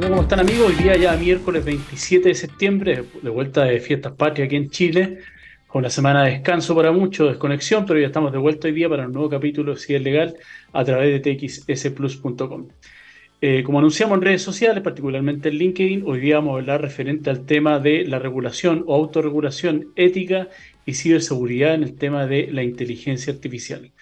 ¿Cómo 0.00 0.22
están 0.22 0.40
amigos? 0.40 0.68
Hoy 0.68 0.82
día 0.82 0.96
ya 0.96 1.14
miércoles 1.14 1.62
27 1.62 2.30
de 2.30 2.34
septiembre, 2.34 3.04
de 3.22 3.28
vuelta 3.28 3.64
de 3.64 3.80
Fiestas 3.80 4.14
Patrias 4.14 4.46
aquí 4.46 4.56
en 4.56 4.70
Chile, 4.70 5.18
con 5.66 5.82
la 5.82 5.90
semana 5.90 6.24
de 6.24 6.30
descanso 6.30 6.74
para 6.74 6.90
muchos, 6.90 7.28
desconexión, 7.28 7.84
pero 7.84 8.00
ya 8.00 8.06
estamos 8.06 8.32
de 8.32 8.38
vuelta 8.38 8.66
hoy 8.66 8.72
día 8.72 8.88
para 8.88 9.06
un 9.06 9.12
nuevo 9.12 9.28
capítulo 9.28 9.74
de 9.74 9.78
Si 9.78 9.98
Legal 9.98 10.36
a 10.72 10.84
través 10.84 11.22
de 11.22 11.36
txsplus.com. 11.36 12.68
Eh, 13.42 13.62
como 13.62 13.78
anunciamos 13.78 14.16
en 14.16 14.22
redes 14.22 14.42
sociales, 14.42 14.82
particularmente 14.82 15.50
en 15.50 15.56
LinkedIn, 15.56 16.04
hoy 16.06 16.20
día 16.20 16.36
vamos 16.36 16.54
a 16.54 16.60
hablar 16.60 16.80
referente 16.80 17.28
al 17.28 17.44
tema 17.44 17.78
de 17.78 18.06
la 18.06 18.18
regulación 18.18 18.84
o 18.86 18.94
autorregulación 18.94 19.92
ética 19.96 20.48
y 20.86 20.94
ciberseguridad 20.94 21.74
en 21.74 21.82
el 21.82 21.96
tema 21.96 22.26
de 22.26 22.50
la 22.50 22.62
inteligencia 22.62 23.34
artificial. 23.34 23.92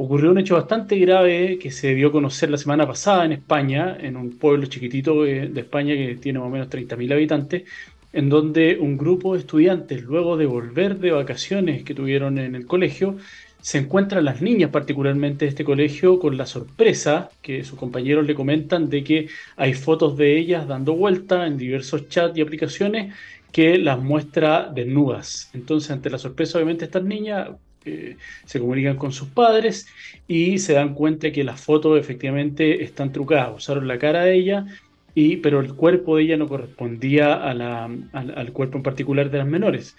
Ocurrió 0.00 0.30
un 0.30 0.38
hecho 0.38 0.54
bastante 0.54 0.96
grave 0.96 1.58
que 1.58 1.72
se 1.72 1.92
dio 1.92 2.08
a 2.08 2.12
conocer 2.12 2.50
la 2.50 2.56
semana 2.56 2.86
pasada 2.86 3.24
en 3.24 3.32
España, 3.32 3.96
en 4.00 4.16
un 4.16 4.38
pueblo 4.38 4.66
chiquitito 4.66 5.24
de 5.24 5.50
España 5.56 5.94
que 5.96 6.14
tiene 6.14 6.38
más 6.38 6.46
o 6.46 6.50
menos 6.50 6.70
30.000 6.70 7.12
habitantes, 7.12 7.64
en 8.12 8.28
donde 8.28 8.78
un 8.78 8.96
grupo 8.96 9.34
de 9.34 9.40
estudiantes, 9.40 10.04
luego 10.04 10.36
de 10.36 10.46
volver 10.46 11.00
de 11.00 11.10
vacaciones 11.10 11.82
que 11.82 11.94
tuvieron 11.94 12.38
en 12.38 12.54
el 12.54 12.64
colegio, 12.64 13.16
se 13.60 13.78
encuentran 13.78 14.24
las 14.24 14.40
niñas 14.40 14.70
particularmente 14.70 15.46
de 15.46 15.48
este 15.48 15.64
colegio 15.64 16.20
con 16.20 16.36
la 16.36 16.46
sorpresa 16.46 17.30
que 17.42 17.64
sus 17.64 17.76
compañeros 17.76 18.24
le 18.24 18.36
comentan 18.36 18.88
de 18.88 19.02
que 19.02 19.28
hay 19.56 19.74
fotos 19.74 20.16
de 20.16 20.38
ellas 20.38 20.68
dando 20.68 20.94
vuelta 20.94 21.44
en 21.44 21.58
diversos 21.58 22.08
chats 22.08 22.38
y 22.38 22.40
aplicaciones 22.40 23.14
que 23.50 23.78
las 23.78 23.98
muestra 24.00 24.70
desnudas. 24.72 25.50
Entonces, 25.54 25.90
ante 25.90 26.08
la 26.08 26.18
sorpresa, 26.18 26.58
obviamente, 26.58 26.84
estas 26.84 27.02
niñas 27.02 27.48
eh, 27.88 28.16
se 28.44 28.60
comunican 28.60 28.96
con 28.96 29.12
sus 29.12 29.28
padres 29.28 29.88
y 30.26 30.58
se 30.58 30.74
dan 30.74 30.94
cuenta 30.94 31.32
que 31.32 31.44
las 31.44 31.60
fotos 31.60 31.98
efectivamente 31.98 32.82
están 32.84 33.12
trucadas. 33.12 33.56
Usaron 33.56 33.88
la 33.88 33.98
cara 33.98 34.24
de 34.24 34.34
ella, 34.34 34.66
y, 35.14 35.38
pero 35.38 35.60
el 35.60 35.74
cuerpo 35.74 36.16
de 36.16 36.24
ella 36.24 36.36
no 36.36 36.48
correspondía 36.48 37.34
al 37.34 38.52
cuerpo 38.52 38.78
en 38.78 38.82
particular 38.82 39.30
de 39.30 39.38
las 39.38 39.46
menores. 39.46 39.96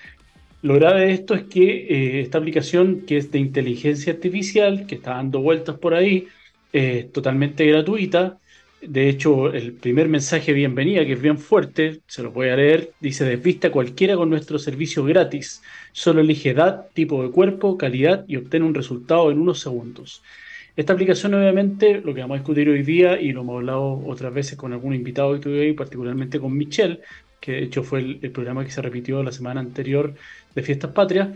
Lo 0.62 0.76
grave 0.76 1.06
de 1.06 1.14
esto 1.14 1.36
es 1.36 1.44
que 1.44 1.88
eh, 1.90 2.22
esta 2.22 2.38
aplicación, 2.38 3.02
que 3.08 3.18
es 3.18 3.32
de 3.32 3.40
inteligencia 3.40 4.14
artificial, 4.14 4.86
que 4.88 4.96
está 4.96 5.12
dando 5.16 5.42
vueltas 5.42 5.78
por 5.78 5.94
ahí, 5.94 6.28
es 6.74 7.12
totalmente 7.12 7.66
gratuita. 7.66 8.38
De 8.82 9.10
hecho, 9.10 9.52
el 9.52 9.74
primer 9.74 10.08
mensaje 10.08 10.54
bienvenida, 10.54 11.06
que 11.06 11.14
es 11.14 11.22
bien 11.22 11.38
fuerte, 11.38 12.00
se 12.08 12.24
lo 12.24 12.32
voy 12.32 12.48
a 12.48 12.56
leer, 12.56 12.92
dice, 13.02 13.26
desvista 13.26 13.72
cualquiera 13.72 14.16
con 14.16 14.30
nuestro 14.30 14.58
servicio 14.58 15.04
gratis. 15.04 15.62
Solo 15.92 16.22
elige 16.22 16.52
edad, 16.52 16.88
tipo 16.94 17.22
de 17.22 17.30
cuerpo, 17.30 17.78
calidad 17.78 18.24
y 18.28 18.38
obtiene 18.38 18.66
un 18.66 18.74
resultado 18.74 19.32
en 19.32 19.40
unos 19.40 19.60
segundos. 19.60 20.24
Esta 20.78 20.94
aplicación, 20.94 21.34
obviamente, 21.34 22.00
lo 22.00 22.14
que 22.14 22.22
vamos 22.22 22.36
a 22.36 22.40
discutir 22.40 22.70
hoy 22.70 22.84
día, 22.84 23.20
y 23.20 23.34
lo 23.34 23.42
hemos 23.42 23.58
hablado 23.58 24.02
otras 24.08 24.34
veces 24.34 24.58
con 24.58 24.72
algún 24.72 24.96
invitado 24.96 25.34
que 25.34 25.40
tuve 25.40 25.60
hoy, 25.60 25.74
particularmente 25.74 26.40
con 26.40 26.56
Michelle, 26.56 27.02
que 27.42 27.52
de 27.54 27.64
hecho 27.64 27.84
fue 27.84 28.00
el, 28.00 28.32
programa 28.32 28.64
que 28.64 28.72
se 28.72 28.82
repitió 28.82 29.22
la 29.24 29.34
semana 29.34 29.60
anterior 29.60 30.14
de 30.56 30.64
Fiestas 30.64 30.92
Patrias, 30.92 31.30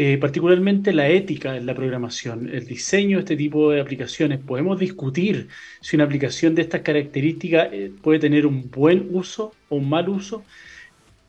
eh, 0.00 0.16
particularmente 0.16 0.92
la 0.92 1.08
ética 1.08 1.56
en 1.56 1.66
la 1.66 1.74
programación, 1.74 2.48
el 2.48 2.64
diseño 2.66 3.16
de 3.16 3.22
este 3.22 3.36
tipo 3.36 3.72
de 3.72 3.80
aplicaciones. 3.80 4.38
Podemos 4.38 4.78
discutir 4.78 5.48
si 5.80 5.96
una 5.96 6.04
aplicación 6.04 6.54
de 6.54 6.62
estas 6.62 6.82
características 6.82 7.68
eh, 7.72 7.90
puede 8.00 8.20
tener 8.20 8.46
un 8.46 8.70
buen 8.70 9.08
uso 9.10 9.52
o 9.68 9.74
un 9.74 9.88
mal 9.88 10.08
uso. 10.08 10.44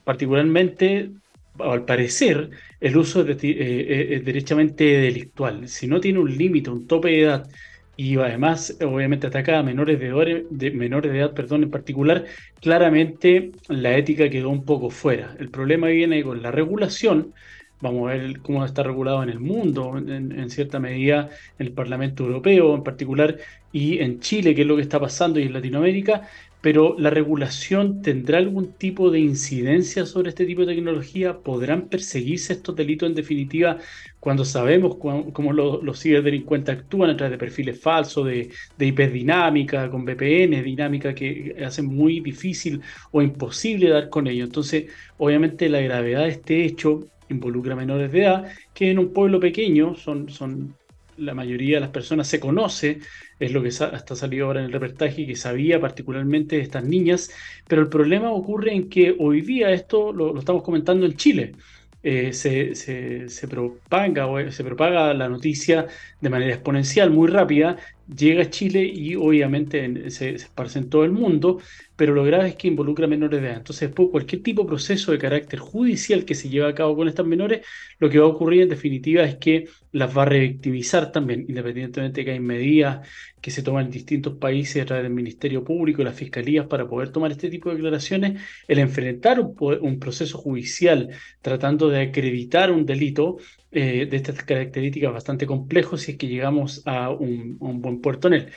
Particularmente, 0.03 1.09
al 1.57 1.83
parecer, 1.83 2.51
el 2.79 2.95
uso 2.95 3.27
es, 3.27 3.43
eh, 3.43 4.13
es 4.15 4.23
derechamente 4.23 4.83
delictual. 4.83 5.67
Si 5.67 5.87
no 5.87 5.99
tiene 5.99 6.19
un 6.19 6.37
límite, 6.37 6.69
un 6.69 6.85
tope 6.85 7.09
de 7.09 7.21
edad, 7.21 7.49
y 7.97 8.17
además 8.17 8.77
obviamente 8.81 9.25
ataca 9.27 9.57
a 9.57 9.63
menores 9.63 9.99
de, 9.99 10.07
edad, 10.07 10.43
de, 10.49 10.71
menores 10.71 11.11
de 11.11 11.19
edad 11.19 11.33
perdón, 11.33 11.63
en 11.63 11.71
particular, 11.71 12.25
claramente 12.61 13.51
la 13.67 13.97
ética 13.97 14.29
quedó 14.29 14.51
un 14.51 14.63
poco 14.63 14.91
fuera. 14.91 15.35
El 15.39 15.49
problema 15.49 15.87
viene 15.87 16.23
con 16.23 16.41
la 16.43 16.51
regulación, 16.51 17.33
vamos 17.81 18.09
a 18.09 18.13
ver 18.13 18.39
cómo 18.41 18.65
está 18.65 18.83
regulado 18.83 19.23
en 19.23 19.29
el 19.29 19.39
mundo, 19.39 19.97
en, 19.97 20.49
cierta 20.49 20.79
medida 20.79 21.29
en 21.57 21.67
el 21.67 21.73
Parlamento 21.73 22.25
Europeo 22.25 22.75
en 22.75 22.83
particular, 22.83 23.37
y 23.71 23.99
en 23.99 24.19
Chile, 24.19 24.55
que 24.55 24.61
es 24.61 24.67
lo 24.67 24.75
que 24.75 24.81
está 24.81 24.99
pasando, 24.99 25.39
y 25.39 25.43
en 25.43 25.53
Latinoamérica, 25.53 26.27
pero 26.61 26.95
la 26.99 27.09
regulación 27.09 28.01
tendrá 28.01 28.37
algún 28.37 28.73
tipo 28.73 29.09
de 29.11 29.19
incidencia 29.19 30.05
sobre 30.05 30.29
este 30.29 30.45
tipo 30.45 30.65
de 30.65 30.75
tecnología? 30.75 31.37
¿Podrán 31.37 31.87
perseguirse 31.87 32.53
estos 32.53 32.75
delitos 32.75 33.07
en 33.07 33.15
definitiva 33.15 33.77
cuando 34.19 34.43
sabemos 34.43 34.97
cómo 34.97 35.53
los, 35.53 36.01
ciberdelincuentes 36.01 36.77
actúan 36.77 37.11
a 37.11 37.17
través 37.17 37.31
de 37.31 37.37
perfiles 37.37 37.79
falsos, 37.79 38.25
de, 38.25 38.49
de 38.77 38.85
IP 38.85 38.99
dinámica, 39.11 39.89
con 39.89 40.03
VPN 40.03 40.61
dinámica 40.61 41.15
que 41.15 41.55
hacen 41.65 41.85
muy 41.85 42.19
difícil 42.19 42.81
o 43.11 43.21
imposible 43.21 43.89
dar 43.89 44.09
con 44.09 44.27
ello? 44.27 44.43
Entonces, 44.43 44.87
obviamente 45.17 45.69
la 45.69 45.79
gravedad 45.79 46.23
de 46.23 46.29
este 46.29 46.65
hecho 46.65 47.07
involucra 47.29 47.75
menores 47.75 48.11
de 48.11 48.21
edad 48.21 48.51
que 48.73 48.91
en 48.91 48.99
un 48.99 49.13
pueblo 49.13 49.39
pequeño 49.39 49.95
son, 49.95 50.29
son 50.29 50.75
la 51.19 51.33
mayoría 51.33 51.77
de 51.77 51.81
las 51.81 51.89
personas 51.89 52.27
se 52.27 52.39
conoce, 52.39 52.99
es 53.39 53.51
lo 53.51 53.61
que 53.61 53.69
está 53.69 54.15
salido 54.15 54.47
ahora 54.47 54.61
en 54.61 54.67
el 54.67 54.71
reportaje, 54.71 55.25
que 55.25 55.35
sabía 55.35 55.79
particularmente 55.79 56.55
de 56.55 56.61
estas 56.61 56.83
niñas, 56.83 57.31
pero 57.67 57.81
el 57.81 57.89
problema 57.89 58.31
ocurre 58.31 58.73
en 58.73 58.89
que 58.89 59.15
hoy 59.19 59.41
día 59.41 59.71
esto 59.71 60.11
lo, 60.13 60.37
estamos 60.37 60.63
comentando 60.63 61.05
en 61.05 61.15
Chile. 61.15 61.53
Eh, 62.01 62.31
se, 62.31 62.75
se, 62.75 63.47
propaga, 63.49 64.51
se 64.51 64.63
propaga 64.63 65.13
la 65.13 65.27
noticia 65.27 65.85
de 66.21 66.29
manera 66.29 66.53
exponencial, 66.53 67.11
muy 67.11 67.27
rápida, 67.27 67.75
llega 68.15 68.43
a 68.43 68.49
Chile 68.49 68.83
y 68.83 69.15
obviamente 69.15 70.09
se, 70.09 70.35
esparce 70.35 70.79
en 70.79 70.89
todo 70.89 71.03
el 71.03 71.11
mundo, 71.11 71.59
pero 71.95 72.13
lo 72.13 72.23
grave 72.23 72.49
es 72.49 72.55
que 72.55 72.67
involucra 72.67 73.07
menores 73.07 73.41
de 73.41 73.47
edad. 73.47 73.57
Entonces, 73.57 73.89
después, 73.89 74.09
cualquier 74.11 74.41
tipo 74.41 74.63
de 74.63 74.69
proceso 74.69 75.11
de 75.11 75.17
carácter 75.17 75.59
judicial 75.59 76.25
que 76.25 76.35
se 76.35 76.49
lleve 76.49 76.67
a 76.67 76.75
cabo 76.75 76.95
con 76.95 77.07
estas 77.07 77.25
menores, 77.25 77.65
lo 77.99 78.09
que 78.09 78.19
va 78.19 78.25
a 78.25 78.29
ocurrir 78.29 78.63
en 78.63 78.69
definitiva 78.69 79.23
es 79.23 79.35
que 79.35 79.67
las 79.91 80.15
va 80.15 80.23
a 80.23 80.25
revictimizar 80.25 81.11
también, 81.11 81.45
independientemente 81.47 82.21
de 82.21 82.25
que 82.25 82.31
hay 82.31 82.39
medidas 82.39 83.07
que 83.41 83.51
se 83.51 83.63
toman 83.63 83.85
en 83.85 83.91
distintos 83.91 84.35
países 84.35 84.81
a 84.81 84.85
través 84.85 85.03
del 85.03 85.13
Ministerio 85.13 85.63
Público 85.63 86.01
y 86.01 86.05
las 86.05 86.15
fiscalías 86.15 86.67
para 86.67 86.87
poder 86.87 87.09
tomar 87.09 87.31
este 87.31 87.49
tipo 87.49 87.69
de 87.69 87.75
declaraciones, 87.75 88.41
el 88.67 88.79
enfrentar 88.79 89.39
un, 89.39 89.99
proceso 89.99 90.37
judicial 90.37 91.09
tratando 91.41 91.89
de 91.89 92.01
acreditar 92.01 92.71
un 92.71 92.85
delito 92.85 93.37
eh, 93.71 94.07
de 94.09 94.17
estas 94.17 94.43
características 94.43 95.13
bastante 95.13 95.45
complejo 95.45 95.97
si 95.97 96.11
es 96.13 96.17
que 96.17 96.27
llegamos 96.27 96.81
a 96.85 97.09
un, 97.09 97.57
buen 97.59 98.01
puerto 98.01 98.27
en 98.27 98.33
él. 98.35 98.47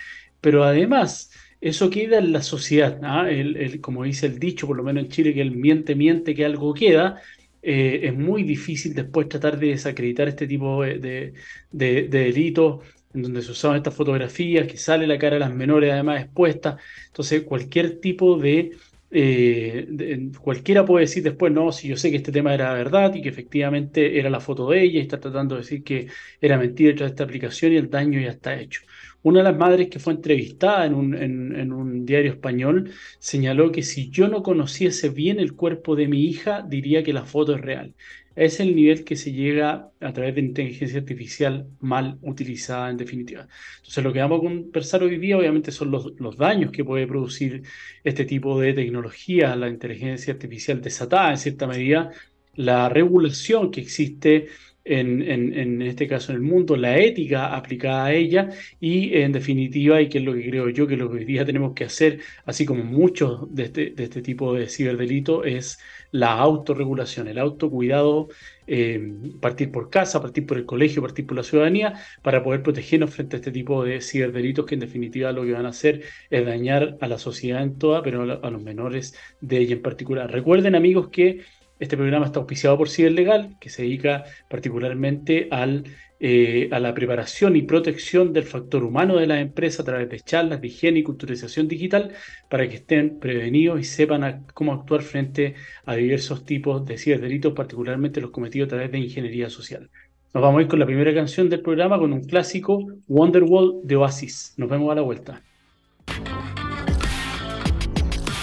Pero 0.41 0.65
además, 0.65 1.31
eso 1.61 1.91
queda 1.91 2.19
en 2.19 2.33
la 2.33 2.43
sociedad, 2.43 2.99
¿ah? 3.03 3.31
el, 3.31 3.81
como 3.81 4.05
dice 4.05 4.27
el 4.27 4.39
dicho, 4.39 4.67
por 4.67 4.77
lo 4.77 4.83
menos 4.83 5.05
en 5.05 5.11
Chile, 5.11 5.34
que 5.34 5.43
el 5.43 5.53
miente, 5.53 5.95
miente, 5.95 6.34
que 6.34 6.45
algo 6.45 6.75
queda. 6.75 7.21
Eh, 7.62 8.01
es 8.05 8.15
muy 8.15 8.43
difícil 8.43 8.93
después 8.95 9.28
tratar 9.28 9.59
de 9.59 9.69
desacreditar 9.69 10.27
este 10.28 10.49
tipo 10.49 10.83
de, 10.83 11.34
de 11.71 12.09
delitos 12.09 12.81
en 13.15 13.22
donde 13.22 13.43
se 13.43 13.53
usaban 13.53 13.77
estas 13.77 13.95
fotografías, 13.95 14.67
que 14.67 14.77
sale 14.77 15.06
la 15.06 15.19
cara 15.19 15.34
de 15.34 15.41
las 15.41 15.55
menores 15.55 15.93
además 15.93 16.22
expuesta. 16.22 16.78
Entonces, 17.09 17.43
cualquier 17.43 18.01
tipo 18.01 18.39
de, 18.39 18.72
eh, 19.12 20.31
Cualquiera 20.41 20.84
puede 20.84 21.05
decir 21.06 21.23
después, 21.23 21.53
no, 21.53 21.71
si 21.73 21.89
yo 21.89 21.97
sé 21.97 22.11
que 22.11 22.17
este 22.17 22.33
tema 22.33 22.55
era 22.55 22.73
verdad 22.75 23.15
y 23.15 23.23
que 23.23 23.28
efectivamente 23.28 24.19
era 24.19 24.31
la 24.31 24.41
foto 24.41 24.69
de 24.71 24.83
ella 24.83 24.99
y 24.99 25.03
está 25.03 25.21
tratando 25.21 25.55
de 25.56 25.61
decir 25.62 25.84
que 25.84 26.09
era 26.41 26.59
mentira 26.59 26.95
tras 26.97 27.11
esta 27.11 27.25
aplicación 27.25 27.72
y 27.72 27.77
el 27.77 27.91
daño 27.91 28.21
ya 28.21 28.31
está 28.31 28.59
hecho. 28.59 28.83
Una 29.22 29.41
de 29.41 29.44
las 29.44 29.56
madres 29.56 29.88
que 29.88 29.99
fue 29.99 30.15
entrevistada 30.15 30.84
en 30.87 30.94
un, 30.94 32.05
diario 32.05 32.33
español 32.33 32.91
señaló 33.19 33.71
que 33.71 33.83
si 33.83 34.10
yo 34.10 34.28
no 34.28 34.43
conociese 34.43 35.10
bien 35.10 35.38
el 35.38 35.55
cuerpo 35.55 35.94
de 35.94 36.09
mi 36.09 36.25
hija, 36.25 36.62
diría 36.62 37.05
que 37.05 37.12
la 37.12 37.25
foto 37.25 37.55
es 37.55 37.60
real 37.60 37.94
es 38.34 38.60
el 38.60 38.75
nivel 38.75 39.05
que 39.05 39.16
se 39.16 39.33
llega 39.33 39.91
a 40.00 40.12
través 40.12 40.34
de 40.34 40.41
inteligencia 40.41 40.99
artificial 41.00 41.69
mal 41.81 42.19
utilizada 42.22 42.91
en 42.91 42.97
definitiva. 42.97 43.47
Entonces 43.78 44.05
lo 44.05 44.12
que 44.12 44.21
vamos 44.21 44.38
a 44.38 44.43
conversar 44.43 45.03
hoy 45.03 45.19
día 45.19 45.37
obviamente 45.37 45.71
son 45.71 45.91
los, 45.91 46.19
los 46.19 46.37
daños 46.37 46.71
que 46.72 46.84
puede 46.84 47.06
producir 47.06 47.62
este 48.04 48.25
tipo 48.25 48.59
de 48.60 48.72
tecnología, 48.72 49.54
la 49.57 49.69
inteligencia 49.69 50.33
artificial 50.33 50.80
desatada 50.80 51.30
en 51.30 51.39
cierta 51.39 51.66
medida, 51.66 52.10
la 52.54 52.89
regulación 52.89 53.71
que 53.71 53.80
existe 53.80 54.48
en, 54.84 55.23
en, 55.23 55.83
este 55.83 56.09
caso 56.09 56.33
en 56.33 56.37
el 56.37 56.43
mundo, 56.43 56.77
la 56.77 56.99
ética 56.99 57.55
aplicada 57.55 58.07
a 58.07 58.13
ella 58.13 58.51
y 58.81 59.15
en 59.15 59.33
definitiva, 59.33 60.01
y 60.01 60.09
que 60.09 60.19
es 60.19 60.25
lo 60.25 60.34
que 60.34 60.49
creo 60.49 60.69
yo 60.71 60.87
que 60.87 60.97
lo 60.97 61.11
que 61.11 61.19
hoy 61.19 61.25
día 61.25 61.45
tenemos 61.45 61.73
que 61.75 61.84
hacer, 61.84 62.21
así 62.45 62.67
como 62.67 62.84
muchos 62.84 63.53
de 63.55 63.65
este, 63.65 63.91
de 63.91 64.05
este 64.05 64.23
tipo 64.23 64.55
de 64.55 64.69
ciberdelito, 64.69 65.45
es 65.45 65.79
la 66.13 66.33
autorregulación, 66.33 67.29
el 67.29 67.39
autocuidado, 67.39 68.29
eh, 68.67 69.13
partir 69.41 69.73
por 69.73 69.91
casa, 69.91 70.21
partir 70.21 70.47
por 70.47 70.59
el 70.59 70.67
colegio, 70.67 71.03
partir 71.03 71.27
por 71.27 71.37
la 71.37 71.43
ciudadanía, 71.43 71.95
para 72.23 72.43
poder 72.43 72.63
protegernos 72.63 73.11
frente 73.15 73.37
a 73.37 73.39
este 73.39 73.51
tipo 73.51 73.84
de 73.84 74.01
ciberdelitos 74.01 74.67
que 74.67 74.75
en 74.75 74.81
definitiva 74.81 75.33
lo 75.33 75.43
que 75.43 75.53
van 75.53 75.67
a 75.67 75.71
hacer 75.71 76.03
es 76.31 76.47
dañar 76.47 76.97
a 77.01 77.09
la 77.09 77.19
sociedad 77.19 77.63
en 77.63 77.79
toda, 77.79 78.03
pero 78.03 78.23
a, 78.23 78.51
los 78.51 78.63
menores 78.63 79.15
de 79.41 79.59
ella 79.59 79.75
en 79.75 79.83
particular. 79.83 80.31
Recuerden 80.31 80.75
amigos 80.75 81.09
que 81.09 81.41
Este 81.83 81.97
programa 81.97 82.27
está 82.27 82.39
auspiciado 82.39 82.79
por 82.79 82.89
Ciberlegal, 82.89 83.57
que 83.59 83.69
se 83.69 83.83
dedica 83.83 84.23
particularmente 84.49 85.49
al, 85.51 85.83
eh, 86.21 86.69
a 86.71 86.79
la 86.79 86.95
preparación 86.95 87.57
y 87.57 87.63
protección 87.63 88.33
del 88.33 88.45
factor 88.45 88.84
humano 88.84 89.17
de 89.17 89.27
la 89.27 89.41
empresa 89.41 89.83
a 89.83 89.84
través 89.84 90.09
de 90.09 90.21
charlas 90.21 90.61
de 90.61 90.69
higiene 90.69 91.01
y 91.01 91.03
culturización 91.03 91.67
digital 91.67 92.13
para 92.49 92.69
que 92.69 92.77
estén 92.77 93.19
prevenidos 93.19 93.81
y 93.81 93.83
sepan 93.83 94.47
cómo 94.55 94.73
actuar 94.73 95.03
frente 95.03 95.57
a 95.84 95.97
diversos 95.97 96.45
tipos 96.45 96.87
de 96.87 96.99
ciberdelitos, 96.99 97.53
particularmente 97.53 98.21
los 98.21 98.31
cometidos 98.31 98.69
a 98.69 98.77
través 98.77 98.93
de 98.93 99.01
ingeniería 99.01 99.51
social. 99.51 99.91
Nos 100.34 100.41
vamos 100.41 100.61
a 100.61 100.63
ir 100.63 100.69
con 100.69 100.79
la 100.79 100.87
primera 100.87 101.13
canción 101.13 101.51
del 101.51 101.63
programa 101.63 101.99
con 101.99 102.13
un 102.13 102.23
clásico, 102.23 102.87
Wonderwall 103.09 103.81
de 103.83 103.97
Oasis. 103.97 104.55
Nos 104.57 104.71
vemos 104.71 104.93
a 104.93 104.95
la 104.95 105.03
vuelta. 105.03 105.43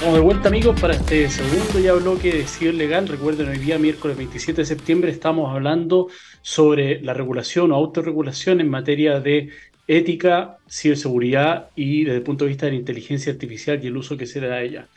Vamos 0.01 0.15
de 0.15 0.21
vuelta 0.21 0.47
amigos 0.47 0.79
para 0.79 0.93
este 0.93 1.27
segundo 1.29 1.77
ya 1.77 1.91
bloque 1.91 2.31
de 2.31 2.47
Ciber. 2.47 3.05
Recuerden, 3.05 3.49
hoy 3.49 3.57
día 3.57 3.77
miércoles 3.77 4.15
27 4.15 4.61
de 4.61 4.65
septiembre 4.65 5.11
estamos 5.11 5.53
hablando 5.53 6.07
sobre 6.41 7.01
la 7.01 7.13
regulación 7.13 7.73
o 7.73 7.75
autorregulación 7.75 8.61
en 8.61 8.69
materia 8.69 9.19
de 9.19 9.49
ética, 9.87 10.57
ciberseguridad 10.69 11.71
y 11.75 12.05
desde 12.05 12.19
el 12.19 12.23
punto 12.23 12.45
de 12.45 12.49
vista 12.49 12.65
de 12.65 12.71
la 12.71 12.77
inteligencia 12.77 13.33
artificial 13.33 13.83
y 13.83 13.87
el 13.87 13.97
uso 13.97 14.15
que 14.15 14.25
se 14.25 14.39
le 14.39 14.47
da 14.47 14.55
a 14.55 14.61
ella. 14.61 14.87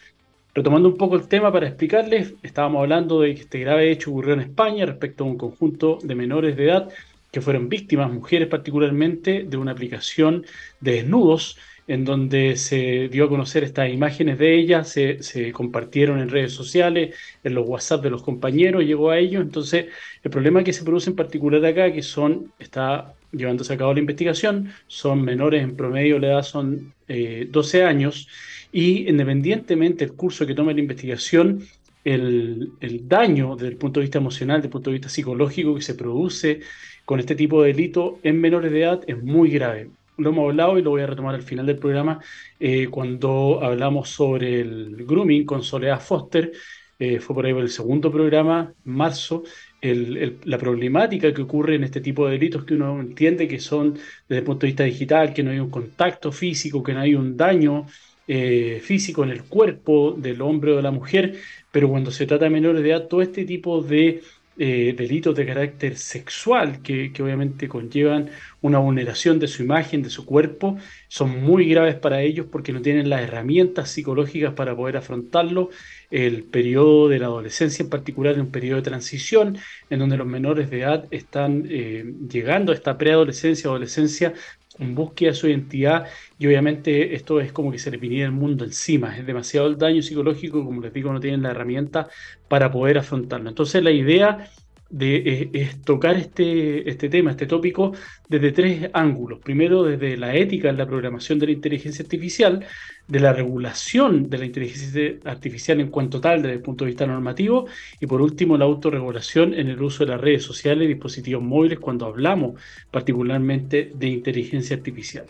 Retomando 0.54 0.88
un 0.88 0.96
poco 0.96 1.16
el 1.16 1.26
tema 1.26 1.50
para 1.50 1.66
explicarles, 1.66 2.34
estábamos 2.44 2.82
hablando 2.82 3.22
de 3.22 3.34
que 3.34 3.40
este 3.40 3.58
grave 3.58 3.90
hecho 3.90 4.10
ocurrió 4.10 4.34
en 4.34 4.40
España 4.40 4.86
respecto 4.86 5.24
a 5.24 5.26
un 5.26 5.36
conjunto 5.36 5.98
de 6.00 6.14
menores 6.14 6.56
de 6.56 6.64
edad 6.66 6.88
que 7.32 7.40
fueron 7.40 7.68
víctimas, 7.68 8.12
mujeres 8.12 8.46
particularmente, 8.46 9.42
de 9.48 9.56
una 9.56 9.72
aplicación 9.72 10.46
de 10.78 10.92
desnudos 10.92 11.58
en 11.92 12.06
donde 12.06 12.56
se 12.56 13.08
dio 13.10 13.26
a 13.26 13.28
conocer 13.28 13.64
estas 13.64 13.92
imágenes 13.92 14.38
de 14.38 14.58
ellas, 14.58 14.88
se, 14.88 15.52
compartieron 15.52 16.20
en 16.20 16.30
redes 16.30 16.54
sociales, 16.54 17.14
en 17.44 17.54
los 17.54 17.68
WhatsApp 17.68 18.02
de 18.02 18.08
los 18.08 18.22
compañeros, 18.22 18.82
llegó 18.82 19.10
a 19.10 19.18
ellos. 19.18 19.42
Entonces, 19.42 19.88
el 20.22 20.30
problema 20.30 20.64
que 20.64 20.72
se 20.72 20.84
produce 20.84 21.10
en 21.10 21.16
particular 21.16 21.62
acá, 21.66 21.92
que 21.92 22.00
son, 22.00 22.50
está 22.58 23.12
llevándose 23.30 23.74
a 23.74 23.76
cabo 23.76 23.92
la 23.92 24.00
investigación, 24.00 24.72
son 24.86 25.20
menores 25.20 25.62
en 25.62 25.76
promedio, 25.76 26.18
la 26.18 26.28
edad 26.28 26.42
son 26.44 26.94
12 27.08 27.78
eh, 27.78 27.84
años, 27.84 28.26
y 28.72 29.06
independientemente 29.10 30.06
del 30.06 30.16
curso 30.16 30.46
que 30.46 30.54
tome 30.54 30.72
la 30.72 30.80
investigación, 30.80 31.62
el, 32.04 32.72
el, 32.80 33.06
daño 33.06 33.54
desde 33.54 33.68
el 33.68 33.76
punto 33.76 34.00
de 34.00 34.04
vista 34.04 34.16
emocional, 34.16 34.58
desde 34.60 34.68
el 34.68 34.72
punto 34.72 34.88
de 34.88 34.94
vista 34.94 35.10
psicológico 35.10 35.74
que 35.74 35.82
se 35.82 35.94
produce 35.94 36.60
con 37.04 37.20
este 37.20 37.34
tipo 37.34 37.60
de 37.60 37.74
delito 37.74 38.18
en 38.22 38.40
menores 38.40 38.72
de 38.72 38.80
edad 38.80 39.02
es 39.06 39.22
muy 39.22 39.50
grave 39.50 39.90
lo 40.16 40.30
hemos 40.30 40.50
hablado 40.50 40.78
y 40.78 40.82
lo 40.82 40.90
voy 40.90 41.02
a 41.02 41.06
retomar 41.06 41.34
al 41.34 41.42
final 41.42 41.66
del 41.66 41.78
programa, 41.78 42.20
eh, 42.60 42.88
cuando 42.88 43.60
hablamos 43.62 44.08
sobre 44.10 44.60
el 44.60 45.04
grooming 45.06 45.44
con 45.44 45.62
Soledad 45.62 46.00
Foster, 46.00 46.52
eh, 46.98 47.18
fue 47.18 47.34
por 47.34 47.46
ahí 47.46 47.52
el 47.52 47.70
segundo 47.70 48.10
programa, 48.12 48.72
marzo, 48.84 49.42
la 49.82 50.58
problemática 50.58 51.34
que 51.34 51.42
ocurre 51.42 51.74
en 51.74 51.82
este 51.82 52.00
tipo 52.00 52.26
de 52.26 52.32
delitos 52.32 52.64
que 52.64 52.74
uno 52.74 53.00
entiende 53.00 53.48
que 53.48 53.58
son 53.58 53.94
desde 53.94 54.38
el 54.38 54.44
punto 54.44 54.60
de 54.60 54.68
vista 54.68 54.84
digital, 54.84 55.34
que 55.34 55.42
no 55.42 55.50
hay 55.50 55.58
un 55.58 55.70
contacto 55.70 56.30
físico, 56.30 56.84
que 56.84 56.92
no 56.94 57.00
hay 57.00 57.16
un 57.16 57.36
daño 57.36 57.86
eh, 58.28 58.80
físico 58.80 59.24
en 59.24 59.30
el 59.30 59.42
cuerpo 59.44 60.14
del 60.16 60.40
hombre 60.42 60.72
o 60.72 60.76
de 60.76 60.82
la 60.82 60.92
mujer, 60.92 61.34
pero 61.72 61.88
cuando 61.88 62.12
se 62.12 62.24
trata 62.26 62.44
de 62.44 62.50
menores 62.50 62.82
de 62.82 62.90
edad, 62.90 63.08
todo 63.08 63.20
este 63.20 63.44
tipo 63.44 63.82
de 63.82 64.22
eh, 64.64 64.94
delitos 64.96 65.34
de 65.34 65.44
carácter 65.44 65.96
sexual 65.96 66.82
que, 66.82 67.12
obviamente 67.20 67.66
conllevan 67.68 68.30
una 68.60 68.78
vulneración 68.78 69.40
de 69.40 69.48
su 69.48 69.64
imagen, 69.64 70.04
de 70.04 70.10
su 70.10 70.24
cuerpo, 70.24 70.76
son 71.08 71.42
muy 71.42 71.68
graves 71.68 71.96
para 71.96 72.22
ellos 72.22 72.46
porque 72.48 72.72
no 72.72 72.80
tienen 72.80 73.10
las 73.10 73.22
herramientas 73.22 73.90
psicológicas 73.90 74.54
para 74.54 74.76
poder 74.76 74.98
afrontarlo. 74.98 75.70
El 76.12 76.44
periodo 76.44 77.08
de 77.08 77.18
la 77.18 77.26
adolescencia 77.26 77.82
en 77.82 77.90
particular 77.90 78.34
es 78.34 78.40
un 78.40 78.52
periodo 78.52 78.76
de 78.76 78.82
transición 78.82 79.58
en 79.90 79.98
donde 79.98 80.16
los 80.16 80.28
menores 80.28 80.70
de 80.70 80.82
edad 80.82 81.08
están 81.10 81.66
eh, 81.68 82.04
llegando 82.30 82.70
a 82.70 82.76
esta 82.76 82.96
preadolescencia, 82.96 83.68
adolescencia 83.68 84.32
en 84.78 84.94
búsqueda 84.94 85.30
de 85.30 85.36
su 85.36 85.48
identidad 85.48 86.06
y 86.38 86.46
obviamente 86.46 87.14
esto 87.14 87.40
es 87.40 87.52
como 87.52 87.70
que 87.70 87.78
se 87.78 87.90
le 87.90 87.96
viniera 87.98 88.26
el 88.26 88.32
mundo 88.32 88.64
encima, 88.64 89.16
es 89.16 89.26
demasiado 89.26 89.66
el 89.66 89.78
daño 89.78 90.02
psicológico, 90.02 90.64
como 90.64 90.80
les 90.80 90.92
digo, 90.92 91.12
no 91.12 91.20
tienen 91.20 91.42
la 91.42 91.50
herramienta 91.50 92.08
para 92.48 92.70
poder 92.70 92.98
afrontarlo. 92.98 93.48
Entonces 93.48 93.82
la 93.82 93.90
idea 93.90 94.50
de 94.92 95.48
es, 95.54 95.80
tocar 95.82 96.16
este, 96.16 96.88
este 96.88 97.08
tema, 97.08 97.30
este 97.30 97.46
tópico, 97.46 97.92
desde 98.28 98.52
tres 98.52 98.90
ángulos. 98.92 99.40
Primero, 99.40 99.82
desde 99.84 100.18
la 100.18 100.36
ética 100.36 100.68
en 100.68 100.76
la 100.76 100.86
programación 100.86 101.38
de 101.38 101.46
la 101.46 101.52
inteligencia 101.52 102.02
artificial, 102.02 102.64
de 103.08 103.20
la 103.20 103.32
regulación 103.32 104.28
de 104.28 104.38
la 104.38 104.44
inteligencia 104.44 105.14
artificial 105.24 105.80
en 105.80 105.88
cuanto 105.88 106.20
tal 106.20 106.42
desde 106.42 106.56
el 106.56 106.60
punto 106.62 106.84
de 106.84 106.90
vista 106.90 107.06
normativo, 107.06 107.66
y 108.00 108.06
por 108.06 108.20
último, 108.20 108.58
la 108.58 108.66
autorregulación 108.66 109.54
en 109.54 109.68
el 109.68 109.82
uso 109.82 110.04
de 110.04 110.10
las 110.10 110.20
redes 110.20 110.42
sociales 110.42 110.84
y 110.84 110.88
dispositivos 110.88 111.42
móviles 111.42 111.78
cuando 111.78 112.04
hablamos 112.06 112.60
particularmente 112.90 113.92
de 113.94 114.08
inteligencia 114.08 114.76
artificial. 114.76 115.24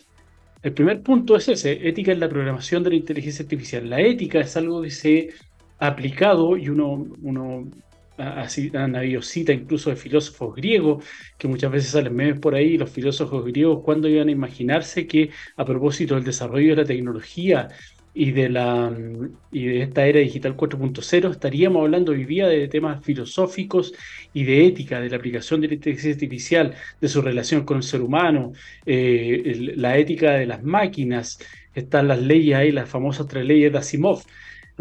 El 0.61 0.73
primer 0.73 1.03
punto 1.03 1.37
es 1.37 1.49
ese, 1.49 1.89
ética 1.89 2.13
en 2.13 2.21
la 2.21 2.29
programación 2.29 2.83
de 2.83 2.91
la 2.91 2.97
inteligencia 2.97 3.45
artificial. 3.45 3.89
La 3.89 4.01
ética 4.01 4.41
es 4.41 4.57
algo 4.57 4.83
que 4.83 4.91
se 4.91 5.31
ha 5.79 5.87
aplicado 5.87 6.57
y 6.57 6.69
uno, 6.69 7.07
uno 7.23 7.69
habido 8.17 9.23
citas 9.23 9.57
incluso 9.57 9.91
de 9.91 9.97
filósofos 9.97 10.55
griegos, 10.55 11.05
que 11.39 11.49
muchas 11.49 11.71
veces 11.73 11.91
salen 11.91 12.15
memes 12.15 12.41
por 12.41 12.55
ahí, 12.55 12.77
los 12.77 12.91
filósofos 12.91 13.45
griegos, 13.45 13.81
cuando 13.85 14.09
iban 14.09 14.29
a 14.29 14.33
imaginarse 14.33 15.07
que 15.07 15.31
a 15.57 15.65
propósito 15.65 16.15
del 16.15 16.25
desarrollo 16.25 16.71
de 16.71 16.83
la 16.83 16.85
tecnología 16.89 17.69
y 18.15 18.33
de, 18.33 18.49
la, 18.51 18.95
y 19.51 19.67
de 19.67 19.83
esta 19.83 20.07
era 20.07 20.21
digital 20.21 20.57
4.0, 20.57 21.31
estaríamos 21.31 21.83
hablando 21.83 22.13
hoy 22.13 22.25
día 22.25 22.47
de 22.47 22.69
temas 22.69 23.03
filosóficos 23.05 23.95
y 24.35 24.45
de 24.45 24.67
ética, 24.67 25.01
de 25.01 25.09
la 25.09 25.17
aplicación 25.17 25.61
de 25.61 25.69
la 25.69 25.75
inteligencia 25.75 26.13
artificial, 26.13 26.75
de 27.01 27.09
su 27.09 27.23
relación 27.23 27.65
con 27.65 27.79
el 27.79 27.83
ser 27.83 28.03
humano, 28.03 28.53
eh, 28.85 29.73
la 29.77 29.97
ética 29.97 30.33
de 30.33 30.47
las 30.47 30.63
máquinas, 30.63 31.39
están 31.75 32.09
las 32.09 32.21
leyes 32.21 32.57
ahí, 32.57 32.71
las 32.71 32.89
famosas 32.89 33.27
tres 33.27 33.47
leyes 33.47 33.73
de 33.73 33.79
Asimov. 33.79 34.23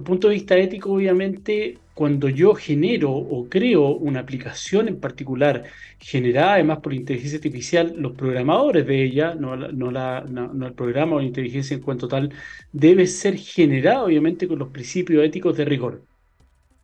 Punto 0.03 0.27
de 0.27 0.35
vista 0.35 0.57
ético, 0.57 0.93
obviamente, 0.93 1.79
cuando 1.93 2.29
yo 2.29 2.55
genero 2.55 3.11
o 3.11 3.47
creo 3.49 3.89
una 3.95 4.21
aplicación 4.21 4.87
en 4.87 4.99
particular 4.99 5.63
generada 5.99 6.53
además 6.53 6.79
por 6.79 6.93
inteligencia 6.93 7.37
artificial, 7.37 7.93
los 7.97 8.13
programadores 8.13 8.85
de 8.87 9.03
ella, 9.03 9.35
no, 9.35 9.55
no, 9.55 10.67
el 10.67 10.73
programa 10.73 11.15
o 11.15 11.19
la 11.19 11.25
inteligencia 11.25 11.75
en 11.75 11.81
cuanto 11.81 12.07
tal, 12.07 12.33
debe 12.71 13.07
ser 13.07 13.37
generado 13.37 14.05
obviamente 14.05 14.47
con 14.47 14.59
los 14.59 14.69
principios 14.69 15.23
éticos 15.25 15.57
de 15.57 15.65
rigor. 15.65 16.05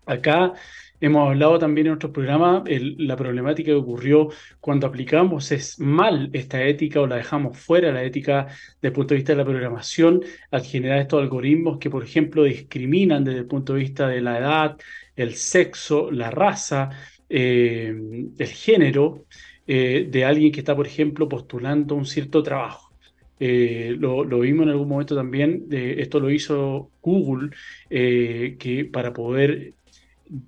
Acá 0.05 0.53
Hemos 0.99 1.29
hablado 1.29 1.59
también 1.59 1.87
en 1.87 1.93
otros 1.93 2.11
programas 2.11 2.63
la 2.65 3.15
problemática 3.15 3.67
que 3.67 3.75
ocurrió 3.75 4.29
cuando 4.59 4.87
aplicamos 4.87 5.51
es 5.51 5.79
mal 5.79 6.29
esta 6.33 6.63
ética 6.63 7.01
o 7.01 7.07
la 7.07 7.17
dejamos 7.17 7.57
fuera, 7.57 7.91
la 7.91 8.03
ética 8.03 8.47
desde 8.47 8.87
el 8.87 8.93
punto 8.93 9.13
de 9.13 9.17
vista 9.17 9.33
de 9.33 9.37
la 9.37 9.45
programación, 9.45 10.23
al 10.49 10.63
generar 10.63 10.99
estos 10.99 11.21
algoritmos 11.21 11.77
que, 11.77 11.91
por 11.91 12.03
ejemplo, 12.03 12.43
discriminan 12.43 13.23
desde 13.23 13.39
el 13.39 13.45
punto 13.45 13.73
de 13.73 13.79
vista 13.79 14.07
de 14.07 14.21
la 14.21 14.39
edad, 14.39 14.77
el 15.15 15.35
sexo, 15.35 16.09
la 16.11 16.31
raza, 16.31 16.89
eh, 17.29 17.93
el 18.37 18.47
género 18.47 19.25
eh, 19.67 20.07
de 20.09 20.25
alguien 20.25 20.51
que 20.51 20.61
está, 20.61 20.75
por 20.75 20.87
ejemplo, 20.87 21.29
postulando 21.29 21.95
un 21.95 22.05
cierto 22.05 22.41
trabajo. 22.41 22.91
Eh, 23.39 23.95
lo, 23.99 24.25
vimos 24.39 24.63
en 24.63 24.69
algún 24.69 24.87
momento 24.89 25.15
también, 25.15 25.67
esto 25.69 26.19
lo 26.19 26.31
hizo 26.31 26.91
Google, 27.01 27.51
que 27.89 28.89
para 28.91 29.13
poder 29.13 29.73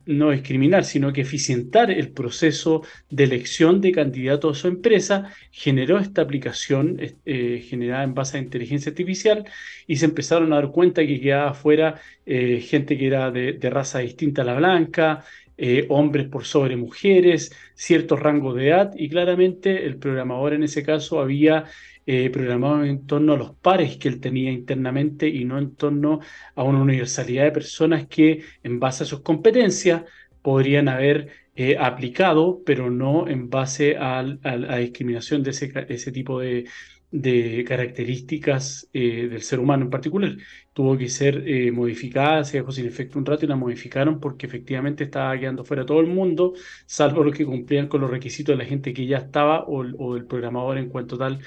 no 0.05 0.31
discriminar, 0.31 0.85
sino 0.85 1.13
que 1.13 1.21
eficientar 1.21 1.91
el 1.91 2.11
proceso 2.11 2.83
de 3.09 3.23
elección 3.23 3.81
de 3.81 3.91
candidatos 3.91 4.57
a 4.57 4.61
su 4.61 4.67
empresa, 4.67 5.31
generó 5.51 5.99
esta 5.99 6.21
aplicación 6.21 6.97
eh, 7.25 7.65
generada 7.67 8.03
en 8.03 8.13
base 8.13 8.37
a 8.37 8.41
inteligencia 8.41 8.89
artificial 8.89 9.45
y 9.87 9.97
se 9.97 10.05
empezaron 10.05 10.51
a 10.53 10.57
dar 10.57 10.71
cuenta 10.71 11.05
que 11.05 11.19
quedaba 11.19 11.53
fuera 11.53 12.01
eh, 12.25 12.61
gente 12.61 12.97
que 12.97 13.07
era 13.07 13.31
de, 13.31 13.57
raza 13.69 13.99
distinta 13.99 14.41
a 14.41 14.45
la 14.45 14.55
blanca, 14.55 15.23
eh, 15.57 15.85
hombres 15.89 16.27
por 16.27 16.45
sobre 16.45 16.77
mujeres, 16.77 17.51
ciertos 17.75 18.19
rangos 18.19 18.55
de 18.55 18.67
edad 18.67 18.93
y 18.95 19.09
claramente 19.09 19.85
el 19.85 19.97
programador 19.97 20.53
en 20.53 20.63
ese 20.63 20.83
caso 20.83 21.19
había 21.19 21.65
eh, 22.11 22.31
programado 22.31 22.83
en 22.85 23.05
torno 23.05 23.33
a 23.33 23.37
los 23.37 23.51
pares 23.51 23.97
que 23.97 24.07
él 24.07 24.19
tenía 24.19 24.51
internamente 24.51 25.27
y 25.27 25.45
no 25.45 25.59
en 25.59 25.75
torno 25.75 26.21
a 26.55 26.63
una 26.63 26.81
universalidad 26.81 27.43
de 27.43 27.51
personas 27.51 28.07
que 28.07 28.43
en 28.63 28.79
base 28.79 29.03
a 29.03 29.05
sus 29.05 29.21
competencias 29.21 30.05
podrían 30.41 30.89
haber 30.89 31.27
eh, 31.55 31.77
aplicado, 31.79 32.63
pero 32.65 32.89
no 32.89 33.27
en 33.27 33.51
base 33.51 33.95
a, 33.95 34.23
la 34.23 34.77
discriminación 34.77 35.43
de 35.43 35.51
ese, 35.51 36.11
tipo 36.11 36.39
de, 36.39 36.65
características 37.67 38.89
eh, 38.91 39.27
del 39.29 39.43
ser 39.43 39.59
humano 39.59 39.83
en 39.83 39.91
particular. 39.91 40.35
Tuvo 40.73 40.97
que 40.97 41.09
ser 41.09 41.43
modificada, 41.73 42.43
se 42.43 42.57
dejó 42.57 42.71
sin 42.71 42.87
efecto 42.87 43.19
un 43.19 43.25
rato 43.27 43.45
y 43.45 43.49
la 43.49 43.55
modificaron 43.55 44.19
porque 44.19 44.47
efectivamente 44.47 45.03
estaba 45.03 45.37
quedando 45.39 45.63
fuera 45.63 45.85
todo 45.85 45.99
el 45.99 46.07
mundo, 46.07 46.53
salvo 46.87 47.23
los 47.23 47.35
que 47.35 47.45
cumplían 47.45 47.87
con 47.87 48.01
los 48.01 48.09
requisitos 48.09 48.57
de 48.57 48.63
la 48.63 48.67
gente 48.67 48.93
que 48.93 49.05
ya 49.05 49.17
estaba 49.17 49.63
o, 49.65 49.81
o 49.81 50.15
el 50.17 50.25
programador 50.25 50.79
en 50.79 50.89
cuanto 50.89 51.15
tal 51.15 51.39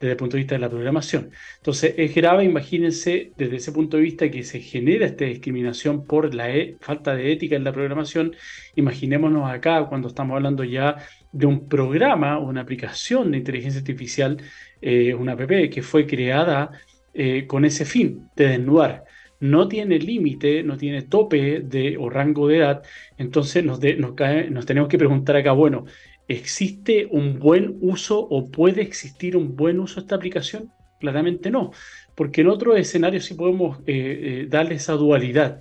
desde 0.00 0.12
el 0.12 0.16
punto 0.16 0.36
de 0.36 0.42
vista 0.42 0.54
de 0.54 0.60
la 0.60 0.70
programación. 0.70 1.30
Entonces, 1.58 1.94
es 1.98 2.14
grave, 2.14 2.44
imagínense, 2.44 3.32
desde 3.36 3.56
ese 3.56 3.70
punto 3.70 3.98
de 3.98 4.02
vista 4.02 4.30
que 4.30 4.42
se 4.42 4.60
genera 4.60 5.04
esta 5.06 5.26
discriminación 5.26 6.06
por 6.06 6.34
la 6.34 6.50
e, 6.50 6.76
falta 6.80 7.14
de 7.14 7.30
ética 7.32 7.56
en 7.56 7.64
la 7.64 7.72
programación. 7.72 8.34
Imaginémonos 8.76 9.50
acá 9.50 9.86
cuando 9.86 10.08
estamos 10.08 10.34
hablando 10.34 10.64
ya 10.64 10.96
de 11.32 11.46
un 11.46 11.68
programa, 11.68 12.38
una 12.38 12.62
aplicación 12.62 13.30
de 13.30 13.38
inteligencia 13.38 13.80
artificial, 13.80 14.38
eh, 14.80 15.14
una 15.14 15.32
app 15.32 15.50
que 15.70 15.82
fue 15.82 16.06
creada 16.06 16.70
eh, 17.12 17.46
con 17.46 17.64
ese 17.66 17.84
fin 17.84 18.30
de 18.34 18.48
desnudar. 18.48 19.04
No 19.40 19.68
tiene 19.68 19.98
límite, 19.98 20.62
no 20.62 20.76
tiene 20.76 21.02
tope 21.02 21.60
de, 21.60 21.96
o 21.98 22.10
rango 22.10 22.48
de 22.48 22.58
edad, 22.58 22.82
entonces 23.16 23.64
nos, 23.64 23.80
nos 23.98 24.66
tenemos 24.66 24.88
que 24.88 24.98
preguntar 24.98 25.36
acá, 25.36 25.52
bueno, 25.52 25.84
¿existe 26.30 27.08
un 27.10 27.38
buen 27.38 27.76
uso 27.80 28.18
o 28.20 28.50
puede 28.50 28.82
existir 28.82 29.36
un 29.36 29.56
buen 29.56 29.80
uso 29.80 29.96
de 29.96 30.00
esta 30.02 30.16
aplicación? 30.16 30.72
Claramente 30.98 31.50
no, 31.50 31.72
porque 32.14 32.42
en 32.42 32.48
otros 32.48 32.78
escenarios 32.78 33.24
sí 33.24 33.34
podemos 33.34 33.78
eh, 33.86 34.46
darle 34.48 34.76
esa 34.76 34.94
dualidad 34.94 35.60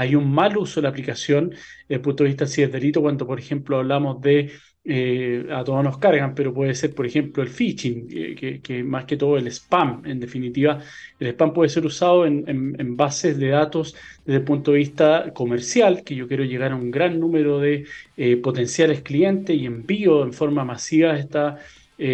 hay 0.00 0.14
un 0.14 0.32
mal 0.32 0.56
uso 0.56 0.80
de 0.80 0.84
la 0.84 0.88
aplicación 0.88 1.50
desde 1.50 1.96
el 1.96 2.00
punto 2.00 2.24
de 2.24 2.30
vista 2.30 2.46
si 2.46 2.62
es 2.62 2.72
delito, 2.72 3.02
cuando 3.02 3.26
por 3.26 3.38
ejemplo 3.38 3.76
hablamos 3.76 4.18
de 4.22 4.50
eh, 4.92 5.46
a 5.52 5.62
todos 5.62 5.84
nos 5.84 5.98
cargan, 5.98 6.34
pero 6.34 6.52
puede 6.52 6.74
ser, 6.74 6.92
por 6.92 7.06
ejemplo, 7.06 7.44
el 7.44 7.48
phishing, 7.48 8.08
eh, 8.10 8.60
que, 8.60 8.82
más 8.82 9.04
que 9.04 9.16
todo 9.16 9.36
el 9.38 9.46
spam, 9.46 10.02
en 10.04 10.18
definitiva, 10.18 10.80
el 11.20 11.28
spam 11.28 11.52
puede 11.52 11.68
ser 11.68 11.86
usado 11.86 12.26
en, 12.26 12.96
bases 12.96 13.38
de 13.38 13.50
datos 13.50 13.94
desde 14.26 14.38
el 14.38 14.44
punto 14.44 14.72
de 14.72 14.78
vista 14.78 15.32
comercial, 15.32 16.02
que 16.02 16.16
yo 16.16 16.26
quiero 16.26 16.42
llegar 16.42 16.72
a 16.72 16.74
un 16.74 16.90
gran 16.90 17.20
número 17.20 17.60
de 17.60 17.84
eh, 18.16 18.36
potenciales 18.38 19.02
clientes 19.02 19.56
y 19.56 19.64
envío 19.64 20.24
en 20.24 20.32
forma 20.32 20.64
masiva 20.64 21.16
esta 21.16 21.58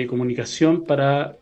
comunicación 0.09 0.85
para 0.85 1.37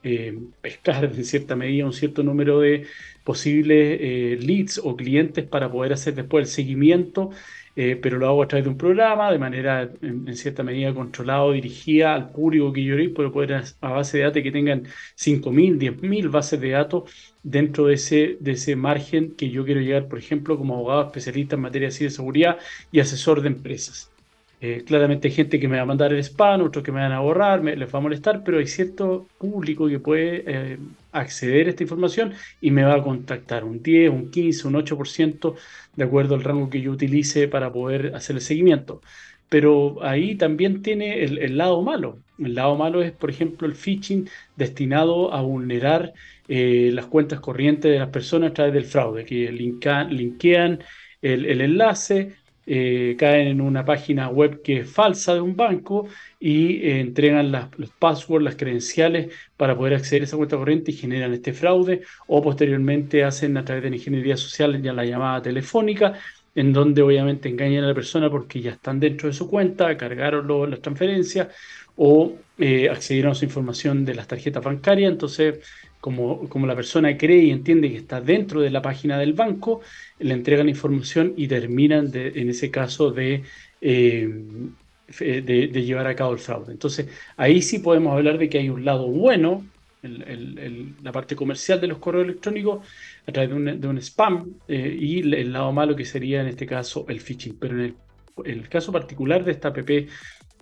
pescar 0.61 1.05
en 1.17 1.25
cierta 1.25 1.57
medida 1.57 1.87
un 1.87 1.95
cierto 1.95 2.23
número 2.23 2.61
de 2.61 2.85
posibles 3.25 3.99
leads 4.45 4.79
o 4.85 4.95
clientes 4.97 5.47
para 5.47 5.73
poder 5.73 5.95
hacer 5.95 6.15
después 6.15 6.47
el 6.47 6.53
seguimiento 6.53 7.31
eh, 7.77 7.97
pero 8.01 8.19
lo 8.19 8.29
hago 8.29 8.43
a 8.43 8.49
través 8.49 8.65
de 8.65 8.71
un 8.71 8.79
programa, 8.79 9.33
de 9.33 9.39
manera 9.39 9.91
en, 10.01 10.37
cierta 10.37 10.63
medida 10.63 10.95
controlado, 10.95 11.53
dirigida 11.53 12.15
al 12.15 12.31
público 12.31 12.73
que 12.73 12.85
yo 12.85 12.97
pero 13.15 13.33
poder 13.33 13.65
a, 13.81 13.89
base 13.91 14.19
de 14.19 14.25
datos 14.25 14.43
que 14.43 14.53
tengan 14.53 14.85
5.000, 15.17 15.79
10.000 15.79 16.31
bases 16.31 16.61
de 16.61 16.71
datos 16.71 17.35
dentro 17.43 17.87
de 17.87 17.95
ese, 17.95 18.37
de 18.41 18.53
ese 18.53 18.77
margen 18.77 19.35
que 19.37 19.51
yo 19.51 19.65
quiero 19.65 19.81
llegar, 19.81 20.09
por 20.09 20.19
ejemplo, 20.19 20.57
como 20.57 20.75
abogado 20.75 21.07
especialista 21.07 21.57
en 21.57 21.63
materia 21.63 21.89
de 21.89 21.95
ciberseguridad 21.95 22.59
y 22.93 23.01
asesor 23.01 23.43
de 23.43 23.49
empresas. 23.49 24.14
Eh, 24.61 24.83
claramente 24.87 25.29
hay 25.29 25.35
gente 25.35 25.61
que 25.61 25.69
me 25.69 25.77
va 25.77 25.83
a 25.83 25.87
mandar 25.87 26.13
el 26.13 26.19
spam, 26.21 26.63
otros 26.63 26.85
que 26.85 26.93
me 26.93 27.01
van 27.01 27.13
a 27.13 27.21
borrar, 27.21 27.63
les 27.63 27.93
va 27.93 27.99
a 27.99 28.03
molestar, 28.03 28.43
pero 28.45 28.59
hay 28.59 28.67
cierto 28.67 29.27
público 29.39 29.89
que 29.89 29.99
puede 29.99 30.45
eh, 30.47 30.79
acceder 31.13 31.67
a 31.67 31.71
esta 31.71 31.83
información 31.83 32.33
y 32.61 32.71
me 32.71 32.85
va 32.85 32.95
a 32.95 33.03
contactar 33.03 33.65
un 33.65 33.83
10, 33.83 34.11
un 34.11 34.31
15, 34.31 34.69
un 34.69 34.75
8% 34.75 35.55
de 35.97 36.05
acuerdo 36.05 36.35
al 36.35 36.45
rango 36.45 36.71
que 36.71 36.81
yo 36.81 36.93
utilice 36.93 37.49
para 37.49 37.73
poder 37.73 38.15
hacer 38.15 38.37
el 38.37 38.43
seguimiento. 38.43 39.01
Pero 39.49 40.03
ahí 40.03 40.37
también 40.37 40.83
tiene 40.83 41.23
el, 41.25 41.57
lado 41.59 41.83
malo. 41.83 42.19
El 42.39 42.55
lado 42.55 42.77
malo 42.77 43.03
es, 43.03 43.13
por 43.13 43.31
ejemplo, 43.31 43.69
el 43.69 43.75
phishing 43.75 44.29
destinado 44.57 45.33
a 45.33 45.43
vulnerar 45.43 46.13
eh, 46.49 46.91
las 46.93 47.07
cuentas 47.07 47.41
corrientes 47.41 47.93
de 47.93 47.99
las 47.99 48.09
personas 48.09 48.51
a 48.51 48.55
través 48.55 48.75
del 48.75 48.85
fraude, 48.87 49.25
que 49.25 49.53
linkean 49.53 50.81
el, 51.23 51.47
el 51.47 51.61
enlace, 51.61 52.35
eh, 52.67 53.17
caen 53.19 53.49
en 53.49 53.61
una 53.61 53.85
página 53.85 54.29
web 54.29 54.63
que 54.63 54.81
es 54.81 54.91
falsa 54.91 55.35
de 55.35 55.41
un 55.41 55.57
banco 55.57 56.09
y 56.41 56.77
eh, 56.83 57.01
entregan 57.01 57.53
los 57.53 57.91
passwords, 57.99 58.45
las 58.45 58.57
credenciales 58.57 59.33
para 59.57 59.77
poder 59.77 59.95
acceder 59.95 60.23
a 60.23 60.25
esa 60.25 60.37
cuenta 60.37 60.57
corriente 60.57 60.91
y 60.91 60.95
generan 60.95 61.33
este 61.33 61.53
fraude. 61.53 62.03
O 62.27 62.43
posteriormente 62.43 63.25
hacen 63.25 63.57
a 63.57 63.65
través 63.65 63.85
de 63.85 63.91
la 63.91 63.97
ingeniería 63.97 64.37
social 64.37 64.81
ya 64.83 64.93
la 64.93 65.05
llamada 65.05 65.43
telefónica 65.43 66.15
en 66.55 66.73
donde 66.73 67.03
obviamente 67.03 67.49
engañan 67.49 67.85
a 67.85 67.89
la 67.89 67.95
persona 67.95 68.31
porque 68.31 68.61
ya 68.61 68.73
están 68.73 69.01
dentro 69.01 69.29
de 69.29 69.35
su 69.35 69.49
cuenta, 69.49 69.97
cargaron 69.97 70.71
las 70.71 70.81
transferencias 70.81 71.49
o 71.97 72.35
eh, 72.59 72.89
accedieron 72.89 73.33
a 73.33 73.35
su 73.35 73.45
información 73.45 74.05
de 74.05 74.15
las 74.15 74.27
tarjetas 74.27 74.63
bancarias, 74.63 75.13
entonces 75.13 75.61
como, 76.05 76.51
como 76.51 76.67
la 76.67 76.77
persona 76.77 77.17
cree 77.17 77.45
y 77.45 77.51
entiende 77.51 77.89
que 77.91 77.97
está 77.97 78.21
dentro 78.21 78.61
de 78.61 78.69
la 78.69 78.83
página 78.83 79.19
del 79.19 79.33
banco, 79.33 79.81
le 80.19 80.35
entregan 80.35 80.69
información 80.69 81.33
y 81.35 81.49
terminan 81.49 82.11
en 82.13 82.51
ese 82.51 82.71
caso 82.71 83.15
eh, 83.17 83.41
de, 83.81 85.43
de, 85.43 85.83
llevar 85.83 86.07
a 86.07 86.15
cabo 86.15 86.35
el 86.35 86.39
fraude. 86.41 86.73
Entonces, 86.73 87.09
ahí 87.39 87.63
sí 87.63 87.79
podemos 87.79 88.13
hablar 88.13 88.37
de 88.37 88.51
que 88.51 88.59
hay 88.59 88.69
un 88.69 88.85
lado 88.85 89.07
bueno, 89.07 89.65
la 90.03 91.11
parte 91.11 91.35
comercial 91.35 91.81
de 91.81 91.87
los 91.87 91.97
correos 91.97 92.27
electrónicos, 92.27 92.87
a 93.27 93.33
través 93.33 93.81
de 93.81 93.89
un, 93.89 93.99
spam, 94.03 94.57
eh, 94.69 94.95
y 95.01 95.21
el 95.21 95.55
lado 95.55 95.73
malo 95.73 95.97
que 95.97 96.05
sería 96.05 96.43
en 96.43 96.49
este 96.49 96.67
caso 96.67 97.07
el 97.09 97.19
phishing. 97.19 97.57
Pero 97.59 97.83
en 97.83 97.97
el 98.45 98.69
caso 98.69 98.93
particular 98.93 99.43
de 99.43 99.53
esta 99.53 99.69
app 99.69 99.79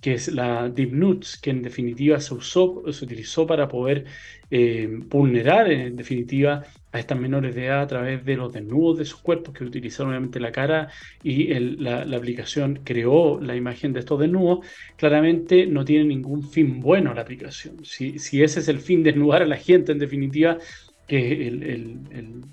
que 0.03 0.15
es 0.15 0.29
la 0.29 0.69
DeepNuts, 0.69 1.39
que 1.39 1.51
en 1.51 1.63
definitiva 1.63 2.21
se 2.21 2.35
usó, 2.35 2.83
se 2.93 3.05
utilizó 3.05 3.47
para 3.47 3.69
poder 3.69 4.05
eh, 4.51 4.89
vulnerar 4.91 5.71
en 5.71 5.97
definitiva 5.97 6.65
a 6.91 6.99
estas 6.99 7.19
menores 7.19 7.55
de 7.55 7.67
edad 7.67 7.83
a 7.83 7.87
través 7.87 8.25
de 8.25 8.37
los 8.37 8.53
desnudos 8.53 8.99
de 8.99 9.05
sus 9.05 9.21
cuerpos, 9.21 9.55
que 9.55 9.65
utilizaron 9.65 10.11
obviamente 10.11 10.41
la 10.41 10.51
cara 10.51 10.89
y 11.23 11.55
la, 11.55 12.03
aplicación 12.17 12.81
creó 12.85 13.41
la 13.41 13.55
imagen 13.55 13.93
de 13.93 14.01
estos 14.01 14.19
desnudos, 14.19 14.67
claramente 14.97 15.67
no 15.67 15.85
tiene 15.85 16.05
ningún 16.05 16.43
fin 16.43 16.81
bueno 16.81 17.15
la 17.15 17.23
aplicación. 17.23 17.85
Si, 17.85 18.19
si 18.19 18.43
ese 18.43 18.59
es 18.59 18.69
el 18.69 18.81
fin, 18.81 19.03
desnudar 19.05 19.43
a 19.43 19.47
la 19.47 19.57
gente 19.57 19.93
en 19.93 19.99
definitiva, 20.01 20.59
que 21.07 21.97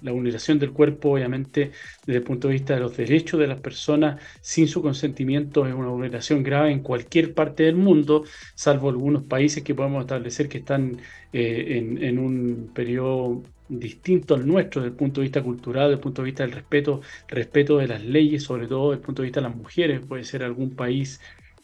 la 0.02 0.12
vulneración 0.12 0.60
del 0.60 0.72
cuerpo, 0.72 1.12
obviamente, 1.12 1.72
desde 2.06 2.18
el 2.18 2.24
punto 2.24 2.48
de 2.48 2.56
vista 2.56 2.74
de 2.74 2.82
los 2.82 2.98
derechos 2.98 3.40
de 3.40 3.48
las 3.48 3.60
personas, 3.62 4.22
sin 4.42 4.68
su 4.68 4.82
consentimiento, 4.82 5.66
es 5.66 5.74
una 5.74 5.90
vulneración 5.90 6.44
grave 6.44 6.72
en 6.72 6.82
cualquier 6.82 7.34
parte 7.34 7.64
del 7.64 7.76
mundo, 7.76 8.24
salvo 8.56 8.90
algunos 8.90 9.24
países 9.24 9.64
que 9.64 9.76
podemos 9.76 10.02
establecer 10.02 10.50
que 10.50 10.60
están 10.60 10.98
eh, 11.32 11.98
en, 12.02 12.20
un 12.20 12.72
periodo 12.74 13.44
distinto 13.70 14.34
al 14.34 14.48
nuestro 14.48 14.82
desde 14.82 14.92
el 14.92 14.98
punto 14.98 15.22
de 15.22 15.26
vista 15.26 15.44
cultural, 15.44 15.90
desde 15.90 15.96
el 15.96 16.02
punto 16.02 16.22
de 16.22 16.26
vista 16.26 16.44
del 16.44 16.54
respeto, 16.54 17.02
respeto 17.28 17.78
de 17.78 17.88
las 17.88 18.04
leyes, 18.04 18.44
sobre 18.44 18.68
todo 18.68 18.90
desde 18.92 19.02
el 19.02 19.06
punto 19.06 19.22
de 19.22 19.28
vista 19.28 19.42
de 19.42 19.48
las 19.48 19.56
mujeres, 19.56 20.02
puede 20.02 20.24
ser 20.24 20.44
algún 20.44 20.76
país 20.76 21.22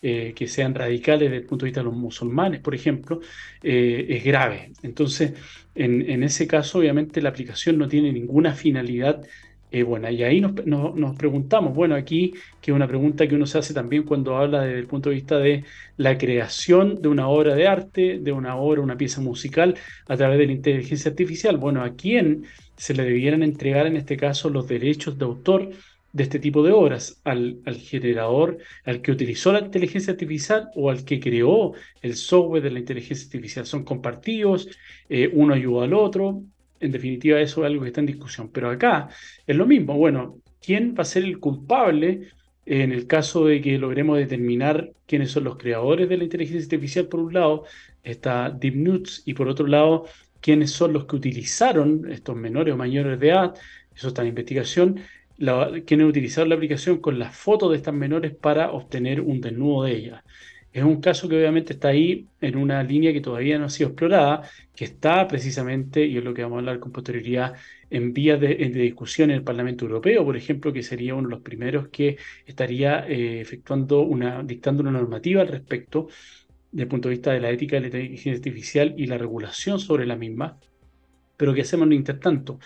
eh, 0.07 0.33
que 0.35 0.45
sean 0.45 0.75
radicales 0.75 1.31
desde 1.31 1.37
el 1.37 1.47
punto 1.47 1.65
de 1.65 1.69
vista 1.69 1.79
de 1.79 1.85
los 1.85 1.95
musulmanes, 1.95 2.61
por 2.61 2.75
ejemplo, 2.75 3.21
eh, 3.63 4.05
es 4.07 4.23
grave. 4.23 4.71
Entonces, 4.83 5.33
en, 5.73 6.21
ese 6.21 6.45
caso, 6.45 6.77
obviamente, 6.77 7.23
la 7.23 7.29
aplicación 7.29 7.79
no 7.79 7.87
tiene 7.87 8.13
ninguna 8.13 8.53
finalidad 8.53 9.23
eh, 9.71 9.81
buena. 9.81 10.11
Y 10.11 10.21
ahí 10.21 10.41
nos, 10.41 10.63
nos, 10.63 11.15
preguntamos, 11.15 11.73
bueno, 11.73 11.95
aquí, 11.95 12.35
que 12.61 12.69
es 12.69 12.75
una 12.75 12.87
pregunta 12.87 13.27
que 13.27 13.33
uno 13.33 13.47
se 13.47 13.57
hace 13.57 13.73
también 13.73 14.03
cuando 14.03 14.37
habla 14.37 14.61
desde 14.61 14.77
el 14.77 14.85
punto 14.85 15.09
de 15.09 15.15
vista 15.15 15.39
de 15.39 15.63
la 15.97 16.19
creación 16.19 17.01
de 17.01 17.07
una 17.07 17.27
obra 17.27 17.55
de 17.55 17.67
arte, 17.67 18.19
de 18.19 18.31
una 18.31 18.57
obra, 18.57 18.81
una 18.81 18.97
pieza 18.97 19.21
musical, 19.21 19.73
a 20.07 20.15
través 20.15 20.37
de 20.37 20.45
la 20.45 20.51
inteligencia 20.53 21.09
artificial. 21.09 21.57
Bueno, 21.57 21.83
¿a 21.83 21.95
quién 21.95 22.45
se 22.77 22.93
le 22.93 23.05
debieran 23.05 23.41
entregar 23.41 23.87
en 23.87 23.97
este 23.97 24.17
caso 24.17 24.51
los 24.51 24.67
derechos 24.67 25.17
de 25.17 25.25
autor? 25.25 25.71
De 26.15 26.23
este 26.23 26.39
tipo 26.39 26.63
de 26.63 26.71
obras, 26.71 27.19
al, 27.25 27.61
generador, 27.77 28.57
al 28.85 29.01
que 29.01 29.11
utilizó 29.11 29.51
la 29.51 29.59
inteligencia 29.59 30.13
artificial 30.13 30.69
o 30.73 30.89
al 30.89 31.03
que 31.03 31.19
creó 31.19 31.73
el 32.01 32.15
software 32.15 32.63
de 32.63 32.71
la 32.71 32.79
inteligencia 32.79 33.25
artificial. 33.25 33.65
Son 33.65 33.83
compartidos, 33.83 34.69
eh, 35.09 35.29
uno 35.33 35.53
ayuda 35.53 35.83
al 35.83 35.93
otro, 35.93 36.41
en 36.79 36.91
definitiva 36.93 37.41
eso 37.41 37.61
es 37.61 37.67
algo 37.67 37.81
que 37.81 37.89
está 37.89 37.99
en 37.99 38.05
discusión. 38.05 38.49
Pero 38.49 38.69
acá 38.69 39.09
es 39.45 39.55
lo 39.57 39.65
mismo, 39.65 39.97
bueno, 39.97 40.37
¿quién 40.61 40.95
va 40.97 41.01
a 41.01 41.05
ser 41.05 41.25
el 41.25 41.37
culpable 41.37 42.29
en 42.65 42.93
el 42.93 43.07
caso 43.07 43.45
de 43.45 43.59
que 43.59 43.77
logremos 43.77 44.17
determinar 44.17 44.93
quiénes 45.07 45.31
son 45.31 45.43
los 45.43 45.57
creadores 45.57 46.07
de 46.07 46.15
la 46.15 46.23
inteligencia 46.23 46.63
artificial 46.63 47.09
por 47.09 47.19
un 47.19 47.33
lado, 47.33 47.65
está 48.03 48.49
DeepNuts, 48.49 49.23
y 49.25 49.33
por 49.33 49.49
otro 49.49 49.67
lado, 49.67 50.05
quiénes 50.39 50.71
son 50.71 50.93
los 50.93 51.05
que 51.07 51.17
utilizaron 51.17 52.09
estos 52.09 52.37
menores 52.37 52.73
o 52.73 52.77
mayores 52.77 53.19
de 53.19 53.29
edad, 53.29 53.53
eso 53.93 54.07
está 54.07 54.21
en 54.21 54.29
investigación, 54.29 55.01
la, 55.37 55.71
quienes 55.85 56.07
utilizaron 56.07 56.49
la 56.49 56.55
aplicación 56.55 56.99
con 56.99 57.19
las 57.19 57.35
fotos 57.35 57.71
de 57.71 57.77
estas 57.77 57.93
menores 57.93 58.35
para 58.35 58.71
obtener 58.71 59.21
un 59.21 59.41
desnudo 59.41 59.83
de 59.83 59.91
ellas. 59.93 60.23
Es 60.75 60.83
un 60.83 60.99
caso 60.99 61.29
que 61.29 61.37
obviamente 61.37 61.71
está 61.71 61.87
ahí 61.87 62.27
en 62.41 62.57
una 62.57 62.83
línea 62.83 63.13
que 63.13 63.21
todavía 63.21 63.57
no 63.57 63.65
ha 63.65 63.69
sido 63.69 63.91
explorada, 63.91 64.41
que 64.75 64.83
está 64.83 65.25
precisamente, 65.25 66.05
y 66.05 66.17
es 66.17 66.23
lo 66.23 66.33
que 66.33 66.43
vamos 66.43 66.57
a 66.57 66.59
hablar 66.59 66.79
con 66.81 66.91
posterioridad, 66.91 67.53
en 67.89 68.11
vías 68.11 68.41
de, 68.41 68.55
discusión 68.55 69.29
en 69.29 69.37
el 69.37 69.43
Parlamento 69.43 69.85
Europeo, 69.85 70.25
por 70.25 70.35
ejemplo, 70.35 70.73
que 70.73 70.83
sería 70.83 71.15
uno 71.15 71.29
de 71.29 71.35
los 71.35 71.43
primeros 71.43 71.87
que 71.87 72.17
estaría 72.45 73.07
eh, 73.07 73.39
efectuando 73.39 74.01
una, 74.01 74.43
dictando 74.43 74.81
una 74.81 74.91
normativa 74.91 75.41
al 75.41 75.47
respecto, 75.47 76.09
desde 76.71 76.83
el 76.83 76.89
punto 76.89 77.07
de 77.07 77.15
vista 77.15 77.31
de 77.31 77.39
la 77.39 77.51
ética 77.51 77.77
de 77.77 77.81
la 77.83 77.87
inteligencia 77.87 78.33
artificial 78.33 78.95
y 78.97 79.05
la 79.07 79.17
regulación 79.17 79.79
sobre 79.79 80.05
la 80.05 80.17
misma. 80.17 80.59
Pero 81.37 81.53
¿qué 81.53 81.61
hacemos 81.61 81.87
mientras 81.87 82.19
tanto? 82.19 82.59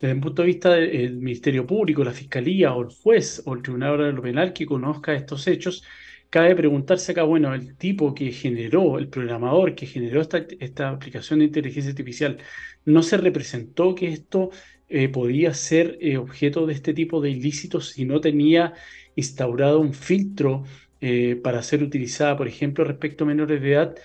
Desde 0.00 0.12
el 0.14 0.20
punto 0.20 0.42
de 0.42 0.46
vista 0.46 0.74
del 0.74 1.16
Ministerio 1.16 1.66
Público, 1.66 2.04
la 2.04 2.12
Fiscalía 2.12 2.74
o 2.74 2.82
el 2.82 2.88
juez 2.94 3.42
o 3.46 3.54
el 3.54 3.62
Tribunal 3.62 4.20
Penal 4.20 4.52
que 4.52 4.66
conozca 4.66 5.14
estos 5.14 5.46
hechos, 5.46 5.84
cabe 6.30 6.54
preguntarse 6.54 7.12
acá, 7.12 7.22
bueno, 7.22 7.54
el 7.54 7.76
tipo 7.76 8.14
que 8.14 8.30
generó, 8.32 8.98
el 8.98 9.08
programador 9.08 9.74
que 9.74 9.86
generó 9.86 10.20
esta, 10.20 10.44
esta 10.60 10.90
aplicación 10.90 11.38
de 11.38 11.46
inteligencia 11.46 11.90
artificial, 11.90 12.38
¿no 12.84 13.02
se 13.02 13.16
representó 13.16 13.94
que 13.94 14.08
esto 14.08 14.50
eh, 14.88 15.08
podía 15.08 15.54
ser 15.54 15.98
eh, 16.00 16.16
objeto 16.16 16.66
de 16.66 16.74
este 16.74 16.94
tipo 16.94 17.20
de 17.20 17.30
ilícitos 17.30 17.90
si 17.90 18.04
no 18.04 18.20
tenía 18.20 18.74
instaurado 19.14 19.80
un 19.80 19.94
filtro 19.94 20.64
eh, 21.00 21.36
para 21.42 21.62
ser 21.62 21.82
utilizada, 21.82 22.36
por 22.36 22.48
ejemplo, 22.48 22.84
respecto 22.84 23.24
a 23.24 23.26
menores 23.26 23.60
de 23.60 23.72
edad? 23.72 23.96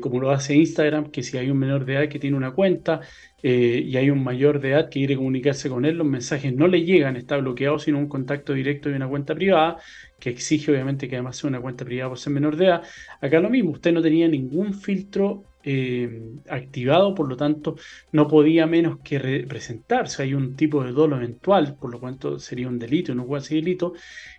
Como 0.00 0.20
lo 0.20 0.30
hace 0.30 0.54
Instagram, 0.56 1.10
que 1.10 1.22
si 1.22 1.36
hay 1.38 1.50
un 1.50 1.58
menor 1.58 1.84
de 1.84 1.94
edad 1.94 2.08
que 2.08 2.18
tiene 2.18 2.36
una 2.36 2.50
cuenta 2.52 3.00
y 3.42 3.96
hay 3.96 4.10
un 4.10 4.22
mayor 4.24 4.60
de 4.60 4.70
edad 4.70 4.84
que 4.86 5.00
quiere 5.00 5.16
comunicarse 5.16 5.68
con 5.68 5.84
él, 5.84 5.96
los 5.96 6.06
mensajes 6.06 6.54
no 6.54 6.66
le 6.66 6.84
llegan, 6.84 7.16
está 7.16 7.36
bloqueado, 7.36 7.78
sino 7.78 7.98
un 7.98 8.08
contacto 8.08 8.52
directo 8.52 8.88
de 8.88 8.96
una 8.96 9.08
cuenta 9.08 9.34
privada 9.34 9.76
que 10.18 10.30
exige 10.30 10.72
obviamente 10.72 11.08
que 11.08 11.16
además 11.16 11.36
sea 11.36 11.48
una 11.48 11.60
cuenta 11.60 11.84
privada 11.84 12.10
por 12.10 12.18
ser 12.18 12.32
menor 12.32 12.56
de 12.56 12.66
edad. 12.66 12.82
Acá 13.20 13.40
lo 13.40 13.48
mismo, 13.48 13.70
usted 13.70 13.92
no 13.92 14.02
tenía 14.02 14.28
ningún 14.28 14.74
filtro 14.74 15.44
eh, 15.62 16.22
activado, 16.48 17.14
por 17.14 17.28
lo 17.28 17.36
tanto 17.36 17.76
no 18.12 18.26
podía 18.28 18.66
menos 18.66 18.98
que 19.02 19.18
representarse. 19.18 20.22
Hay 20.22 20.34
un 20.34 20.56
tipo 20.56 20.82
de 20.84 20.92
dolo 20.92 21.16
eventual, 21.16 21.76
por 21.76 21.92
lo 21.92 22.00
tanto 22.00 22.38
sería 22.38 22.68
un 22.68 22.78
delito, 22.78 23.14
no 23.14 23.26
cuasi 23.26 23.56
delito, 23.56 23.92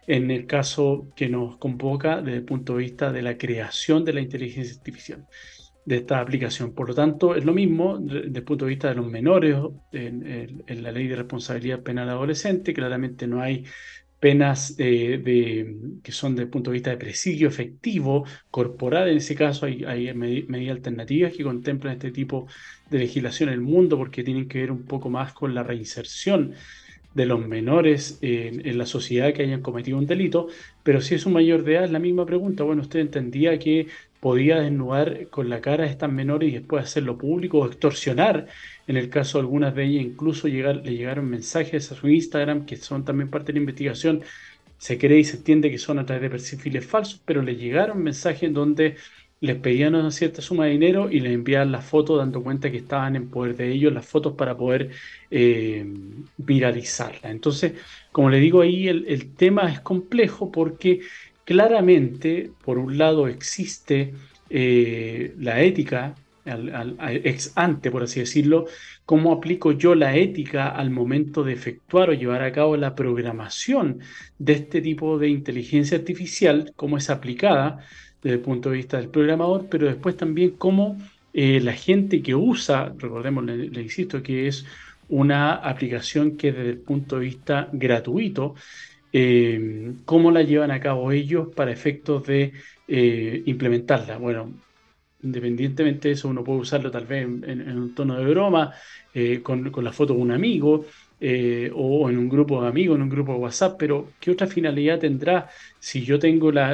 en 0.08 0.32
el 0.32 0.46
caso 0.46 1.08
que 1.16 1.30
nos 1.30 1.58
convoca 1.58 2.22
desde 2.22 2.38
el 2.38 2.46
punto 2.46 2.74
de 2.74 2.80
vista 2.84 3.12
de 3.12 3.22
la 3.22 3.38
creación 3.38 4.04
de 4.06 4.14
la 4.14 4.22
inteligencia 4.22 4.76
artificial 4.76 5.26
de 5.86 5.98
esta 5.98 6.20
aplicación. 6.20 6.74
Por 6.74 6.90
lo 6.90 6.96
tanto, 6.96 7.36
es 7.36 7.44
lo 7.44 7.54
mismo 7.54 7.98
desde 7.98 8.38
el 8.40 8.44
punto 8.44 8.66
de 8.66 8.70
vista 8.70 8.90
de 8.90 8.96
los 8.96 9.08
menores 9.08 9.58
en, 9.92 10.64
en 10.68 10.84
la 10.84 10.92
ley 10.92 11.08
de 11.08 11.16
responsabilidad 11.16 11.82
penal 11.82 12.10
adolescente. 12.10 12.74
Claramente 12.74 13.28
no 13.28 13.42
hay 13.42 13.66
penas 14.22 14.78
de, 14.78 15.76
que 16.04 16.12
son 16.12 16.36
desde 16.36 16.44
el 16.44 16.50
punto 16.50 16.70
de 16.70 16.76
vista 16.76 16.92
de 16.92 16.98
presidio 16.98 17.48
efectivo 17.48 18.24
corporal. 18.52 19.10
En 19.10 19.18
ese 19.18 19.36
caso 19.36 19.66
hay, 19.66 19.84
hay 19.84 20.14
medidas 20.14 20.78
alternativas 20.78 21.34
que 21.34 21.44
contemplan 21.44 21.94
este 21.94 22.12
tipo 22.12 22.48
de 22.92 23.00
legislación 23.00 23.50
en 23.50 23.56
el 23.56 23.62
mundo 23.62 23.98
porque 23.98 24.24
tienen 24.24 24.48
que 24.48 24.60
ver 24.60 24.72
un 24.72 24.84
poco 24.86 25.10
más 25.10 25.34
con 25.34 25.56
la 25.56 25.64
reinserción 25.64 26.54
de 27.14 27.26
los 27.26 27.46
menores 27.46 28.20
en, 28.22 28.78
la 28.78 28.86
sociedad 28.86 29.34
que 29.34 29.44
hayan 29.44 29.62
cometido 29.62 29.98
un 29.98 30.06
delito, 30.06 30.48
pero 30.84 31.02
si 31.02 31.16
es 31.16 31.26
un 31.26 31.34
mayor 31.34 31.64
de 31.64 31.76
edad, 31.76 31.90
la 31.90 32.00
misma 32.00 32.26
pregunta. 32.26 32.64
Bueno, 32.64 32.84
usted 32.84 33.00
entendía 33.00 33.58
que 33.60 33.88
podía 34.22 34.62
desnudar 34.62 35.28
con 35.30 35.50
la 35.50 35.60
cara 35.60 35.84
a 35.84 35.88
estas 35.88 36.12
menores 36.12 36.50
y 36.50 36.54
después 36.54 36.86
hacerlo 36.86 37.18
público 37.18 37.60
o 37.60 37.66
extorsionar. 37.68 38.48
En 38.88 38.96
el 38.96 39.10
caso 39.10 39.40
de 39.40 39.42
algunas 39.44 39.76
de 39.76 39.84
ellas, 39.86 40.06
incluso 40.06 40.48
llegar, 40.48 40.78
le 40.78 40.96
llegaron 40.96 41.30
mensajes 41.30 41.92
a 41.92 41.96
su 41.96 42.08
Instagram 42.08 42.66
que 42.66 42.78
son 42.78 43.04
también 43.04 43.30
parte 43.30 43.48
de 43.48 43.54
la 43.54 43.60
investigación. 43.62 44.22
Se 44.78 44.98
cree 44.98 45.20
y 45.20 45.24
se 45.26 45.38
entiende 45.38 45.72
que 45.72 45.78
son 45.80 46.00
a 46.00 46.06
través 46.06 46.22
de 46.24 46.30
perfiles 46.30 46.86
falsos, 46.86 47.22
pero 47.26 47.42
le 47.42 47.56
llegaron 47.56 48.02
mensajes 48.02 48.44
en 48.44 48.54
donde 48.54 48.96
les 49.42 49.58
pedían 49.58 49.96
una 49.96 50.12
cierta 50.12 50.42
suma 50.42 50.66
de 50.66 50.72
dinero 50.72 51.10
y 51.10 51.20
les 51.20 51.34
enviaban 51.34 51.72
las 51.72 51.84
fotos 51.84 52.20
dando 52.20 52.44
cuenta 52.44 52.70
que 52.70 52.78
estaban 52.78 53.16
en 53.16 53.28
poder 53.30 53.56
de 53.58 53.72
ellos 53.72 53.92
las 53.92 54.06
fotos 54.06 54.34
para 54.34 54.56
poder 54.56 54.92
eh, 55.32 55.84
viralizarla. 56.38 57.32
Entonces, 57.32 57.74
como 58.12 58.30
le 58.30 58.40
digo 58.40 58.62
ahí, 58.62 58.88
el, 58.88 59.34
tema 59.36 59.72
es 59.72 59.80
complejo 59.80 60.52
porque 60.52 61.02
claramente, 61.46 62.52
por 62.64 62.78
un 62.78 62.98
lado, 62.98 63.28
existe 63.28 64.14
eh, 64.50 65.34
la 65.40 65.62
ética 65.62 66.16
ex 66.46 67.54
ante, 67.56 67.92
por 67.92 68.04
así 68.04 68.20
decirlo, 68.20 68.66
cómo 69.06 69.32
aplico 69.32 69.72
yo 69.74 69.96
la 69.96 70.16
ética 70.16 70.70
al 70.70 70.90
momento 70.90 71.44
de 71.44 71.54
efectuar 71.54 72.10
o 72.10 72.14
llevar 72.14 72.42
a 72.42 72.52
cabo 72.52 72.78
la 72.78 72.96
programación 72.96 74.00
de 74.40 74.54
este 74.54 74.82
tipo 74.82 75.20
de 75.20 75.30
inteligencia 75.30 75.98
artificial, 75.98 76.74
cómo 76.76 76.98
es 76.98 77.10
aplicada 77.10 77.80
desde 78.22 78.36
el 78.36 78.42
punto 78.42 78.70
de 78.70 78.78
vista 78.78 78.98
del 78.98 79.10
programador, 79.10 79.68
pero 79.70 79.88
después 79.88 80.18
también 80.18 80.52
cómo 80.52 80.98
eh, 81.34 81.60
la 81.62 81.74
gente 81.74 82.22
que 82.22 82.36
usa, 82.36 82.94
recordemos, 82.98 83.46
le, 83.46 83.82
insisto, 83.82 84.22
que 84.22 84.48
es 84.48 84.66
una 85.10 85.56
aplicación 85.56 86.38
que 86.38 86.52
desde 86.52 86.70
el 86.72 86.78
punto 86.80 87.20
de 87.20 87.26
vista 87.26 87.70
gratuito, 87.72 88.56
eh, 89.14 89.94
cómo 90.06 90.32
la 90.32 90.44
llevan 90.44 90.72
a 90.72 90.80
cabo 90.80 91.12
ellos 91.12 91.50
para 91.56 91.72
efectos 91.72 92.26
de 92.28 92.54
eh, 92.88 93.44
implementarla. 93.46 94.18
Bueno, 94.18 94.54
independientemente 95.24 96.10
de 96.10 96.14
eso, 96.16 96.30
uno 96.30 96.44
puede 96.44 96.60
usarlo 96.60 96.92
tal 96.92 97.06
vez 97.06 97.24
en, 97.24 97.78
un 97.78 97.94
tono 97.96 98.16
de 98.16 98.26
broma, 98.26 98.74
con, 99.44 99.70
con, 99.72 99.84
la 99.84 99.92
foto 99.92 100.14
de 100.14 100.20
un 100.22 100.32
amigo, 100.32 100.86
eh, 101.24 101.72
o 101.76 102.10
en 102.10 102.18
un 102.18 102.28
grupo 102.28 102.60
de 102.64 102.68
amigos, 102.68 102.96
en 102.96 103.04
un 103.04 103.10
grupo 103.10 103.34
de 103.34 103.38
WhatsApp, 103.40 103.76
pero 103.78 104.10
¿qué 104.20 104.32
otra 104.32 104.48
finalidad 104.48 104.98
tendrá 104.98 105.50
si 105.80 106.04
yo 106.04 106.18
tengo 106.18 106.52
la, 106.52 106.72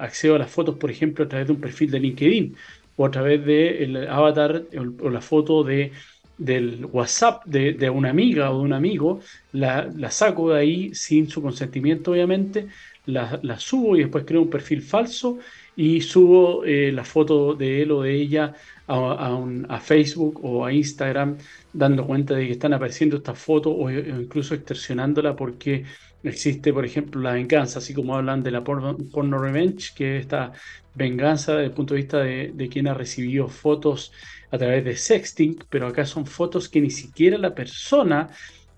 acceso 0.00 0.36
a 0.36 0.38
las 0.38 0.52
fotos, 0.52 0.76
por 0.76 0.88
ejemplo, 0.88 1.24
a 1.24 1.28
través 1.28 1.48
de 1.48 1.54
un 1.54 1.60
perfil 1.60 1.90
de 1.90 1.98
LinkedIn 1.98 2.56
o 2.94 3.06
a 3.06 3.10
través 3.10 3.44
del 3.44 4.06
avatar 4.08 4.62
o, 5.02 5.10
la 5.10 5.20
foto 5.20 5.64
de, 5.64 5.90
del 6.38 6.84
WhatsApp 6.86 7.44
de, 7.46 7.72
de, 7.72 7.88
una 7.90 8.10
amiga 8.10 8.50
o 8.50 8.58
de 8.58 8.64
un 8.64 8.72
amigo, 8.72 9.20
la, 9.52 10.10
saco 10.10 10.50
de 10.50 10.60
ahí 10.60 10.94
sin 10.94 11.28
su 11.28 11.42
consentimiento, 11.42 12.12
obviamente, 12.12 12.68
la, 13.06 13.58
subo 13.58 13.96
y 13.96 14.00
después 14.00 14.24
creo 14.26 14.42
un 14.42 14.50
perfil 14.50 14.82
falso 14.82 15.38
y 15.76 16.00
subo 16.00 16.64
eh, 16.64 16.90
la 16.92 17.04
foto 17.04 17.54
de 17.54 17.82
él 17.82 17.92
o 17.92 18.02
de 18.02 18.14
ella 18.14 18.54
a, 18.88 19.80
Facebook 19.80 20.40
o 20.44 20.64
a 20.64 20.72
Instagram 20.72 21.36
dando 21.72 22.06
cuenta 22.06 22.34
de 22.34 22.46
que 22.46 22.52
están 22.52 22.72
apareciendo 22.72 23.16
estas 23.16 23.38
fotos 23.38 23.74
o, 23.76 23.90
incluso 23.90 24.54
extorsionándola 24.54 25.34
porque 25.36 25.84
existe, 26.28 26.72
por 26.72 26.84
ejemplo, 26.84 27.20
la 27.20 27.32
venganza, 27.32 27.78
así 27.78 27.94
como 27.94 28.16
hablan 28.16 28.42
de 28.42 28.50
la 28.50 28.64
porno, 28.64 29.38
revenge, 29.38 29.92
que 29.94 30.16
es 30.16 30.22
esta 30.22 30.52
venganza 30.94 31.52
desde 31.52 31.66
el 31.66 31.72
punto 31.72 31.94
de 31.94 32.00
vista 32.00 32.18
de, 32.20 32.68
quien 32.70 32.88
ha 32.88 32.94
recibido 32.94 33.48
fotos 33.48 34.12
a 34.50 34.58
través 34.58 34.84
de 34.84 34.96
sexting, 34.96 35.58
pero 35.68 35.86
acá 35.86 36.04
son 36.06 36.26
fotos 36.26 36.68
que 36.68 36.80
ni 36.80 36.90
siquiera 36.90 37.38
la 37.38 37.54
persona 37.54 38.28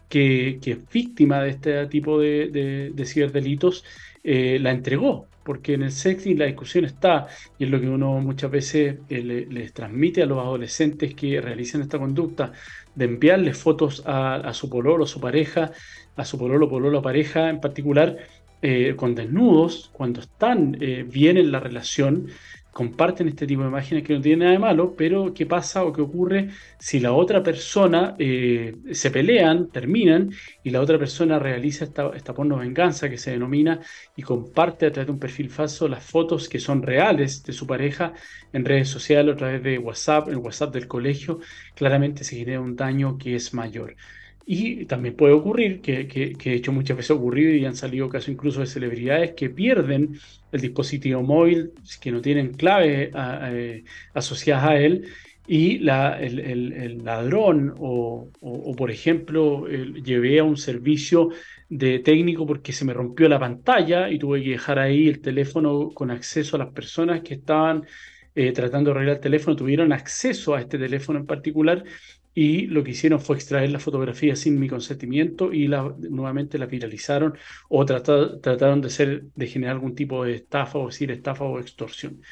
que, 0.09 0.59
es 0.65 0.89
víctima 0.91 1.43
de 1.43 1.51
este 1.51 1.87
tipo 1.87 2.19
de, 2.21 2.91
de, 2.95 3.05
ciberdelitos 3.05 3.85
eh, 4.25 4.59
la 4.61 4.71
entregó 4.71 5.27
porque 5.49 5.73
en 5.73 5.83
el 5.83 5.93
sexting 5.93 6.39
la 6.39 6.45
discusión 6.45 6.85
está, 6.85 7.27
y 7.59 7.65
es 7.65 7.71
lo 7.71 7.81
que 7.81 7.89
uno 7.89 8.21
muchas 8.21 8.51
veces 8.51 8.99
eh, 9.09 9.47
les 9.49 9.73
transmite 9.73 10.23
a 10.23 10.27
los 10.27 10.41
adolescentes 10.41 11.15
que 11.15 11.41
realizan 11.41 11.81
esta 11.81 11.99
conducta, 11.99 12.53
de 12.95 13.07
enviarles 13.07 13.57
fotos 13.57 14.03
a, 14.05 14.53
su 14.53 14.69
pololo, 14.69 15.05
a 15.05 15.07
su 15.07 15.21
pareja, 15.21 15.73
a 16.19 16.25
su 16.25 16.39
pololo, 16.39 16.69
pololo, 16.69 17.01
pareja 17.01 17.49
en 17.49 17.61
particular, 17.61 18.17
eh, 18.61 18.95
con 18.97 19.15
desnudos, 19.15 19.91
cuando 19.93 20.21
están 20.21 20.77
eh, 20.81 21.05
bien 21.09 21.37
en 21.37 21.53
la 21.53 21.61
relación, 21.61 22.29
comparten 22.73 23.29
este 23.29 23.47
tipo 23.47 23.63
de 23.63 23.69
imágenes 23.69 24.05
que 24.05 24.15
no 24.15 24.21
tienen 24.21 24.41
nada 24.41 24.53
de 24.53 24.59
malo, 24.59 24.95
pero 24.97 25.33
¿qué 25.35 25.47
pasa 25.47 25.85
o 25.85 25.93
qué 25.93 26.01
ocurre 26.01 26.51
si 26.79 27.01
la 27.01 27.13
otra 27.13 27.43
persona 27.43 28.15
eh, 28.19 28.77
se 28.93 29.11
pelean, 29.11 29.69
terminan, 29.69 30.31
y 30.63 30.71
la 30.71 30.81
otra 30.81 30.99
persona 30.99 31.39
realiza 31.39 31.85
esta, 31.85 32.11
esta 32.15 32.35
porno 32.35 32.57
venganza 32.57 33.09
que 33.11 33.17
se 33.19 33.33
denomina 33.33 33.81
y 34.17 34.23
comparte 34.23 34.87
a 34.87 34.93
través 34.93 35.07
de 35.07 35.13
un 35.13 35.19
perfil 35.19 35.51
falso 35.51 35.89
las 35.89 36.05
fotos 36.05 36.49
que 36.49 36.61
son 36.61 36.83
reales 36.83 37.43
de 37.43 37.53
su 37.53 37.67
pareja 37.67 38.13
en 38.53 38.65
redes 38.65 38.89
sociales, 38.89 39.35
a 39.35 39.37
través 39.37 39.63
de 39.63 39.79
WhatsApp, 39.79 40.29
el 40.29 40.37
WhatsApp 40.37 40.73
del 40.75 40.87
colegio, 40.89 41.41
claramente 41.75 42.23
se 42.25 42.37
genera 42.37 42.61
un 42.61 42.77
daño 42.77 43.19
que 43.19 43.35
es 43.35 43.55
mayor. 43.55 43.97
Y 44.51 44.87
también 44.87 45.15
puede 45.15 45.35
ocurrir, 45.35 45.83
que, 45.83 46.09
que, 46.09 46.35
de 46.35 46.55
hecho 46.57 46.73
muchas 46.73 46.97
veces 46.97 47.11
ha 47.11 47.15
ocurrido 47.15 47.53
y 47.53 47.67
han 47.67 47.77
salido 47.77 48.09
casos 48.09 48.31
incluso 48.31 48.61
de 48.61 48.67
celebridades 48.67 49.33
que 49.35 49.51
pierden 49.51 50.19
el 50.51 50.61
dispositivo 50.63 51.23
móvil, 51.23 51.73
que 52.01 52.11
no 52.11 52.23
tienen 52.23 52.55
clave 52.55 53.13
eh, 53.15 53.85
asociadas 54.15 54.65
a 54.65 54.77
él, 54.81 55.07
y 55.47 55.81
la, 55.81 56.19
el, 56.19 57.05
ladrón 57.05 57.75
o, 57.79 58.31
o, 58.41 58.75
por 58.75 58.91
ejemplo 58.91 59.67
llevé 59.69 60.39
a 60.39 60.45
un 60.45 60.57
servicio 60.57 61.29
de 61.69 61.99
técnico 61.99 62.47
porque 62.47 62.73
se 62.73 62.87
me 62.87 62.95
rompió 62.95 63.29
la 63.29 63.39
pantalla 63.39 64.09
y 64.11 64.19
tuve 64.19 64.43
que 64.43 64.51
dejar 64.53 64.79
ahí 64.79 65.09
el 65.09 65.21
teléfono 65.21 65.91
con 65.91 66.11
acceso 66.11 66.57
a 66.57 66.61
las 66.61 66.73
personas 66.73 67.21
que 67.21 67.35
estaban 67.35 67.87
eh, 68.35 68.53
tratando 68.53 68.91
de 68.91 68.97
arreglar 68.97 69.17
el 69.17 69.23
teléfono, 69.23 69.57
tuvieron 69.57 69.93
acceso 69.93 70.55
a 70.55 70.61
este 70.61 70.79
teléfono 70.79 71.19
en 71.19 71.27
particular 71.27 71.83
y 72.41 72.69
lo 72.69 72.85
que 72.85 72.93
hicieron 72.93 73.21
fue 73.21 73.35
extraer 73.35 73.73
la 73.73 73.81
fotografía 73.81 74.37
sin 74.37 74.61
mi 74.61 74.69
consentimiento 74.69 75.53
y 75.53 75.67
nuevamente 75.67 76.57
la 76.57 76.67
viralizaron 76.67 77.37
o 77.69 77.85
trataron 77.85 78.81
de, 78.81 78.91
ser, 78.91 79.25
de 79.35 79.47
generar 79.49 79.75
algún 79.75 79.97
tipo 79.97 80.23
de 80.25 80.37
estafa 80.37 80.79
o 80.79 80.87
decir 80.87 81.11
estafa 81.11 81.43
o 81.43 81.59
extorsión. 81.59 82.23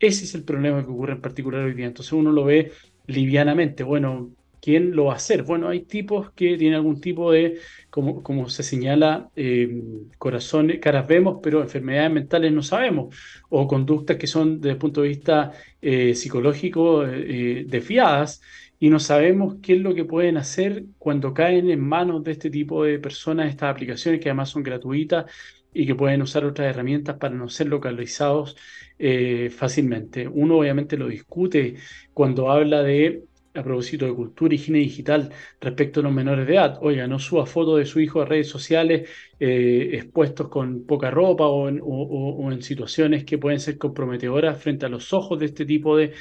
Ese 0.00 0.24
es 0.24 0.34
el 0.34 0.44
problema 0.44 0.82
que 0.82 0.90
ocurre 0.90 1.12
en 1.12 1.20
particular 1.20 1.64
hoy 1.64 1.74
día. 1.74 1.84
Entonces 1.84 2.14
uno 2.14 2.32
lo 2.32 2.46
ve 2.46 2.72
livianamente. 3.06 3.82
Bueno, 3.82 4.30
¿quién 4.58 4.96
lo 4.96 5.06
va 5.06 5.12
a 5.12 5.16
hacer? 5.16 5.42
Bueno, 5.42 5.68
hay 5.68 5.82
tipos 5.82 6.30
que 6.32 6.56
tienen 6.56 6.76
algún 6.76 6.98
tipo 7.02 7.30
de, 7.30 7.58
como, 7.90 8.22
como 8.22 8.48
se 8.48 8.62
señala, 8.62 9.28
eh, 9.36 9.82
corazones, 10.16 10.78
caras 10.80 11.06
vemos, 11.06 11.40
pero 11.42 11.60
enfermedades 11.60 12.10
mentales 12.10 12.52
no 12.52 12.62
sabemos, 12.62 13.14
o 13.50 13.68
conductas 13.68 14.16
que 14.16 14.26
son 14.26 14.62
desde 14.62 14.72
el 14.72 14.78
punto 14.78 15.02
de 15.02 15.08
vista 15.08 15.52
eh, 15.82 16.14
psicológico 16.14 17.04
eh, 17.04 17.66
desviadas 17.68 18.40
y 18.82 18.90
no 18.90 18.98
sabemos 18.98 19.58
qué 19.62 19.74
es 19.74 19.80
lo 19.80 19.94
que 19.94 20.04
pueden 20.04 20.36
hacer 20.36 20.86
cuando 20.98 21.32
caen 21.32 21.70
en 21.70 21.78
manos 21.78 22.24
de 22.24 22.32
este 22.32 22.50
tipo 22.50 22.82
de 22.82 22.98
personas 22.98 23.48
estas 23.48 23.70
aplicaciones 23.70 24.20
que 24.20 24.28
además 24.28 24.48
son 24.50 24.64
gratuitas 24.64 25.26
y 25.72 25.86
que 25.86 25.94
pueden 25.94 26.20
usar 26.20 26.44
otras 26.44 26.68
herramientas 26.68 27.16
para 27.16 27.32
no 27.32 27.48
ser 27.48 27.68
localizados 27.68 28.56
eh, 28.98 29.50
fácilmente. 29.56 30.26
Uno 30.26 30.58
obviamente 30.58 30.96
lo 30.96 31.06
discute 31.06 31.76
cuando 32.12 32.50
habla 32.50 32.82
de 32.82 33.22
a 33.54 33.62
propósito 33.62 34.06
de 34.06 34.14
cultura 34.14 34.52
y 34.52 34.56
higiene 34.56 34.80
digital 34.80 35.30
respecto 35.60 36.00
a 36.00 36.02
los 36.02 36.12
menores 36.12 36.44
de 36.46 36.54
edad. 36.54 36.78
Oiga, 36.80 37.06
no 37.06 37.20
suba 37.20 37.46
fotos 37.46 37.78
de 37.78 37.86
su 37.86 38.00
hijo 38.00 38.20
a 38.20 38.24
redes 38.24 38.48
sociales 38.48 39.08
eh, 39.38 39.90
expuestos 39.92 40.48
con 40.48 40.86
poca 40.86 41.10
ropa 41.10 41.46
o 41.46 41.68
en, 41.68 42.62
situaciones 42.62 43.24
que 43.24 43.38
pueden 43.38 43.60
ser 43.60 43.78
comprometedoras 43.78 44.60
frente 44.60 44.86
a 44.86 44.88
los 44.88 45.12
ojos 45.12 45.38
de 45.38 45.46
este 45.46 45.66
tipo 45.66 45.96
de 45.96 46.12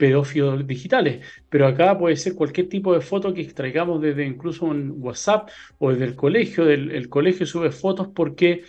pedófilos 0.00 0.66
digitales. 0.66 1.24
Pero 1.50 1.66
acá 1.66 1.96
puede 1.98 2.16
ser 2.16 2.34
cualquier 2.34 2.68
tipo 2.68 2.94
de 2.94 3.02
foto 3.02 3.32
que 3.34 3.42
extraigamos 3.42 4.00
desde 4.00 4.26
incluso 4.26 4.64
un 4.64 4.94
WhatsApp 4.98 5.50
o 5.78 5.90
desde 5.90 6.06
el 6.06 6.16
colegio. 6.16 6.64
Del, 6.64 6.90
el 6.90 7.08
colegio 7.08 7.46
sube 7.46 7.70
fotos 7.70 8.08
porque 8.08 8.64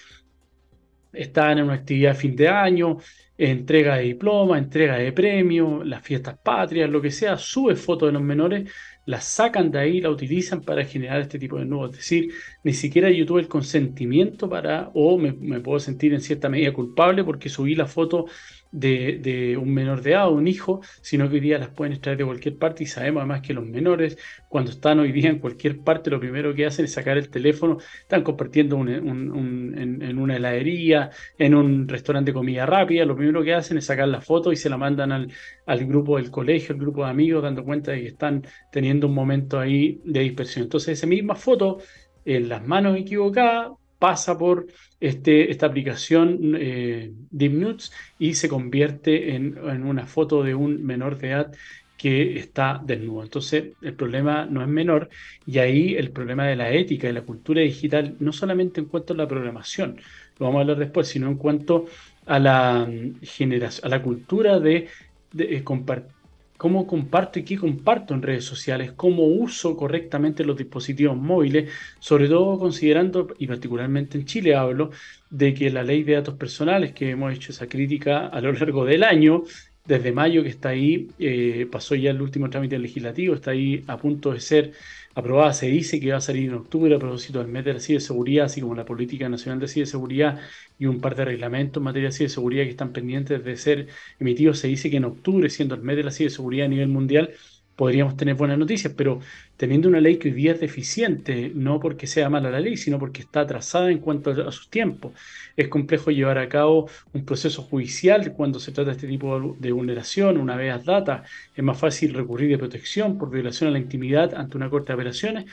están 1.14 1.58
en 1.58 1.66
una 1.66 1.76
actividad 1.76 2.12
de 2.14 2.20
fin 2.20 2.36
de 2.36 2.48
año, 2.50 2.98
entrega 3.38 3.98
de 3.98 4.04
diploma, 4.04 4.58
entrega 4.58 4.98
de 4.98 5.12
premio, 5.14 5.84
las 5.84 6.04
fiestas 6.04 6.38
patrias, 6.38 6.90
lo 6.90 7.02
que 7.02 7.12
sea, 7.12 7.38
sube 7.38 7.76
fotos 7.76 8.10
de 8.10 8.14
los 8.14 8.22
menores, 8.22 8.70
las 9.06 9.26
sacan 9.26 9.72
de 9.72 9.80
ahí, 9.80 10.02
la 10.02 10.10
utilizan 10.10 10.62
para 10.62 10.86
generar 10.86 11.22
este 11.22 11.40
tipo 11.40 11.58
de 11.58 11.66
nuevos. 11.66 11.92
Es 11.92 11.98
decir, 11.98 12.34
ni 12.64 12.74
siquiera 12.74 13.10
yo 13.10 13.26
tuve 13.26 13.42
el 13.42 13.48
consentimiento 13.48 14.50
para, 14.50 14.92
o 14.94 15.18
me 15.18 15.60
puedo 15.62 15.80
sentir 15.80 16.14
en 16.14 16.22
cierta 16.22 16.50
medida 16.50 16.74
culpable 16.74 17.24
porque 17.24 17.50
subí 17.50 17.76
la 17.76 17.88
foto 17.88 18.28
de, 18.72 19.58
un 19.60 19.74
menor 19.74 20.02
de 20.02 20.12
edad 20.12 20.28
o 20.28 20.32
un 20.32 20.48
hijo, 20.48 20.82
sino 21.02 21.30
que 21.30 21.36
hoy 21.36 21.42
día 21.42 21.58
las 21.58 21.70
pueden 21.70 21.94
extraer 21.94 22.18
de 22.18 22.26
cualquier 22.26 22.58
parte 22.58 22.84
y 22.84 22.88
sabemos 22.88 23.22
además 23.22 23.42
que 23.42 23.54
los 23.54 23.66
menores 23.66 24.18
cuando 24.50 24.72
están 24.72 25.00
hoy 25.00 25.12
día 25.12 25.30
en 25.30 25.40
cualquier 25.40 25.80
parte 25.80 26.10
lo 26.10 26.20
primero 26.20 26.54
que 26.54 26.66
hacen 26.66 26.86
es 26.86 26.94
sacar 26.94 27.18
el 27.18 27.30
teléfono, 27.30 27.78
están 28.02 28.24
compartiendo 28.24 28.78
en, 28.78 30.20
una 30.20 30.36
heladería, 30.36 31.10
en 31.38 31.56
un 31.56 31.88
restaurante 31.88 32.32
de 32.32 32.36
comida 32.36 32.66
rápida, 32.66 33.06
lo 33.06 33.16
primero 33.16 33.44
que 33.44 33.54
hacen 33.54 33.78
es 33.78 33.86
sacar 33.86 34.08
la 34.08 34.22
foto 34.22 34.52
y 34.52 34.56
se 34.56 34.70
la 34.70 34.78
mandan 34.78 35.12
al, 35.12 35.32
al 35.66 35.86
grupo 35.86 36.18
del 36.18 36.32
colegio, 36.32 36.74
al 36.74 36.82
grupo 36.82 37.04
de 37.04 37.12
amigos, 37.12 37.44
dando 37.44 37.64
cuenta 37.64 37.92
de 37.92 38.02
que 38.02 38.08
están 38.08 38.46
teniendo 38.72 39.08
un 39.08 39.14
momento 39.14 39.60
ahí 39.60 40.02
de 40.06 40.22
dispersión. 40.22 40.64
Entonces 40.64 40.98
esa 40.98 41.08
misma 41.08 41.36
foto 41.36 41.80
en 42.26 42.50
las 42.50 42.66
manos 42.66 42.98
equivocadas 42.98 43.72
pasa 44.02 44.36
por 44.36 44.66
este, 45.00 45.52
esta 45.52 45.68
aplicación 45.68 46.56
eh, 46.58 47.14
y 48.18 48.34
se 48.34 48.50
convierte 48.50 49.36
en, 49.36 49.60
una 49.84 50.08
foto 50.08 50.42
de 50.42 50.56
un 50.56 50.84
menor 50.84 51.20
de 51.20 51.30
edad 51.30 51.52
que 51.98 52.40
está 52.40 52.82
desnudo. 52.84 53.22
Entonces, 53.22 53.74
el 53.80 53.94
problema 53.94 54.48
no 54.48 54.64
es 54.64 54.68
menor 54.68 55.10
y 55.46 55.60
ahí 55.60 55.94
el 55.94 56.10
problema 56.10 56.48
de 56.48 56.56
la 56.56 56.72
ética 56.72 57.08
y 57.08 57.14
la 57.14 57.22
cultura 57.22 57.62
digital, 57.62 58.16
no 58.20 58.34
solamente 58.34 58.82
en 58.82 58.88
cuanto 58.88 59.14
a 59.14 59.18
la 59.18 59.28
programación, 59.28 59.98
lo 60.40 60.48
vamos 60.48 60.58
a 60.58 60.62
hablar 60.62 60.80
después, 60.80 61.08
sino 61.08 61.28
en 61.28 61.36
cuanto 61.36 61.86
a 62.26 62.40
la 62.40 62.88
mm, 62.90 63.22
generación, 63.22 63.86
a 63.86 63.90
la 63.96 64.02
cultura 64.02 64.60
de, 64.60 64.88
de 65.32 65.58
eh, 65.58 65.64
compartir 65.64 66.21
cómo 66.62 66.86
comparto 66.86 67.40
y 67.40 67.44
qué 67.44 67.58
comparto 67.58 68.14
en 68.14 68.22
redes 68.22 68.46
sociales, 68.46 68.92
cómo 68.96 69.24
uso 69.26 69.76
correctamente 69.76 70.44
los 70.44 70.56
dispositivos 70.56 71.18
móviles, 71.18 71.72
sobre 72.00 72.28
todo 72.28 72.60
considerando, 72.60 73.30
y 73.40 73.48
particularmente 73.48 74.20
en 74.20 74.26
Chile 74.26 74.54
hablo, 74.54 74.92
de 75.32 75.56
que 75.56 75.72
la 75.72 75.82
ley 75.82 76.04
de 76.04 76.14
datos 76.14 76.36
personales, 76.36 76.94
que 76.94 77.10
hemos 77.10 77.34
hecho 77.34 77.52
esa 77.52 77.66
crítica 77.66 78.28
a 78.28 78.40
lo 78.42 78.52
largo 78.54 78.86
del 78.86 79.04
año, 79.04 79.42
desde 79.86 80.12
mayo 80.12 80.44
que 80.44 80.50
está 80.50 80.70
ahí, 80.70 81.08
eh, 81.18 81.68
pasó 81.72 81.96
ya 81.96 82.12
el 82.12 82.22
último 82.22 82.48
trámite 82.48 82.78
legislativo, 82.78 83.34
está 83.34 83.50
ahí 83.50 83.84
a 83.88 83.98
punto 83.98 84.32
de 84.32 84.40
ser 84.40 84.74
aprobada. 85.16 85.54
Se 85.54 85.68
dice 85.68 86.00
que 86.00 86.12
va 86.12 86.18
a 86.18 86.22
salir 86.22 86.50
en 86.50 86.56
octubre 86.56 86.96
a 86.96 87.00
propósito 87.00 87.44
del 87.44 87.52
la 87.74 87.80
ciberseguridad, 87.80 88.46
así 88.46 88.62
como 88.62 88.76
la 88.76 88.86
Política 88.86 89.30
Nacional 89.30 89.60
de 89.60 89.68
Ciberseguridad 89.68 90.40
y 90.80 90.86
un 90.86 91.02
par 91.02 91.16
de 91.16 91.26
reglamentos 91.26 91.80
en 91.82 91.86
materia 91.86 92.10
de 92.10 92.16
ciberseguridad 92.16 92.64
que 92.64 92.72
están 92.72 92.94
pendientes 92.94 93.44
de 93.44 93.58
ser 93.58 93.88
emitidos. 94.20 94.60
Se 94.60 94.68
dice 94.68 94.90
que 94.90 94.98
en 94.98 95.06
octubre, 95.06 95.50
siendo 95.50 95.76
el 95.76 95.82
mes 95.82 95.98
de 95.98 96.04
la 96.04 96.12
ciberseguridad 96.12 96.66
a 96.66 96.70
nivel 96.70 96.88
mundial, 96.90 97.32
podríamos 97.76 98.18
tener 98.18 98.36
buenas 98.36 98.58
noticias, 98.58 98.94
pero 98.96 99.20
teniendo 99.58 99.88
una 99.90 100.00
ley 100.00 100.18
que 100.18 100.30
hoy 100.30 100.34
día 100.34 100.52
es 100.54 100.60
deficiente, 100.60 101.52
no 101.54 101.80
porque 101.80 102.08
sea 102.08 102.30
mala 102.30 102.52
la 102.52 102.60
ley, 102.60 102.78
sino 102.78 103.00
porque 103.00 103.22
está 103.22 103.42
atrasada 103.42 103.92
en 103.92 104.00
cuanto 104.00 104.32
a 104.32 104.52
sus 104.52 104.70
tiempos. 104.70 105.14
Es 105.56 105.68
complejo 105.68 106.12
llevar 106.12 106.38
a 106.38 106.50
cabo 106.50 106.90
un 107.14 107.26
proceso 107.26 107.64
judicial 107.64 108.34
cuando 108.34 108.60
se 108.60 108.72
trata 108.72 108.92
de 108.92 108.98
este 108.98 109.08
tipo 109.08 109.56
de 109.60 109.72
vulneración, 109.72 110.38
una 110.38 110.56
vez 110.56 110.84
data, 110.86 111.24
es 111.56 111.64
más 111.64 111.78
fácil 111.78 112.14
recurrir 112.14 112.50
de 112.50 112.58
protección 112.58 113.18
por 113.18 113.30
violación 113.30 113.70
a 113.70 113.72
la 113.72 113.80
intimidad 113.80 114.34
ante 114.36 114.58
una 114.58 114.70
corte 114.70 114.88
de 114.88 114.96
operaciones. 114.96 115.46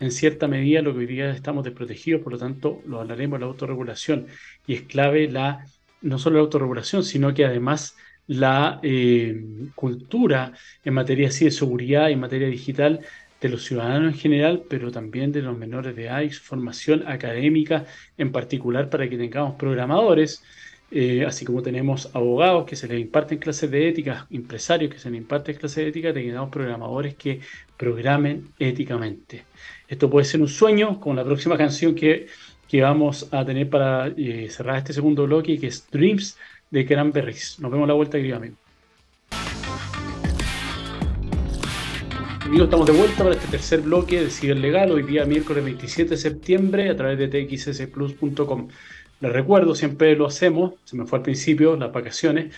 En 0.00 0.12
cierta 0.12 0.46
medida, 0.46 0.80
lo 0.80 0.92
que 0.92 1.00
hoy 1.00 1.06
día 1.06 1.30
estamos 1.30 1.64
desprotegidos, 1.64 2.22
por 2.22 2.32
lo 2.32 2.38
tanto, 2.38 2.80
lo 2.86 3.00
hablaremos 3.00 3.38
de 3.38 3.44
la 3.44 3.50
autorregulación. 3.50 4.26
Y 4.66 4.74
es 4.74 4.82
clave 4.82 5.28
la, 5.28 5.64
no 6.02 6.18
solo 6.18 6.36
la 6.36 6.42
autorregulación, 6.42 7.02
sino 7.02 7.34
que 7.34 7.44
además 7.44 7.96
la 8.28 8.78
eh, 8.82 9.42
cultura 9.74 10.52
en 10.84 10.94
materia 10.94 11.28
de 11.28 11.50
seguridad 11.50 12.10
en 12.10 12.20
materia 12.20 12.48
digital 12.48 13.00
de 13.40 13.48
los 13.48 13.64
ciudadanos 13.64 14.12
en 14.14 14.18
general, 14.18 14.64
pero 14.68 14.90
también 14.90 15.32
de 15.32 15.42
los 15.42 15.56
menores 15.56 15.94
de 15.96 16.06
edad 16.06 16.28
formación 16.30 17.04
académica 17.06 17.86
en 18.16 18.32
particular 18.32 18.90
para 18.90 19.08
que 19.08 19.16
tengamos 19.16 19.54
programadores, 19.56 20.42
eh, 20.90 21.24
así 21.26 21.44
como 21.44 21.62
tenemos 21.62 22.10
abogados 22.14 22.66
que 22.66 22.76
se 22.76 22.88
les 22.88 23.00
imparten 23.00 23.38
clases 23.38 23.70
de 23.70 23.88
ética, 23.88 24.26
empresarios 24.30 24.92
que 24.92 24.98
se 24.98 25.10
les 25.10 25.18
imparten 25.20 25.56
clases 25.56 25.84
de 25.84 25.88
ética, 25.88 26.12
tengamos 26.12 26.50
programadores 26.50 27.14
que 27.14 27.40
programen 27.76 28.48
éticamente. 28.58 29.44
Esto 29.86 30.10
puede 30.10 30.24
ser 30.26 30.40
un 30.40 30.48
sueño, 30.48 31.00
con 31.00 31.16
la 31.16 31.24
próxima 31.24 31.56
canción 31.56 31.94
que, 31.94 32.26
que 32.66 32.82
vamos 32.82 33.28
a 33.32 33.44
tener 33.44 33.70
para 33.70 34.08
eh, 34.08 34.48
cerrar 34.50 34.78
este 34.78 34.92
segundo 34.92 35.24
bloque, 35.26 35.58
que 35.58 35.68
es 35.68 35.88
Dreams 35.90 36.36
de 36.70 36.86
Cranberries. 36.86 37.58
Nos 37.60 37.70
vemos 37.70 37.88
la 37.88 37.94
vuelta, 37.94 38.18
querido 38.18 38.36
amigo. 38.36 38.56
Amigos, 42.48 42.64
estamos 42.64 42.86
de 42.86 42.92
vuelta 42.92 43.24
para 43.24 43.34
este 43.34 43.48
tercer 43.48 43.82
bloque 43.82 44.22
de 44.22 44.30
Ciber 44.30 44.56
Legal, 44.56 44.90
hoy 44.90 45.02
día 45.02 45.26
miércoles 45.26 45.62
27 45.62 46.10
de 46.10 46.16
septiembre 46.16 46.88
a 46.88 46.96
través 46.96 47.18
de 47.18 47.28
txsplus.com. 47.28 48.68
Les 49.20 49.32
recuerdo, 49.32 49.74
siempre 49.74 50.16
lo 50.16 50.26
hacemos, 50.26 50.74
se 50.84 50.96
me 50.96 51.04
fue 51.04 51.18
al 51.18 51.24
principio, 51.24 51.76
las 51.76 51.92
vacaciones. 51.92 52.54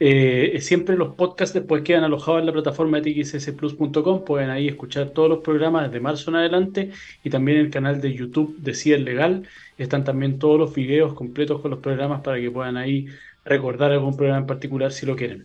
Eh, 0.00 0.58
siempre 0.60 0.96
los 0.96 1.14
podcasts 1.14 1.54
después 1.54 1.82
quedan 1.82 2.04
alojados 2.04 2.40
en 2.40 2.46
la 2.46 2.52
plataforma 2.52 3.00
de 3.00 3.12
txsplus.com. 3.12 4.24
Pueden 4.24 4.50
ahí 4.50 4.68
escuchar 4.68 5.10
todos 5.10 5.28
los 5.28 5.38
programas 5.38 5.84
desde 5.84 6.00
marzo 6.00 6.30
en 6.30 6.36
adelante 6.36 6.90
y 7.22 7.30
también 7.30 7.58
el 7.58 7.70
canal 7.70 8.00
de 8.00 8.14
YouTube 8.14 8.56
de 8.58 8.74
Ciber 8.74 9.00
Legal. 9.00 9.46
Están 9.76 10.04
también 10.04 10.38
todos 10.38 10.58
los 10.58 10.74
videos 10.74 11.14
completos 11.14 11.60
con 11.60 11.70
los 11.70 11.80
programas 11.80 12.22
para 12.22 12.40
que 12.40 12.50
puedan 12.50 12.76
ahí 12.76 13.06
recordar 13.48 13.92
algún 13.92 14.16
programa 14.16 14.40
en 14.40 14.46
particular 14.46 14.92
si 14.92 15.06
lo 15.06 15.16
quieren. 15.16 15.44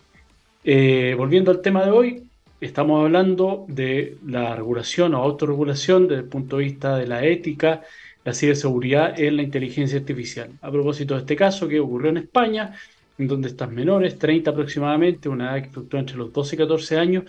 Eh, 0.63 1.15
volviendo 1.17 1.51
al 1.51 1.61
tema 1.61 1.83
de 1.83 1.91
hoy, 1.91 2.23
estamos 2.61 3.03
hablando 3.03 3.65
de 3.67 4.17
la 4.25 4.55
regulación 4.55 5.13
o 5.15 5.21
autorregulación 5.21 6.07
desde 6.07 6.23
el 6.23 6.29
punto 6.29 6.57
de 6.57 6.63
vista 6.63 6.97
de 6.97 7.07
la 7.07 7.25
ética, 7.25 7.81
la 8.23 8.33
ciberseguridad 8.33 9.19
en 9.19 9.35
la 9.37 9.43
inteligencia 9.43 9.99
artificial. 9.99 10.51
A 10.61 10.71
propósito 10.71 11.15
de 11.15 11.21
este 11.21 11.35
caso 11.35 11.67
que 11.67 11.79
ocurrió 11.79 12.09
en 12.11 12.17
España, 12.17 12.73
en 13.17 13.27
donde 13.27 13.49
estas 13.49 13.69
menores, 13.69 14.17
30 14.17 14.51
aproximadamente, 14.51 15.29
una 15.29 15.51
edad 15.51 15.63
que 15.63 15.69
fluctúa 15.71 15.99
entre 15.99 16.17
los 16.17 16.31
12 16.31 16.55
y 16.55 16.57
14 16.57 16.97
años, 16.97 17.23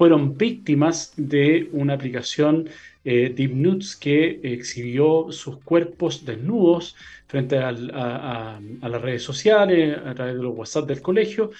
fueron 0.00 0.38
víctimas 0.38 1.12
de 1.18 1.68
una 1.72 1.92
aplicación 1.92 2.70
eh, 3.04 3.34
Deep 3.36 3.52
Nudes 3.54 3.96
que 3.96 4.40
exhibió 4.42 5.30
sus 5.30 5.58
cuerpos 5.58 6.24
desnudos 6.24 6.96
frente 7.26 7.58
a, 7.58 7.70
las 7.70 9.02
redes 9.02 9.22
sociales, 9.22 9.98
a 9.98 10.14
través 10.14 10.36
de 10.36 10.42
los 10.42 10.56
WhatsApp 10.56 10.88
del 10.88 11.02
colegio, 11.02 11.50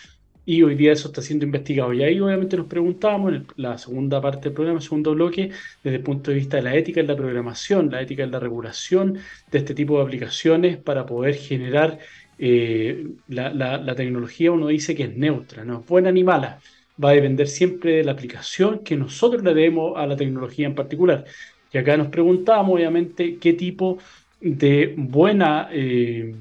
y 0.46 0.62
hoy 0.62 0.74
día 0.74 0.92
eso 0.92 1.08
está 1.08 1.20
siendo 1.20 1.44
investigado. 1.44 1.92
Y 1.92 2.02
ahí 2.02 2.18
obviamente 2.18 2.56
nos 2.56 2.66
preguntamos 2.66 3.34
en 3.34 3.46
la 3.56 3.76
segunda 3.76 4.22
parte 4.22 4.48
del 4.48 4.54
programa, 4.54 4.80
segundo 4.80 5.14
bloque, 5.14 5.50
desde 5.84 5.98
el 5.98 6.02
punto 6.02 6.30
de 6.30 6.38
vista 6.38 6.56
de 6.56 6.62
la 6.62 6.74
ética 6.74 7.00
en 7.00 7.08
la 7.08 7.16
programación, 7.16 7.90
la 7.90 8.00
ética 8.00 8.22
en 8.22 8.30
la 8.30 8.40
regulación 8.40 9.18
de 9.52 9.58
este 9.58 9.74
tipo 9.74 9.98
de 9.98 10.04
aplicaciones 10.04 10.78
para 10.78 11.04
poder 11.04 11.34
generar 11.34 11.98
eh, 12.38 13.06
la, 13.28 13.52
la, 13.52 13.94
tecnología, 13.94 14.50
uno 14.50 14.68
dice 14.68 14.94
que 14.94 15.02
es 15.02 15.14
neutra, 15.14 15.62
no 15.62 15.80
es 15.80 15.86
buena 15.86 16.10
ni 16.10 16.24
mala 16.24 16.58
va 17.02 17.10
a 17.10 17.14
depender 17.14 17.48
siempre 17.48 17.96
de 17.96 18.04
la 18.04 18.12
aplicación 18.12 18.80
que 18.80 18.96
nosotros 18.96 19.42
le 19.42 19.54
demos 19.54 19.94
a 19.96 20.06
la 20.06 20.16
tecnología 20.16 20.66
en 20.66 20.74
particular. 20.74 21.24
Y 21.72 21.78
acá 21.78 21.96
nos 21.96 22.08
preguntamos, 22.08 22.74
obviamente, 22.74 23.38
qué 23.38 23.52
tipo 23.52 23.98
de 24.40 24.94
buena 24.96 25.68
eh, 25.72 26.34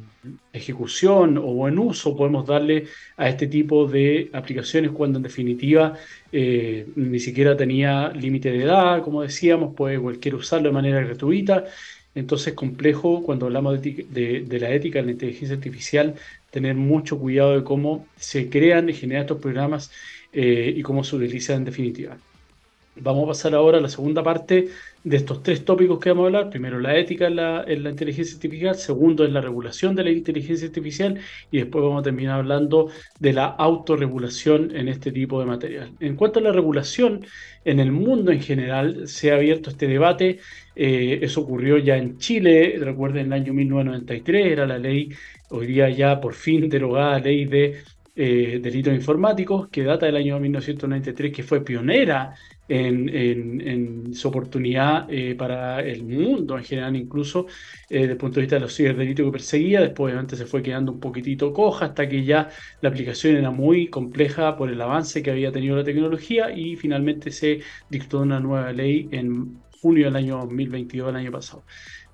ejecución 0.54 1.38
o 1.38 1.54
buen 1.54 1.78
uso 1.80 2.16
podemos 2.16 2.46
darle 2.46 2.86
a 3.18 3.30
este 3.30 3.48
tipo 3.48 3.88
de 3.88 4.30
aplicaciones 4.34 4.92
cuando 4.92 5.18
en 5.18 5.24
definitiva 5.24 5.94
eh, 6.32 6.88
ni 6.96 7.20
siquiera 7.20 7.56
tenía 7.56 8.10
límite 8.10 8.52
de 8.52 8.64
edad, 8.64 9.02
como 9.04 9.22
decíamos, 9.22 9.76
puede 9.76 10.00
cualquiera 10.00 10.38
usarlo 10.38 10.70
de 10.70 10.74
manera 10.74 11.02
gratuita. 11.02 11.66
Entonces 12.16 12.48
es 12.50 12.54
complejo 12.54 13.24
cuando 13.24 13.46
hablamos 13.46 13.82
de, 13.82 14.46
de, 14.48 14.60
la 14.60 14.72
ética 14.72 15.00
de 15.00 15.06
la 15.06 15.12
inteligencia 15.12 15.56
artificial 15.56 16.16
tener 16.50 16.76
mucho 16.76 17.20
cuidado 17.20 17.56
de 17.56 17.64
cómo 17.64 18.08
se 18.18 18.50
crean 18.50 18.90
y 18.90 18.94
generan 18.94 19.22
estos 19.22 19.40
programas 19.40 19.92
eh, 20.34 20.74
y 20.76 20.82
cómo 20.82 21.04
se 21.04 21.16
utiliza 21.16 21.54
en 21.56 21.66
definitiva. 21.66 22.18
Vamos 23.02 23.24
a 23.24 23.28
pasar 23.28 23.56
ahora 23.56 23.78
a 23.78 23.82
la 23.82 23.90
segunda 23.90 24.22
parte 24.24 24.70
de 25.04 25.18
estos 25.18 25.42
tres 25.42 25.64
tópicos 25.64 26.00
que 26.00 26.10
vamos 26.10 26.24
a 26.24 26.28
hablar. 26.28 26.50
Primero, 26.50 26.80
la 26.80 26.98
ética 26.98 27.28
en 27.28 27.36
la, 27.38 27.66
inteligencia 27.70 28.36
artificial. 28.36 28.76
Segundo, 28.76 29.24
en 29.24 29.34
la 29.34 29.42
regulación 29.42 29.96
de 29.96 30.04
la 30.04 30.12
inteligencia 30.12 30.68
artificial. 30.68 31.20
Y 31.52 31.60
después 31.60 31.84
vamos 31.84 32.02
a 32.02 32.04
terminar 32.04 32.40
hablando 32.40 32.90
de 33.20 33.34
la 33.34 33.46
autorregulación 33.46 34.76
en 34.76 34.90
este 34.90 35.12
tipo 35.12 35.40
de 35.40 35.46
material. 35.46 35.94
En 36.00 36.16
cuanto 36.16 36.40
a 36.40 36.42
la 36.42 36.52
regulación, 36.52 37.26
en 37.64 37.80
el 37.80 37.92
mundo 37.92 38.32
en 38.32 38.42
general 38.42 39.08
se 39.08 39.32
ha 39.32 39.36
abierto 39.36 39.70
este 39.70 39.88
debate. 39.88 40.40
Eh, 40.76 41.20
eso 41.22 41.42
ocurrió 41.42 41.78
ya 41.78 41.98
en 41.98 42.18
Chile. 42.18 42.76
Recuerden, 42.80 43.28
en 43.28 43.34
el 43.34 43.42
año 43.42 43.54
1993 43.54 44.52
era 44.52 44.68
la 44.68 44.78
ley, 44.78 45.10
hoy 45.50 45.68
día 45.68 45.90
ya 45.90 46.20
por 46.20 46.34
fin 46.34 46.70
derogada, 46.70 47.20
ley 47.20 47.46
de 47.46 47.78
eh, 48.22 48.60
delitos 48.62 48.94
informáticos, 48.94 49.70
que 49.70 49.82
data 49.86 50.06
del 50.06 50.18
año 50.18 50.38
1993, 50.42 51.32
que 51.32 51.42
fue 51.42 51.64
pionera 51.64 52.36
en, 52.68 54.14
su 54.14 54.28
oportunidad 54.28 55.08
eh, 55.10 55.36
para 55.36 55.80
el 55.80 56.04
mundo 56.04 56.58
en 56.58 56.66
general, 56.66 56.98
incluso 56.98 57.48
eh, 57.90 58.00
desde 58.00 58.12
el 58.12 58.18
punto 58.18 58.36
de 58.36 58.42
vista 58.42 58.56
de 58.58 58.62
los 58.64 58.76
ciberdelitos 58.76 59.26
que 59.26 59.32
perseguía. 59.32 59.80
Después, 59.80 60.12
obviamente, 60.12 60.36
se 60.36 60.46
fue 60.46 60.62
quedando 60.62 60.92
un 60.92 61.00
poquitito 61.00 61.54
coja 61.54 61.86
hasta 61.86 62.10
que 62.10 62.26
ya 62.26 62.50
la 62.82 62.90
aplicación 62.90 63.38
era 63.38 63.52
muy 63.52 63.88
compleja 63.88 64.58
por 64.58 64.70
el 64.70 64.82
avance 64.82 65.24
que 65.24 65.32
había 65.32 65.54
tenido 65.54 65.78
la 65.78 65.86
tecnología 65.86 66.52
y 66.52 66.76
finalmente 66.76 67.32
se 67.32 67.62
dictó 67.90 68.20
una 68.20 68.42
nueva 68.42 68.74
ley 68.74 69.08
en 69.12 69.62
junio 69.82 70.08
del 70.08 70.18
año 70.18 70.40
2022, 70.40 71.08
del 71.08 71.16
año 71.16 71.32
pasado. 71.32 71.64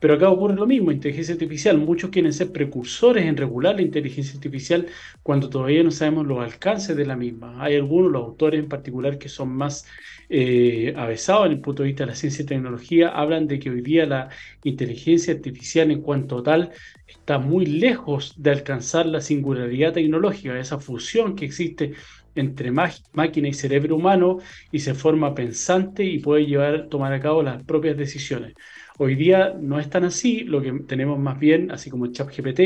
Pero 0.05 0.17
acá 0.17 0.29
ocurre 0.29 0.53
lo 0.53 0.67
mismo, 0.67 0.91
inteligencia 0.91 1.33
artificial. 1.33 1.79
Muchos 1.79 2.11
quieren 2.11 2.31
ser 2.31 2.51
precursores 2.51 3.25
en 3.25 3.35
regular 3.35 3.73
la 3.73 3.81
inteligencia 3.81 4.35
artificial 4.35 4.85
cuando 5.23 5.49
todavía 5.49 5.81
no 5.81 5.89
sabemos 5.89 6.27
los 6.27 6.43
alcances 6.43 6.95
de 6.95 7.07
la 7.07 7.15
misma. 7.15 7.55
Hay 7.59 7.73
algunos, 7.73 8.11
los 8.11 8.23
autores 8.23 8.59
en 8.59 8.69
particular, 8.69 9.17
que 9.17 9.29
son 9.29 9.49
más 9.49 9.87
eh, 10.29 10.93
avesados 10.95 11.47
en 11.47 11.53
el 11.53 11.59
punto 11.59 11.81
de 11.81 11.87
vista 11.87 12.03
de 12.03 12.11
la 12.11 12.15
ciencia 12.15 12.43
y 12.43 12.45
tecnología, 12.45 13.09
hablan 13.09 13.47
de 13.47 13.57
que 13.57 13.71
hoy 13.71 13.81
día 13.81 14.05
la 14.05 14.29
inteligencia 14.63 15.33
artificial 15.33 15.89
en 15.89 16.03
cuanto 16.03 16.43
tal 16.43 16.69
está 17.07 17.39
muy 17.39 17.65
lejos 17.65 18.35
de 18.37 18.51
alcanzar 18.51 19.07
la 19.07 19.21
singularidad 19.21 19.93
tecnológica, 19.93 20.59
esa 20.59 20.77
fusión 20.77 21.35
que 21.35 21.45
existe 21.45 21.93
entre 22.35 22.69
máquina 22.71 23.47
y 23.47 23.53
cerebro 23.53 23.95
humano 23.95 24.37
y 24.71 24.79
se 24.81 24.93
forma 24.93 25.33
pensante 25.33 26.03
y 26.03 26.19
puede 26.19 26.45
llevar 26.45 26.89
tomar 26.89 27.11
a 27.13 27.19
cabo 27.19 27.41
las 27.41 27.63
propias 27.63 27.97
decisiones. 27.97 28.53
Hoy 28.97 29.15
día 29.15 29.53
no 29.59 29.77
es 29.79 29.89
tan 29.89 30.05
así, 30.05 30.45
lo 30.45 30.61
que 30.61 30.71
tenemos 30.87 31.19
más 31.19 31.37
bien, 31.37 31.69
así 31.71 31.89
como 31.89 32.07
ChatGPT 32.07 32.59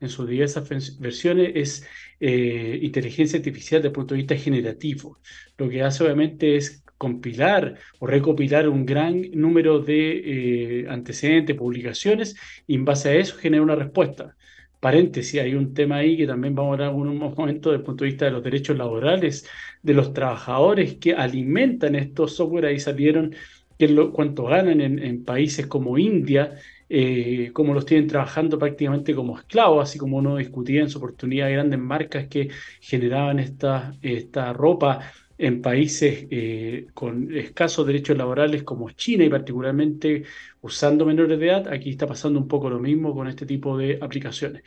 en 0.00 0.08
sus 0.08 0.28
diversas 0.28 0.68
versiones, 1.00 1.52
es 1.56 1.88
eh, 2.20 2.78
inteligencia 2.82 3.38
artificial 3.38 3.80
desde 3.80 3.88
el 3.88 3.92
punto 3.94 4.14
de 4.14 4.18
vista 4.18 4.36
generativo. 4.36 5.18
Lo 5.58 5.68
que 5.68 5.82
hace 5.82 6.04
obviamente 6.04 6.56
es 6.56 6.84
compilar 6.96 7.78
o 7.98 8.06
recopilar 8.06 8.68
un 8.68 8.86
gran 8.86 9.22
número 9.32 9.80
de 9.80 10.82
eh, 10.82 10.86
antecedentes, 10.88 11.56
publicaciones, 11.56 12.36
y 12.66 12.76
en 12.76 12.84
base 12.84 13.08
a 13.08 13.14
eso 13.14 13.36
genera 13.36 13.62
una 13.62 13.74
respuesta. 13.74 14.36
Paréntesis, 14.78 15.40
hay 15.40 15.54
un 15.54 15.74
tema 15.74 15.96
ahí 15.96 16.16
que 16.16 16.26
también 16.26 16.54
vamos 16.54 16.70
a 16.70 16.86
hablar 16.86 16.90
en 16.90 17.08
un 17.08 17.18
momento 17.18 17.70
desde 17.70 17.80
el 17.80 17.84
punto 17.86 18.04
de 18.04 18.10
vista 18.10 18.24
de 18.24 18.30
los 18.32 18.42
derechos 18.42 18.76
laborales 18.76 19.48
de 19.82 19.94
los 19.94 20.12
trabajadores 20.12 20.94
que 20.96 21.14
alimentan 21.14 21.94
estos 21.96 22.36
software. 22.36 22.66
Ahí 22.66 22.80
salieron 22.80 23.34
cuánto 24.12 24.44
ganan 24.44 24.80
en, 24.80 25.24
países 25.24 25.66
como 25.66 25.98
India, 25.98 26.54
eh, 26.88 27.50
cómo 27.52 27.74
los 27.74 27.86
tienen 27.86 28.08
trabajando 28.08 28.58
prácticamente 28.58 29.14
como 29.14 29.38
esclavos, 29.38 29.88
así 29.88 29.98
como 29.98 30.18
uno 30.18 30.36
discutía 30.36 30.82
en 30.82 30.90
su 30.90 30.98
oportunidad 30.98 31.50
grandes 31.50 31.78
marcas 31.78 32.28
que 32.28 32.50
generaban 32.80 33.38
esta, 33.38 33.94
esta 34.02 34.52
ropa 34.52 35.00
en 35.38 35.62
países 35.62 36.26
eh, 36.30 36.86
con 36.94 37.34
escasos 37.34 37.86
derechos 37.86 38.16
laborales 38.16 38.62
como 38.62 38.90
China 38.90 39.24
y 39.24 39.28
particularmente 39.28 40.24
usando 40.60 41.04
menores 41.04 41.38
de 41.38 41.46
edad, 41.46 41.68
aquí 41.68 41.90
está 41.90 42.06
pasando 42.06 42.38
un 42.38 42.46
poco 42.46 42.70
lo 42.70 42.78
mismo 42.78 43.14
con 43.14 43.26
este 43.26 43.46
tipo 43.46 43.76
de 43.76 43.98
aplicaciones 44.00 44.62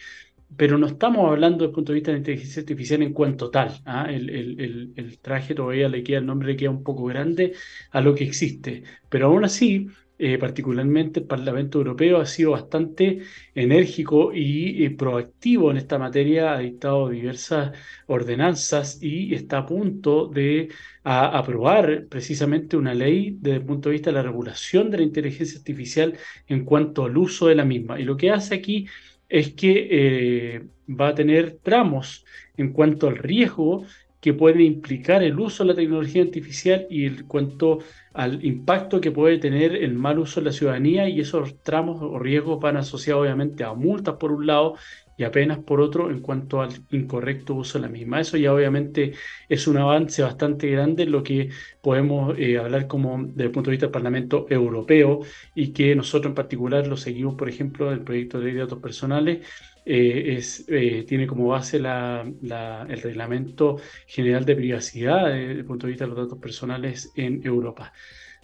pero 0.57 0.77
no 0.77 0.87
estamos 0.87 1.29
hablando 1.29 1.59
desde 1.59 1.69
el 1.69 1.75
punto 1.75 1.91
de 1.91 1.95
vista 1.95 2.11
de 2.11 2.17
inteligencia 2.17 2.61
artificial 2.61 3.01
en 3.03 3.13
cuanto 3.13 3.49
tal. 3.49 3.71
¿ah? 3.85 4.07
El, 4.09 5.19
traje 5.21 5.55
todavía 5.55 5.89
le 5.89 6.03
queda, 6.03 6.19
el 6.19 6.25
nombre 6.25 6.49
le 6.49 6.57
queda 6.57 6.69
un 6.69 6.83
poco 6.83 7.05
grande 7.05 7.53
a 7.91 8.01
lo 8.01 8.15
que 8.15 8.23
existe, 8.23 8.83
pero 9.09 9.27
aún 9.27 9.43
así, 9.43 9.87
eh, 10.17 10.37
particularmente 10.37 11.19
el 11.19 11.25
Parlamento 11.25 11.79
Europeo 11.79 12.19
ha 12.21 12.25
sido 12.25 12.51
bastante 12.51 13.19
enérgico 13.53 14.31
y, 14.33 14.87
proactivo 14.89 15.71
en 15.71 15.77
esta 15.77 15.97
materia, 15.97 16.53
ha 16.53 16.59
dictado 16.59 17.09
diversas 17.09 17.77
ordenanzas 18.07 19.01
y 19.01 19.33
está 19.33 19.59
a 19.59 19.65
punto 19.65 20.27
de 20.27 20.69
aprobar 21.03 22.07
precisamente 22.07 22.77
una 22.77 22.93
ley 22.93 23.37
desde 23.39 23.57
el 23.57 23.65
punto 23.65 23.89
de 23.89 23.93
vista 23.93 24.09
de 24.09 24.15
la 24.15 24.23
regulación 24.23 24.89
de 24.89 24.97
la 24.97 25.03
inteligencia 25.03 25.59
artificial 25.59 26.17
en 26.47 26.65
cuanto 26.65 27.05
al 27.05 27.17
uso 27.17 27.47
de 27.47 27.55
la 27.55 27.65
misma. 27.65 27.99
Y 27.99 28.03
lo 28.03 28.17
que 28.17 28.31
hace 28.31 28.55
aquí 28.55 28.87
es 29.29 29.53
que 29.53 29.87
eh, 29.89 30.67
va 30.89 31.09
a 31.09 31.15
tener 31.15 31.59
tramos 31.63 32.25
en 32.57 32.71
cuanto 32.73 33.07
al 33.07 33.17
riesgo 33.17 33.85
que 34.25 34.33
puede 34.33 34.63
implicar 34.63 35.21
el 35.21 35.39
uso 35.39 35.63
de 35.63 35.67
la 35.67 35.75
tecnología 35.75 36.23
artificial 36.23 36.87
y 36.89 37.05
en 37.05 37.27
cuanto 37.27 37.77
al 38.11 38.43
impacto 38.43 38.99
que 38.99 39.11
puede 39.11 39.37
tener 39.37 39.75
el 39.75 39.93
mal 39.93 40.17
uso 40.17 40.39
de 40.39 40.45
la 40.47 40.51
ciudadanía 40.51 41.07
y 41.07 41.19
esos 41.19 41.61
tramos 41.61 42.01
o 42.01 42.17
riesgos 42.17 42.59
van 42.59 42.75
asociados 42.75 43.21
obviamente 43.21 43.63
a 43.63 43.75
multas 43.75 44.15
por 44.15 44.31
un 44.31 44.47
lado 44.47 44.77
y 45.15 45.25
apenas 45.25 45.59
por 45.59 45.79
otro 45.79 46.09
en 46.09 46.21
cuanto 46.21 46.59
al 46.59 46.71
incorrecto 46.89 47.53
uso 47.53 47.77
de 47.77 47.83
la 47.83 47.87
misma. 47.87 48.19
Eso 48.19 48.35
ya 48.35 48.51
obviamente 48.51 49.13
es 49.47 49.67
un 49.67 49.77
avance 49.77 50.23
bastante 50.23 50.71
grande 50.71 51.03
en 51.03 51.11
lo 51.11 51.21
que 51.21 51.51
podemos 51.83 52.35
eh, 52.39 52.57
hablar 52.57 52.87
como 52.87 53.23
desde 53.27 53.43
el 53.43 53.51
punto 53.51 53.69
de 53.69 53.73
vista 53.73 53.85
del 53.85 53.93
Parlamento 53.93 54.47
Europeo 54.49 55.19
y 55.53 55.71
que 55.71 55.95
nosotros 55.95 56.31
en 56.31 56.35
particular 56.35 56.87
lo 56.87 56.97
seguimos, 56.97 57.35
por 57.35 57.47
ejemplo, 57.47 57.91
el 57.91 58.01
proyecto 58.01 58.39
de 58.39 58.45
ley 58.45 58.53
de 58.55 58.61
datos 58.61 58.79
personales. 58.79 59.45
Eh, 59.85 60.37
es, 60.37 60.65
eh, 60.67 61.05
tiene 61.07 61.27
como 61.27 61.47
base 61.47 61.77
el 61.77 63.01
Reglamento 63.01 63.77
General 64.07 64.43
de 64.43 64.55
Privacidad 64.55 65.27
desde 65.27 65.51
el 65.51 65.65
punto 65.65 65.85
de 65.85 65.91
vista 65.91 66.05
de 66.05 66.09
los 66.09 66.17
datos 66.17 66.39
personales 66.39 67.11
en 67.15 67.45
Europa. 67.45 67.93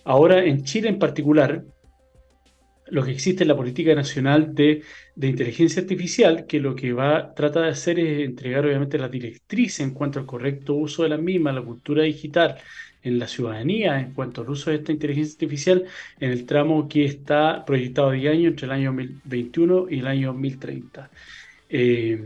Ahora, 0.03 0.43
en 0.43 0.63
Chile 0.63 0.89
en 0.89 0.99
particular, 0.99 1.63
lo 2.91 3.03
que 3.03 3.11
existe 3.11 3.43
en 3.43 3.47
la 3.47 3.55
política 3.55 3.95
nacional 3.95 4.53
de, 4.53 4.83
inteligencia 5.15 5.81
artificial, 5.81 6.45
que 6.45 6.59
lo 6.59 6.75
que 6.75 6.93
trata 7.35 7.61
de 7.61 7.69
hacer 7.69 7.99
es 7.99 8.25
entregar 8.25 8.65
obviamente 8.65 8.97
la 8.97 9.07
directriz 9.09 9.79
en 9.79 9.93
cuanto 9.93 10.19
al 10.19 10.25
correcto 10.25 10.75
uso 10.75 11.03
de 11.03 11.09
la 11.09 11.17
misma, 11.17 11.51
la 11.51 11.63
cultura 11.63 12.03
digital 12.03 12.57
en 13.03 13.19
la 13.19 13.27
ciudadanía 13.27 13.99
en 13.99 14.13
cuanto 14.13 14.41
al 14.41 14.49
uso 14.49 14.69
de 14.69 14.77
esta 14.77 14.91
inteligencia 14.91 15.33
artificial 15.33 15.85
en 16.19 16.31
el 16.31 16.45
tramo 16.45 16.87
que 16.87 17.05
está 17.05 17.65
proyectado 17.65 18.11
de 18.11 18.29
año 18.29 18.49
entre 18.49 18.65
el 18.65 18.71
año 18.71 18.91
2021 18.91 19.87
y 19.89 19.99
el 19.99 20.07
año 20.07 20.27
2030. 20.33 21.09
Eh, 21.73 22.21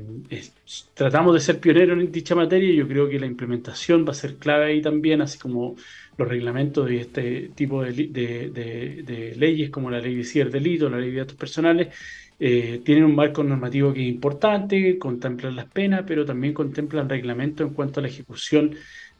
tratamos 0.95 1.35
de 1.35 1.39
ser 1.39 1.59
pioneros 1.59 1.99
en 1.99 2.11
dicha 2.11 2.33
materia 2.33 2.67
y 2.67 2.77
yo 2.77 2.87
creo 2.87 3.07
que 3.07 3.19
la 3.19 3.27
implementación 3.27 4.03
va 4.03 4.09
a 4.11 4.15
ser 4.15 4.37
clave 4.37 4.65
ahí 4.65 4.81
también, 4.81 5.21
así 5.21 5.37
como 5.37 5.75
los 6.17 6.27
reglamentos 6.27 6.87
de 6.87 7.01
este 7.01 7.49
tipo 7.53 7.83
de, 7.83 9.33
leyes 9.37 9.69
como 9.69 9.91
la 9.91 9.99
ley 9.99 10.15
de 10.15 10.23
ciberdelito, 10.23 10.89
la 10.89 10.97
ley 10.97 11.11
de 11.11 11.19
datos 11.19 11.35
personales, 11.35 11.93
eh, 12.39 12.81
tienen 12.83 13.03
un 13.05 13.15
marco 13.15 13.43
normativo 13.43 13.93
que 13.93 14.01
es 14.01 14.07
importante, 14.13 14.97
contemplan 14.97 15.55
las 15.55 15.65
penas, 15.67 16.03
pero 16.07 16.25
también 16.25 16.53
contemplan 16.53 17.07
reglamentos 17.07 17.67
en 17.67 17.73
cuanto 17.75 17.99
a 17.99 18.03
la 18.03 18.09
ejecución 18.09 18.75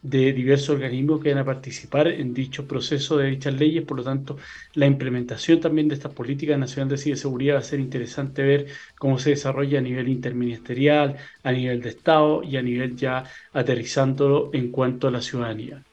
de 0.10 0.34
diversos 0.34 0.70
organismos 0.70 1.22
que 1.22 1.30
van 1.30 1.40
a 1.40 1.46
participar 1.46 2.08
en 2.08 2.34
dicho 2.34 2.68
proceso 2.68 3.18
de 3.18 3.30
dichas 3.30 3.54
leyes. 3.54 3.84
Por 3.84 3.98
lo 3.98 4.04
tanto, 4.04 4.38
la 4.76 4.86
implementación 4.86 5.60
también 5.60 5.88
de 5.88 5.96
estas 5.96 6.14
políticas 6.14 6.60
nacionales 6.60 7.00
de 7.00 7.04
ciberseguridad 7.04 7.56
va 7.56 7.60
a 7.60 7.64
ser 7.64 7.80
interesante 7.80 8.44
ver 8.44 8.68
cómo 9.00 9.18
se 9.18 9.32
desarrolla 9.32 9.80
a 9.80 9.82
nivel 9.82 10.08
interministerial, 10.10 11.18
a 11.44 11.52
nivel 11.52 11.82
de 11.82 11.90
Estado 11.90 12.44
y 12.44 12.58
a 12.58 12.62
nivel 12.62 12.96
ya 12.96 13.24
aterrizándolo 13.54 14.52
en 14.54 14.72
cuanto 14.72 15.08
a 15.08 15.12
la 15.12 15.22
ciudadanía. 15.22 15.84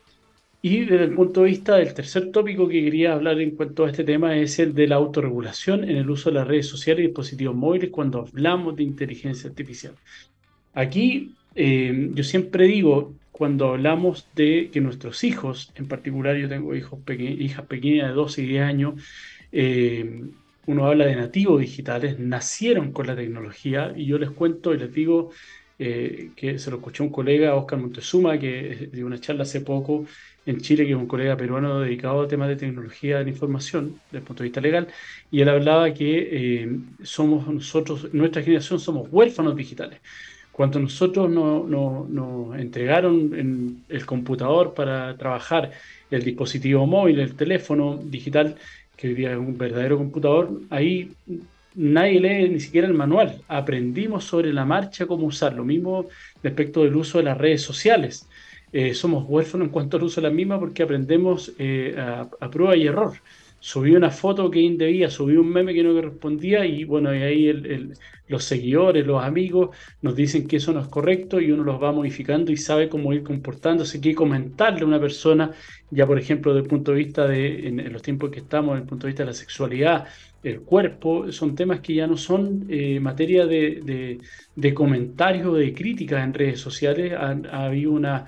Y 0.64 0.84
desde 0.84 1.04
el 1.04 1.14
punto 1.14 1.42
de 1.42 1.48
vista 1.48 1.76
del 1.76 1.92
tercer 1.92 2.30
tópico 2.30 2.68
que 2.68 2.84
quería 2.84 3.14
hablar 3.14 3.40
en 3.40 3.52
cuanto 3.56 3.84
a 3.84 3.90
este 3.90 4.04
tema 4.04 4.36
es 4.36 4.58
el 4.60 4.74
de 4.74 4.86
la 4.86 4.96
autorregulación 4.96 5.82
en 5.84 5.96
el 5.96 6.08
uso 6.08 6.30
de 6.30 6.34
las 6.36 6.46
redes 6.46 6.68
sociales 6.68 7.02
y 7.02 7.06
dispositivos 7.08 7.56
móviles 7.56 7.90
cuando 7.90 8.20
hablamos 8.20 8.76
de 8.76 8.84
inteligencia 8.84 9.50
artificial. 9.50 9.94
Aquí 10.74 11.34
eh, 11.54 12.10
yo 12.14 12.24
siempre 12.24 12.66
digo, 12.66 13.14
cuando 13.32 13.70
hablamos 13.70 14.28
de 14.34 14.70
que 14.72 14.80
nuestros 14.80 15.24
hijos, 15.24 15.72
en 15.76 15.88
particular 15.88 16.36
yo 16.36 16.48
tengo 16.48 16.74
hijos 16.74 17.00
hijas 17.08 17.66
pequeñas 17.66 18.08
de 18.08 18.14
12 18.14 18.42
y 18.42 18.46
10 18.46 18.62
años, 18.62 18.94
eh, 19.52 20.22
uno 20.66 20.86
habla 20.86 21.06
de 21.06 21.16
nativos 21.16 21.60
digitales, 21.60 22.18
nacieron 22.18 22.92
con 22.92 23.06
la 23.06 23.16
tecnología 23.16 23.92
y 23.96 24.06
yo 24.06 24.18
les 24.18 24.30
cuento 24.30 24.74
y 24.74 24.78
les 24.78 24.92
digo 24.92 25.30
eh, 25.78 26.30
que 26.36 26.58
se 26.58 26.70
lo 26.70 26.76
escuchó 26.76 27.02
un 27.02 27.10
colega, 27.10 27.56
Oscar 27.56 27.78
Montezuma, 27.80 28.38
que 28.38 28.88
dio 28.92 29.06
una 29.06 29.18
charla 29.18 29.42
hace 29.42 29.62
poco 29.62 30.04
en 30.46 30.60
Chile, 30.60 30.84
que 30.84 30.92
es 30.92 30.96
un 30.96 31.06
colega 31.08 31.36
peruano 31.36 31.80
dedicado 31.80 32.22
a 32.22 32.28
temas 32.28 32.48
de 32.48 32.56
tecnología 32.56 33.18
de 33.18 33.24
la 33.24 33.30
información 33.30 34.00
desde 34.06 34.18
el 34.18 34.24
punto 34.24 34.42
de 34.42 34.48
vista 34.48 34.60
legal, 34.60 34.88
y 35.30 35.40
él 35.40 35.48
hablaba 35.48 35.92
que 35.92 36.62
eh, 36.62 36.78
somos 37.02 37.48
nosotros, 37.48 38.12
nuestra 38.14 38.42
generación 38.42 38.78
somos 38.78 39.08
huérfanos 39.10 39.56
digitales. 39.56 40.00
Cuando 40.52 40.78
nosotros 40.78 41.30
nos 41.30 41.66
no, 41.68 42.54
entregaron 42.54 43.32
en 43.34 43.84
el 43.88 44.06
computador 44.06 44.74
para 44.74 45.16
trabajar 45.16 45.72
el 46.10 46.22
dispositivo 46.22 46.86
móvil, 46.86 47.20
el 47.20 47.34
teléfono 47.34 47.96
digital, 47.96 48.56
que 48.96 49.08
hoy 49.08 49.24
es 49.24 49.36
un 49.36 49.56
verdadero 49.56 49.96
computador, 49.96 50.60
ahí 50.68 51.10
nadie 51.74 52.20
lee 52.20 52.48
ni 52.50 52.60
siquiera 52.60 52.86
el 52.86 52.94
manual. 52.94 53.40
Aprendimos 53.48 54.24
sobre 54.24 54.52
la 54.52 54.66
marcha 54.66 55.06
cómo 55.06 55.26
usar. 55.26 55.54
Lo 55.54 55.64
mismo 55.64 56.06
respecto 56.42 56.84
del 56.84 56.96
uso 56.96 57.18
de 57.18 57.24
las 57.24 57.38
redes 57.38 57.62
sociales. 57.62 58.28
Eh, 58.72 58.94
somos 58.94 59.24
huérfanos 59.28 59.66
en 59.66 59.72
cuanto 59.72 59.96
al 59.96 60.04
uso 60.04 60.20
de 60.20 60.28
las 60.28 60.34
mismas 60.34 60.58
porque 60.58 60.82
aprendemos 60.82 61.52
eh, 61.58 61.94
a, 61.98 62.50
prueba 62.50 62.76
y 62.76 62.86
error 62.86 63.14
subí 63.62 63.94
una 63.94 64.10
foto 64.10 64.50
que 64.50 64.58
indebía, 64.60 65.08
subí 65.08 65.36
un 65.36 65.48
meme 65.48 65.72
que 65.72 65.84
no 65.84 65.94
correspondía 65.94 66.66
y 66.66 66.82
bueno, 66.82 67.14
y 67.14 67.22
ahí 67.22 67.92
los 68.26 68.42
seguidores, 68.42 69.06
los 69.06 69.22
amigos 69.22 69.76
nos 70.00 70.16
dicen 70.16 70.48
que 70.48 70.56
eso 70.56 70.72
no 70.72 70.80
es 70.80 70.88
correcto 70.88 71.40
y 71.40 71.52
uno 71.52 71.62
los 71.62 71.80
va 71.80 71.92
modificando 71.92 72.50
y 72.50 72.56
sabe 72.56 72.88
cómo 72.88 73.12
ir 73.12 73.22
comportándose, 73.22 74.00
qué 74.00 74.16
comentarle 74.16 74.80
a 74.82 74.86
una 74.86 74.98
persona, 74.98 75.52
ya 75.92 76.08
por 76.08 76.18
ejemplo, 76.18 76.52
desde 76.52 76.64
el 76.64 76.70
punto 76.70 76.90
de 76.90 76.98
vista 76.98 77.28
de, 77.28 77.68
en, 77.68 77.92
los 77.92 78.02
tiempos 78.02 78.30
que 78.32 78.40
estamos, 78.40 78.74
desde 78.74 78.82
el 78.82 78.88
punto 78.88 79.06
de 79.06 79.10
vista 79.12 79.22
de 79.22 79.28
la 79.28 79.34
sexualidad, 79.34 80.08
el 80.42 80.62
cuerpo, 80.62 81.30
son 81.30 81.54
temas 81.54 81.78
que 81.78 81.94
ya 81.94 82.08
no 82.08 82.16
son 82.16 82.66
eh, 82.68 82.98
materia 82.98 83.46
de, 83.46 84.18
de, 84.56 84.74
comentarios 84.74 85.46
o 85.46 85.54
de 85.54 85.72
críticas 85.72 86.24
en 86.24 86.34
redes 86.34 86.58
sociales, 86.58 87.12
ha, 87.12 87.64
habido 87.64 87.92
una, 87.92 88.26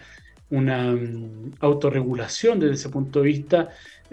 una 0.50 0.92
mm, 0.92 1.54
autorregulación 1.60 2.60
desde 2.60 2.74
ese 2.74 2.88
punto 2.88 3.20
de 3.20 3.26
vista 3.26 3.70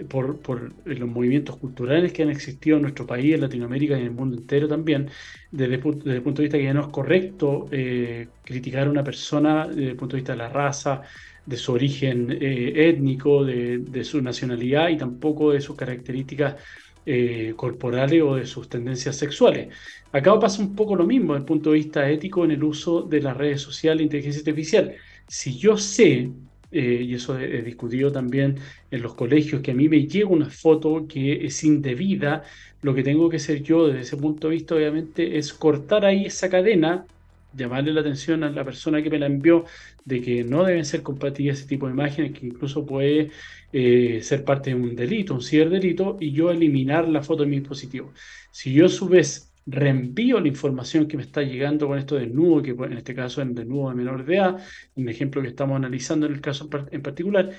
por, 0.08 0.38
por, 0.40 0.72
los 0.84 1.08
movimientos 1.08 1.56
culturales 1.56 2.12
que 2.12 2.22
han 2.22 2.30
existido 2.30 2.76
en 2.76 2.82
nuestro 2.82 3.06
país, 3.06 3.34
en 3.34 3.42
Latinoamérica 3.42 3.96
y 3.96 4.00
en 4.00 4.06
el 4.06 4.12
mundo 4.12 4.36
entero 4.36 4.68
también, 4.68 5.10
desde, 5.50 5.74
el 5.74 5.80
punto 5.80 6.04
de 6.08 6.42
vista 6.42 6.58
que 6.58 6.64
ya 6.64 6.74
no 6.74 6.82
es 6.82 6.88
correcto 6.88 7.66
eh, 7.70 8.28
criticar 8.44 8.86
a 8.86 8.90
una 8.90 9.04
persona 9.04 9.68
desde 9.68 9.90
el 9.90 9.96
punto 9.96 10.16
de 10.16 10.20
vista 10.20 10.32
de 10.32 10.38
la 10.38 10.48
raza, 10.48 11.02
de 11.44 11.56
su 11.56 11.72
origen 11.72 12.30
eh, 12.40 12.88
étnico, 12.88 13.44
de, 13.44 14.04
su 14.04 14.22
nacionalidad 14.22 14.88
y 14.88 14.96
tampoco 14.96 15.52
de 15.52 15.60
sus 15.60 15.76
características 15.76 16.56
eh, 17.04 17.52
corporales 17.56 18.22
o 18.22 18.36
de 18.36 18.46
sus 18.46 18.68
tendencias 18.68 19.16
sexuales. 19.16 19.74
Acá 20.12 20.38
pasa 20.38 20.62
un 20.62 20.74
poco 20.74 20.94
lo 20.94 21.04
mismo 21.04 21.32
desde 21.32 21.42
el 21.42 21.46
punto 21.46 21.70
de 21.70 21.76
vista 21.76 22.08
ético 22.08 22.44
en 22.44 22.52
el 22.52 22.62
uso 22.62 23.02
de 23.02 23.20
las 23.20 23.36
redes 23.36 23.60
sociales 23.60 24.00
e 24.00 24.04
inteligencia 24.04 24.40
artificial. 24.40 24.94
Si 25.28 25.58
yo 25.58 25.76
sé 25.76 26.30
eh, 26.72 27.02
y 27.06 27.14
eso 27.14 27.38
he, 27.38 27.62
discutido 27.62 28.10
también 28.10 28.58
en 28.90 29.02
los 29.02 29.14
colegios, 29.14 29.60
que 29.60 29.72
a 29.72 29.74
mí 29.74 29.88
me 29.90 30.06
llega 30.06 30.28
una 30.28 30.48
foto 30.48 31.06
que 31.06 31.44
es 31.44 31.62
indebida, 31.64 32.44
lo 32.80 32.94
que 32.94 33.02
tengo 33.02 33.28
que 33.28 33.36
hacer 33.36 33.62
yo 33.62 33.88
desde 33.88 34.00
ese 34.00 34.16
punto 34.16 34.48
de 34.48 34.54
vista, 34.54 34.74
obviamente, 34.74 35.36
es 35.38 35.52
cortar 35.52 36.06
ahí 36.06 36.24
esa 36.26 36.48
cadena, 36.48 37.06
llamarle 37.54 37.92
la 37.92 38.00
atención 38.00 38.42
a 38.42 38.50
la 38.50 38.64
persona 38.64 39.02
que 39.02 39.10
me 39.10 39.18
la 39.18 39.26
envió 39.26 39.66
de 40.06 40.22
que 40.22 40.44
no 40.44 40.64
deben 40.64 40.86
ser 40.86 41.02
compartidas 41.02 41.58
ese 41.58 41.68
tipo 41.68 41.86
de 41.86 41.92
imágenes, 41.92 42.32
que 42.32 42.46
incluso 42.46 42.86
puede 42.86 43.30
eh, 43.72 44.20
ser 44.22 44.42
parte 44.44 44.70
de 44.70 44.76
un 44.76 44.96
delito, 44.96 45.34
un 45.34 45.42
ciberdelito, 45.42 46.16
y 46.20 46.32
yo 46.32 46.50
eliminar 46.50 47.06
la 47.06 47.22
foto 47.22 47.42
de 47.42 47.50
mi 47.50 47.58
dispositivo. 47.58 48.12
Si 48.50 48.72
yo 48.72 48.86
a 48.86 48.88
su 48.88 49.08
vez 49.08 49.51
reenvío 49.66 50.40
la 50.40 50.48
información 50.48 51.06
que 51.06 51.16
me 51.16 51.22
está 51.22 51.42
llegando 51.42 51.86
con 51.86 51.98
esto 51.98 52.16
del 52.16 52.34
nudo, 52.34 52.62
que 52.62 52.70
en 52.70 52.94
este 52.94 53.14
caso 53.14 53.42
es 53.42 53.48
el 53.48 53.68
nudo 53.68 53.90
de 53.90 53.94
menor 53.94 54.24
de 54.24 54.36
edad, 54.36 54.56
un 54.96 55.08
ejemplo 55.08 55.42
que 55.42 55.48
estamos 55.48 55.76
analizando 55.76 56.26
en 56.26 56.32
el 56.32 56.40
caso 56.40 56.68
en 56.90 57.02
particular, 57.02 57.50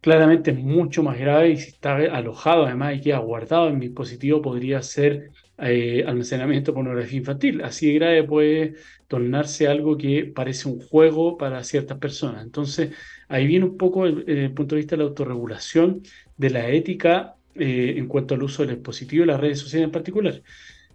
claramente 0.00 0.50
es 0.50 0.58
mucho 0.58 1.02
más 1.02 1.18
grave 1.18 1.50
y 1.50 1.56
si 1.56 1.70
está 1.70 1.96
alojado 1.96 2.66
además 2.66 2.96
y 2.96 3.00
queda 3.00 3.18
guardado 3.18 3.68
en 3.68 3.78
mi 3.78 3.86
dispositivo 3.86 4.42
podría 4.42 4.82
ser 4.82 5.30
eh, 5.58 6.04
almacenamiento 6.06 6.72
de 6.72 6.74
pornografía 6.74 7.18
infantil. 7.18 7.62
Así 7.62 7.86
de 7.86 7.94
grave 7.94 8.24
puede 8.24 8.74
tornarse 9.06 9.68
algo 9.68 9.96
que 9.96 10.24
parece 10.24 10.68
un 10.68 10.80
juego 10.80 11.38
para 11.38 11.62
ciertas 11.62 11.98
personas. 11.98 12.42
Entonces, 12.42 12.90
ahí 13.28 13.46
viene 13.46 13.64
un 13.66 13.76
poco 13.76 14.06
el, 14.06 14.52
punto 14.52 14.74
de 14.74 14.80
vista 14.80 14.96
de 14.96 15.02
la 15.04 15.08
autorregulación, 15.08 16.02
de 16.36 16.50
la 16.50 16.68
ética 16.68 17.36
eh, 17.54 17.94
en 17.96 18.08
cuanto 18.08 18.34
al 18.34 18.42
uso 18.42 18.64
del 18.64 18.76
dispositivo 18.76 19.22
y 19.24 19.26
las 19.28 19.40
redes 19.40 19.60
sociales 19.60 19.86
en 19.86 19.92
particular. 19.92 20.42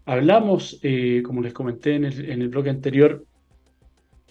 Hablamos, 0.08 0.80
eh, 0.84 1.22
como 1.22 1.42
les 1.42 1.52
comenté 1.52 1.96
en 1.96 2.06
el, 2.06 2.30
en 2.30 2.42
el 2.42 2.48
bloque 2.48 2.70
anterior, 2.70 3.26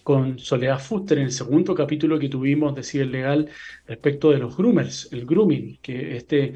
con 0.01 0.39
Soledad 0.39 0.79
Fuster 0.79 1.19
en 1.19 1.25
el 1.25 1.31
segundo 1.31 1.75
capítulo 1.75 2.17
que 2.17 2.29
tuvimos 2.29 2.73
de 2.73 2.81
Ciber 2.81 3.07
Legal 3.07 3.49
respecto 3.85 4.31
de 4.31 4.39
los 4.39 4.57
groomers, 4.57 5.07
el 5.11 5.27
grooming, 5.27 5.77
que 5.79 6.17
este 6.17 6.53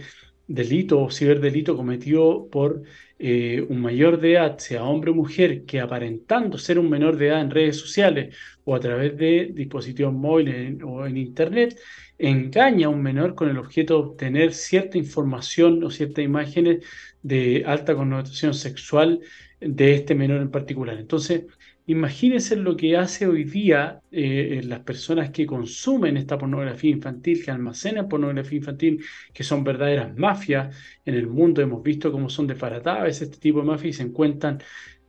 delito 0.48 1.04
o 1.04 1.12
ciberdelito 1.12 1.78
cometido 1.78 2.48
por 2.50 2.82
eh, 3.24 3.62
un 3.70 3.80
mayor 3.82 4.20
de 4.20 4.34
edad, 4.34 4.58
sea 4.58 4.84
hombre 4.84 5.12
o 5.12 5.14
mujer, 5.14 5.64
que 5.66 5.80
aparentando 5.80 6.58
ser 6.58 6.80
un 6.80 6.90
menor 6.90 7.18
de 7.18 7.28
edad 7.28 7.42
en 7.42 7.52
redes 7.52 7.78
sociales 7.78 8.36
o 8.64 8.74
a 8.74 8.80
través 8.80 9.16
de 9.16 9.52
dispositivos 9.54 10.12
móviles 10.12 10.82
o 10.84 11.06
en 11.06 11.18
Internet, 11.18 11.80
engaña 12.18 12.88
a 12.88 12.90
un 12.90 13.02
menor 13.04 13.36
con 13.36 13.48
el 13.50 13.60
objeto 13.60 13.94
de 13.94 14.10
obtener 14.10 14.54
cierta 14.54 14.98
información 14.98 15.84
o 15.84 15.92
ciertas 15.92 16.26
imágenes 16.26 16.84
de 17.22 17.64
alta 17.68 17.96
connotación 17.96 18.56
sexual 18.56 19.20
de 19.60 19.94
este 19.94 20.16
menor 20.16 20.42
en 20.42 20.50
particular. 20.50 20.98
Entonces, 20.98 21.44
imagínense 21.92 22.56
lo 22.56 22.76
que 22.76 22.98
hace 22.98 23.28
hoy 23.28 23.44
día 23.44 24.02
eh, 24.12 24.62
las 24.64 24.82
personas 24.82 25.32
que 25.32 25.46
consumen 25.46 26.18
esta 26.18 26.38
pornografía 26.38 26.92
infantil, 26.92 27.44
que 27.44 27.52
almacenan 27.52 28.08
pornografía 28.10 28.58
infantil, 28.58 29.04
que 29.34 29.44
son 29.44 29.64
verdaderas 29.64 30.16
mafias. 30.18 30.76
En 31.06 31.16
el 31.16 31.28
mundo 31.28 31.62
hemos 31.62 31.84
visto 31.84 32.12
cómo 32.12 32.30
son 32.30 32.48
desbaratadas 32.48 33.22
este 33.22 33.38
tipo 33.38 33.60
de 33.60 33.66
mafias 33.66 33.96
y 33.96 33.98
se 33.98 34.04
encuentran, 34.04 34.62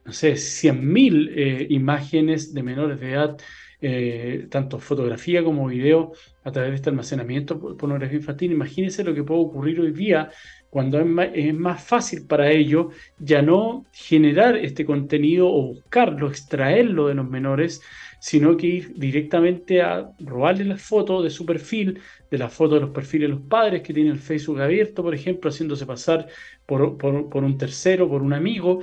no 0.04 0.12
sé, 0.12 0.32
100.000 0.32 1.30
eh, 1.34 1.66
imágenes 1.70 2.52
de 2.54 2.62
menores 2.62 3.00
de 3.00 3.12
edad 3.12 3.36
eh, 3.84 4.46
tanto 4.48 4.78
fotografía 4.78 5.42
como 5.42 5.66
video 5.66 6.12
a 6.44 6.52
través 6.52 6.70
de 6.70 6.76
este 6.76 6.90
almacenamiento 6.90 7.58
por 7.58 7.76
pornografía 7.76 8.18
infantil. 8.18 8.52
Imagínense 8.52 9.02
lo 9.02 9.12
que 9.12 9.24
puede 9.24 9.40
ocurrir 9.40 9.80
hoy 9.80 9.90
día 9.90 10.30
cuando 10.72 10.98
es 10.98 11.54
más, 11.54 11.84
fácil 11.84 12.26
para 12.26 12.50
ellos 12.50 12.94
ya 13.18 13.42
no 13.42 13.84
generar 13.92 14.56
este 14.56 14.86
contenido 14.86 15.46
o 15.46 15.66
buscarlo, 15.66 16.28
extraerlo 16.28 17.08
de 17.08 17.14
los 17.14 17.28
menores, 17.28 17.82
sino 18.20 18.56
que 18.56 18.68
ir 18.68 18.94
directamente 18.94 19.82
a 19.82 20.10
robarle 20.18 20.64
las 20.64 20.80
fotos 20.80 21.24
de 21.24 21.28
su 21.28 21.44
perfil, 21.44 22.00
de 22.30 22.38
las 22.38 22.54
fotos 22.54 22.76
de 22.76 22.86
los 22.86 22.90
perfiles 22.90 23.28
de 23.28 23.34
los 23.34 23.46
padres 23.46 23.82
que 23.82 23.92
tienen 23.92 24.14
el 24.14 24.18
Facebook 24.18 24.62
abierto, 24.62 25.02
por 25.02 25.14
ejemplo, 25.14 25.50
haciéndose 25.50 25.84
pasar 25.84 26.26
por, 26.64 26.96
por 26.96 27.44
un 27.44 27.58
tercero, 27.58 28.08
por 28.08 28.22
un 28.22 28.32
amigo, 28.32 28.80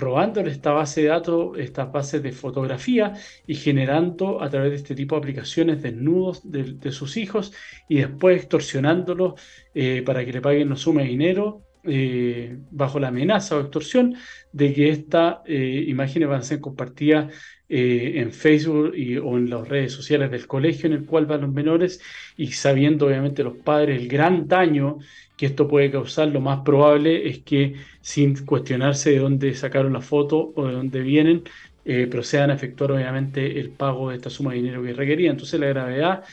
robándole 0.00 0.50
esta 0.50 0.72
base 0.72 1.02
de 1.02 1.08
datos, 1.08 1.58
estas 1.58 1.92
bases 1.92 2.22
de 2.22 2.32
fotografía 2.32 3.14
y 3.46 3.54
generando 3.54 4.42
a 4.42 4.50
través 4.50 4.70
de 4.70 4.76
este 4.76 4.94
tipo 4.94 5.14
de 5.14 5.20
aplicaciones 5.20 5.82
desnudos 5.82 6.40
de, 6.50 6.92
sus 6.92 7.16
hijos 7.16 7.52
y 7.88 7.96
después 7.96 8.38
extorsionándolos 8.38 9.34
eh, 9.74 10.02
para 10.04 10.24
que 10.24 10.32
le 10.32 10.40
paguen 10.40 10.68
una 10.68 10.76
suma 10.76 11.02
de 11.02 11.08
dinero 11.08 11.62
eh, 11.84 12.58
bajo 12.70 12.98
la 12.98 13.08
amenaza 13.08 13.56
o 13.56 13.60
extorsión 13.60 14.14
de 14.52 14.74
que 14.74 14.90
estas 14.90 15.38
eh, 15.46 15.84
imágenes 15.88 16.28
van 16.28 16.40
a 16.40 16.42
ser 16.42 16.60
compartidas 16.60 17.32
en 17.70 18.32
Facebook 18.32 18.94
y, 18.96 19.16
o 19.16 19.36
en 19.38 19.48
las 19.48 19.68
redes 19.68 19.92
sociales 19.92 20.30
del 20.30 20.46
colegio 20.46 20.88
en 20.88 20.94
el 20.94 21.06
cual 21.06 21.26
van 21.26 21.42
los 21.42 21.52
menores 21.52 22.00
y 22.36 22.48
sabiendo 22.48 23.06
obviamente 23.06 23.44
los 23.44 23.56
padres 23.56 24.00
el 24.00 24.08
gran 24.08 24.48
daño 24.48 24.98
que 25.36 25.46
esto 25.46 25.68
puede 25.68 25.90
causar, 25.90 26.28
lo 26.28 26.40
más 26.40 26.60
probable 26.60 27.28
es 27.28 27.38
que 27.38 27.74
sin 28.00 28.44
cuestionarse 28.44 29.10
de 29.12 29.18
dónde 29.20 29.54
sacaron 29.54 29.92
la 29.92 30.02
foto 30.02 30.52
o 30.54 30.66
de 30.66 30.74
dónde 30.74 31.00
vienen, 31.00 31.44
eh, 31.84 32.06
procedan 32.08 32.50
a 32.50 32.54
efectuar 32.54 32.92
obviamente 32.92 33.58
el 33.58 33.70
pago 33.70 34.10
de 34.10 34.16
esta 34.16 34.30
suma 34.30 34.50
de 34.50 34.58
dinero 34.58 34.82
que 34.82 34.92
requería. 34.92 35.30
Entonces 35.30 35.58
la 35.58 35.68
gravedad 35.68 36.24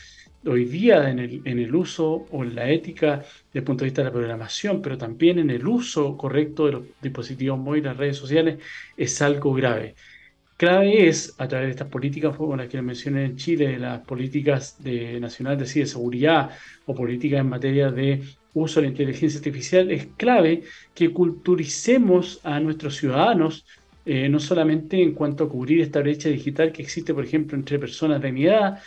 hoy 0.45 0.65
día 0.65 1.09
en 1.09 1.19
el, 1.19 1.41
en 1.45 1.59
el 1.59 1.73
uso 1.75 2.27
o 2.31 2.43
en 2.43 2.55
la 2.55 2.69
ética 2.69 3.19
desde 3.19 3.59
el 3.59 3.63
punto 3.63 3.83
de 3.83 3.89
vista 3.89 4.01
de 4.01 4.09
la 4.09 4.13
programación, 4.13 4.81
pero 4.81 4.97
también 4.97 5.39
en 5.39 5.51
el 5.51 5.65
uso 5.67 6.17
correcto 6.17 6.65
de 6.65 6.71
los 6.73 6.83
dispositivos 7.01 7.59
móviles, 7.59 7.85
las 7.85 7.97
redes 7.97 8.17
sociales, 8.17 8.59
es 8.95 9.21
algo 9.21 9.53
grave. 9.53 9.95
Clave 10.57 11.07
es, 11.07 11.35
a 11.37 11.47
través 11.47 11.67
de 11.67 11.71
estas 11.71 11.87
políticas 11.87 12.35
como 12.35 12.55
las 12.55 12.67
que 12.67 12.81
mencioné 12.81 13.25
en 13.25 13.37
Chile, 13.37 13.77
las 13.77 13.99
políticas 14.01 14.75
de, 14.83 15.19
nacionales 15.19 15.71
de 15.71 15.85
seguridad 15.85 16.49
o 16.87 16.95
políticas 16.95 17.41
en 17.41 17.49
materia 17.49 17.91
de 17.91 18.23
uso 18.55 18.79
de 18.79 18.87
la 18.87 18.91
inteligencia 18.91 19.37
artificial, 19.37 19.91
es 19.91 20.07
clave 20.17 20.63
que 20.95 21.11
culturicemos 21.13 22.39
a 22.43 22.59
nuestros 22.59 22.95
ciudadanos, 22.97 23.67
eh, 24.03 24.29
no 24.29 24.39
solamente 24.39 24.99
en 24.99 25.13
cuanto 25.13 25.43
a 25.43 25.49
cubrir 25.49 25.81
esta 25.81 25.99
brecha 25.99 26.29
digital 26.29 26.71
que 26.71 26.81
existe, 26.81 27.13
por 27.13 27.23
ejemplo, 27.23 27.55
entre 27.55 27.77
personas 27.77 28.19
de 28.19 28.31
mi 28.31 28.45
edad 28.45 28.79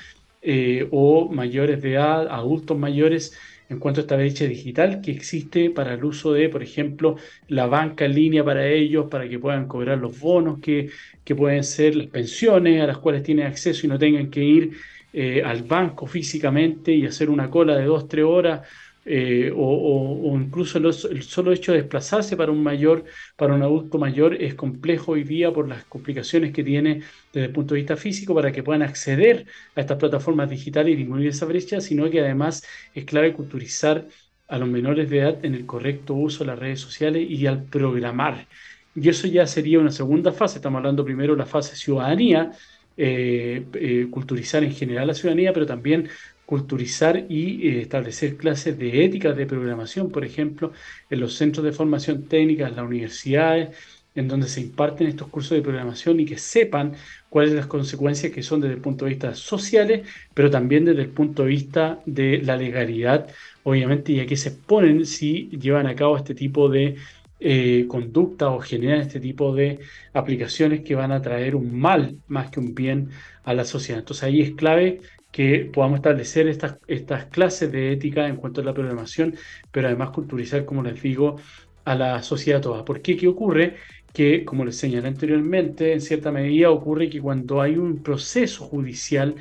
eh, 0.43 0.89
o 0.91 1.29
mayores 1.29 1.81
de 1.83 1.93
edad, 1.93 2.27
adultos 2.31 2.77
mayores, 2.77 3.39
en 3.71 3.79
cuanto 3.79 4.01
a 4.01 4.03
esta 4.03 4.17
brecha 4.17 4.45
digital 4.47 5.01
que 5.01 5.13
existe 5.13 5.71
para 5.71 5.95
el 5.95 6.05
uso 6.05 6.33
de, 6.33 6.49
por 6.49 6.63
ejemplo, 6.63 7.17
la 7.49 7.67
banca 7.67 8.05
en 8.05 8.15
línea 8.17 8.45
para 8.45 8.67
ellos, 8.67 9.07
para 9.09 9.29
que 9.29 9.39
puedan 9.39 9.69
cobrar 9.69 9.99
los 9.99 10.19
bonos 10.19 10.59
que, 10.61 10.91
que 11.25 11.37
pueden 11.37 11.63
ser 11.63 11.95
las 11.95 12.09
pensiones 12.09 12.83
a 12.83 12.87
las 12.89 12.99
cuales 12.99 13.23
tienen 13.23 13.47
acceso 13.47 13.87
y 13.87 13.89
no 13.89 13.99
tengan 13.99 14.29
que 14.29 14.43
ir 14.43 14.73
eh, 15.13 15.43
al 15.45 15.63
banco 15.63 16.07
físicamente 16.07 16.93
y 16.93 17.07
hacer 17.07 17.31
una 17.31 17.49
cola 17.49 17.77
de 17.77 17.85
dos, 17.85 18.09
tres 18.09 18.25
horas 18.25 18.69
eh, 19.05 19.51
o, 19.55 20.39
incluso 20.39 20.79
el, 20.79 21.23
solo 21.23 21.53
hecho 21.53 21.73
de 21.73 21.79
desplazarse 21.79 22.37
para 22.37 22.53
un 22.53 22.63
mayor, 22.63 23.05
para 23.37 23.55
un 23.55 23.63
adulto 23.63 23.99
mayor, 23.99 24.35
es 24.35 24.55
complejo 24.55 25.13
hoy 25.13 25.25
día 25.25 25.53
por 25.53 25.69
las 25.69 25.85
complicaciones 25.85 26.53
que 26.53 26.63
tiene 26.63 27.03
desde 27.33 27.47
el 27.47 27.53
punto 27.53 27.75
de 27.75 27.81
vista 27.81 27.97
físico 27.97 28.35
para 28.35 28.53
que 28.53 28.63
puedan 28.63 28.83
acceder 28.83 29.47
a 29.75 29.81
estas 29.81 29.99
plataformas 29.99 30.51
digitales 30.51 30.93
y 30.93 30.97
disminuir 30.97 31.29
esa 31.29 31.47
brecha, 31.47 31.81
sino 31.81 32.11
que 32.11 32.21
además 32.21 32.63
es 32.95 33.05
clave 33.05 33.33
culturizar 33.33 34.07
a 34.49 34.59
los 34.59 34.69
menores 34.69 35.09
de 35.09 35.19
edad 35.19 35.45
en 35.45 35.55
el 35.55 35.65
correcto 35.65 36.15
uso 36.15 36.45
de 36.45 36.49
las 36.49 36.59
redes 36.59 36.81
sociales 36.81 37.25
y 37.29 37.47
al 37.47 37.65
programar. 37.65 38.49
Y 38.95 39.09
eso 39.09 39.27
ya 39.29 39.47
sería 39.47 39.79
una 39.79 39.93
segunda 39.93 40.33
fase. 40.33 40.59
Estamos 40.59 40.79
hablando 40.79 41.05
primero 41.05 41.35
de 41.35 41.39
la 41.39 41.47
fase 41.47 41.77
ciudadanía, 41.77 42.51
eh, 42.97 43.65
eh, 43.75 44.09
culturizar 44.11 44.65
en 44.65 44.73
general 44.73 45.07
la 45.07 45.15
ciudadanía, 45.15 45.53
pero 45.53 45.67
también 45.67 46.09
culturizar 46.51 47.27
y 47.29 47.69
eh, 47.69 47.83
establecer 47.83 48.37
clases 48.37 48.77
de 48.77 49.05
ética 49.05 49.33
de 49.33 49.47
programación, 49.47 50.11
por 50.11 50.25
ejemplo, 50.25 50.73
en 51.09 51.21
los 51.21 51.35
centros 51.35 51.65
de 51.65 51.71
formación 51.71 52.25
técnica, 52.25 52.67
en 52.67 52.75
las 52.75 52.85
universidades, 52.85 53.69
en 54.17 54.27
donde 54.27 54.49
se 54.49 54.61
imparten 54.61 55.07
estos 55.07 55.29
cursos 55.29 55.57
de 55.57 55.63
programación 55.63 56.19
y 56.19 56.25
que 56.25 56.39
sepan 56.39 56.95
cuáles 57.29 57.53
las 57.53 57.67
consecuencias 57.67 58.33
que 58.33 58.43
son 58.43 58.61
desde 58.61 58.75
el 58.75 58.81
punto 58.81 59.05
de 59.05 59.13
vista 59.13 59.33
sociales, 59.37 60.09
pero 60.35 60.51
también 60.51 60.85
desde 60.85 61.03
el 61.03 61.11
punto 61.11 61.45
de 61.45 61.51
vista 61.51 62.01
de 62.05 62.43
la 62.43 62.57
legalidad, 62.57 63.29
obviamente, 63.63 64.11
y 64.11 64.19
a 64.19 64.27
qué 64.27 64.37
se 64.37 64.49
exponen 64.49 65.07
si 65.07 65.51
llevan 65.51 65.87
a 65.87 65.95
cabo 65.95 66.17
este 66.17 66.35
tipo 66.35 66.69
de 66.69 66.97
eh, 67.39 67.85
conducta 67.87 68.51
o 68.51 68.59
generan 68.59 69.03
este 69.03 69.21
tipo 69.21 69.55
de 69.55 69.79
aplicaciones 70.13 70.81
que 70.81 70.97
van 70.97 71.13
a 71.13 71.23
traer 71.23 71.55
un 71.55 71.79
mal 71.79 72.17
más 72.27 72.51
que 72.51 72.59
un 72.59 72.75
bien 72.75 73.11
a 73.45 73.55
la 73.55 73.65
sociedad. 73.65 74.01
Entonces 74.01 74.25
ahí 74.25 74.41
es 74.41 74.51
clave 74.57 75.01
que 75.31 75.71
podamos 75.73 75.99
establecer 75.99 76.49
estas, 76.49 76.79
estas 76.87 77.27
clases 77.27 77.71
de 77.71 77.93
ética 77.93 78.27
en 78.27 78.37
cuanto 78.37 78.61
a 78.61 78.65
la 78.65 78.75
programación, 78.75 79.37
pero 79.71 79.87
además 79.87 80.11
culturizar, 80.11 80.65
como 80.65 80.83
les 80.83 81.01
digo, 81.01 81.37
a 81.85 81.95
la 81.95 82.23
sociedad 82.23 82.61
toda. 82.61 82.85
¿Por 82.85 83.01
qué? 83.01 83.17
¿Qué 83.17 83.29
ocurre? 83.29 83.77
Que, 84.13 84.45
como 84.45 84.65
les 84.65 84.77
señalé 84.77 85.09
anteriormente, 85.09 85.93
en 85.93 86.01
cierta 86.01 86.33
medida 86.33 86.71
ocurre 86.71 87.09
que 87.09 87.21
cuando 87.21 87.61
hay 87.61 87.77
un 87.77 88.03
proceso 88.03 88.65
judicial 88.65 89.37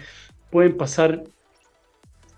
pueden 0.51 0.77
pasar 0.77 1.23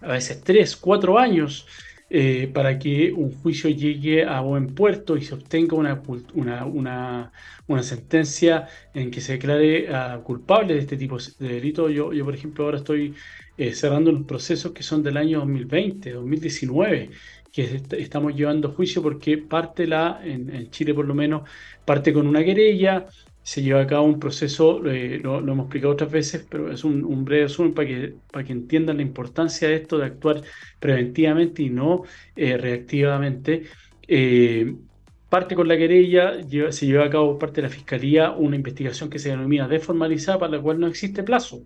a 0.01 0.13
veces 0.13 0.41
tres, 0.43 0.75
cuatro 0.75 1.19
años 1.19 1.67
eh, 2.13 2.51
para 2.53 2.77
que 2.77 3.13
un 3.13 3.31
juicio 3.31 3.69
llegue 3.69 4.25
a 4.25 4.41
buen 4.41 4.75
puerto 4.75 5.15
y 5.15 5.21
se 5.21 5.33
obtenga 5.33 5.77
una, 5.77 6.01
una, 6.33 7.31
una, 7.67 7.83
sentencia 7.83 8.67
en 8.93 9.09
que 9.09 9.21
se 9.21 9.33
declare 9.33 9.87
uh, 9.89 10.21
culpable 10.21 10.73
de 10.73 10.81
este 10.81 10.97
tipo 10.97 11.17
de 11.39 11.47
delito. 11.47 11.89
Yo, 11.89 12.11
yo 12.11 12.25
por 12.25 12.35
ejemplo, 12.35 12.65
ahora 12.65 12.79
estoy 12.79 13.13
eh, 13.57 13.73
cerrando 13.73 14.11
los 14.11 14.23
procesos 14.23 14.73
que 14.73 14.83
son 14.83 15.01
del 15.03 15.15
año 15.15 15.39
2020, 15.39 16.11
2019, 16.11 17.11
que 17.49 17.81
estamos 17.97 18.35
llevando 18.35 18.73
juicio 18.73 19.01
porque 19.01 19.37
parte 19.37 19.87
la, 19.87 20.19
en, 20.21 20.53
en 20.53 20.69
Chile 20.69 20.93
por 20.93 21.05
lo 21.07 21.15
menos, 21.15 21.49
parte 21.85 22.11
con 22.11 22.27
una 22.27 22.43
querella, 22.43 23.05
se 23.43 23.61
lleva 23.61 23.81
a 23.81 23.87
cabo 23.87 24.05
un 24.05 24.19
proceso, 24.19 24.85
eh, 24.85 25.19
lo, 25.21 25.39
hemos 25.39 25.65
explicado 25.65 25.93
otras 25.93 26.11
veces, 26.11 26.45
pero 26.49 26.71
es 26.71 26.83
un, 26.83 27.25
breve 27.25 27.43
resumen 27.43 27.73
para 27.73 27.87
que, 27.87 28.15
para 28.31 28.45
que 28.45 28.53
entiendan 28.53 28.97
la 28.97 29.03
importancia 29.03 29.67
de 29.67 29.75
esto, 29.75 29.97
de 29.97 30.05
actuar 30.05 30.41
preventivamente 30.79 31.63
y 31.63 31.69
no 31.69 32.03
eh, 32.35 32.57
reactivamente. 32.57 33.63
Eh, 34.07 34.75
parte 35.29 35.55
con 35.55 35.67
la 35.67 35.77
querella, 35.77 36.33
se 36.71 36.85
lleva 36.85 37.05
a 37.05 37.09
cabo 37.09 37.31
por 37.31 37.39
parte 37.39 37.61
de 37.61 37.67
la 37.67 37.73
Fiscalía 37.73 38.31
una 38.31 38.57
investigación 38.57 39.09
que 39.09 39.17
se 39.17 39.29
denomina 39.29 39.67
deformalizada, 39.67 40.37
para 40.39 40.57
la 40.57 40.61
cual 40.61 40.79
no 40.79 40.87
existe 40.87 41.23
plazo. 41.23 41.63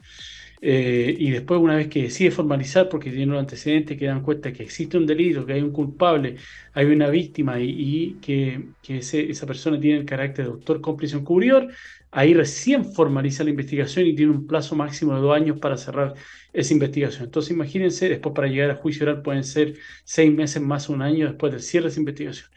Eh, 0.67 1.15
y 1.19 1.29
después, 1.29 1.61
una 1.61 1.75
vez 1.75 1.89
que 1.89 2.01
decide 2.03 2.31
formalizar, 2.31 2.89
porque 2.89 3.11
tiene 3.11 3.31
un 3.33 3.37
antecedente 3.37 3.95
que 3.95 4.07
dan 4.07 4.23
cuenta 4.23 4.51
que 4.51 4.63
existe 4.63 4.97
un 4.97 5.05
delito, 5.05 5.45
que 5.45 5.53
hay 5.53 5.61
un 5.61 5.71
culpable, 5.71 6.37
hay 6.73 6.87
una 6.87 7.07
víctima 7.09 7.59
y, 7.59 8.17
que, 8.19 8.69
esa 8.87 9.45
persona 9.45 9.79
tiene 9.79 9.99
el 9.99 10.05
carácter 10.05 10.45
de 10.45 10.51
doctor 10.51 10.81
cómplice 10.81 11.17
encubridor, 11.17 11.71
ahí 12.09 12.33
recién 12.33 12.83
formaliza 12.83 13.43
la 13.43 13.51
investigación 13.51 14.07
y 14.07 14.15
tiene 14.15 14.31
un 14.31 14.47
plazo 14.47 14.75
máximo 14.75 15.13
de 15.13 15.21
dos 15.21 15.35
años 15.35 15.59
para 15.59 15.77
cerrar 15.77 16.15
esa 16.51 16.73
investigación. 16.73 17.25
Entonces, 17.25 17.51
imagínense, 17.51 18.09
después 18.09 18.33
para 18.33 18.47
llegar 18.47 18.71
a 18.71 18.75
juicio 18.75 19.03
oral 19.05 19.21
pueden 19.21 19.43
ser 19.43 19.75
seis 20.03 20.33
meses 20.33 20.63
más 20.63 20.89
un 20.89 21.03
año 21.03 21.27
después 21.27 21.51
del 21.51 21.61
cierre 21.61 21.85
de 21.85 21.89
esa 21.91 21.99
investigación. 21.99 22.49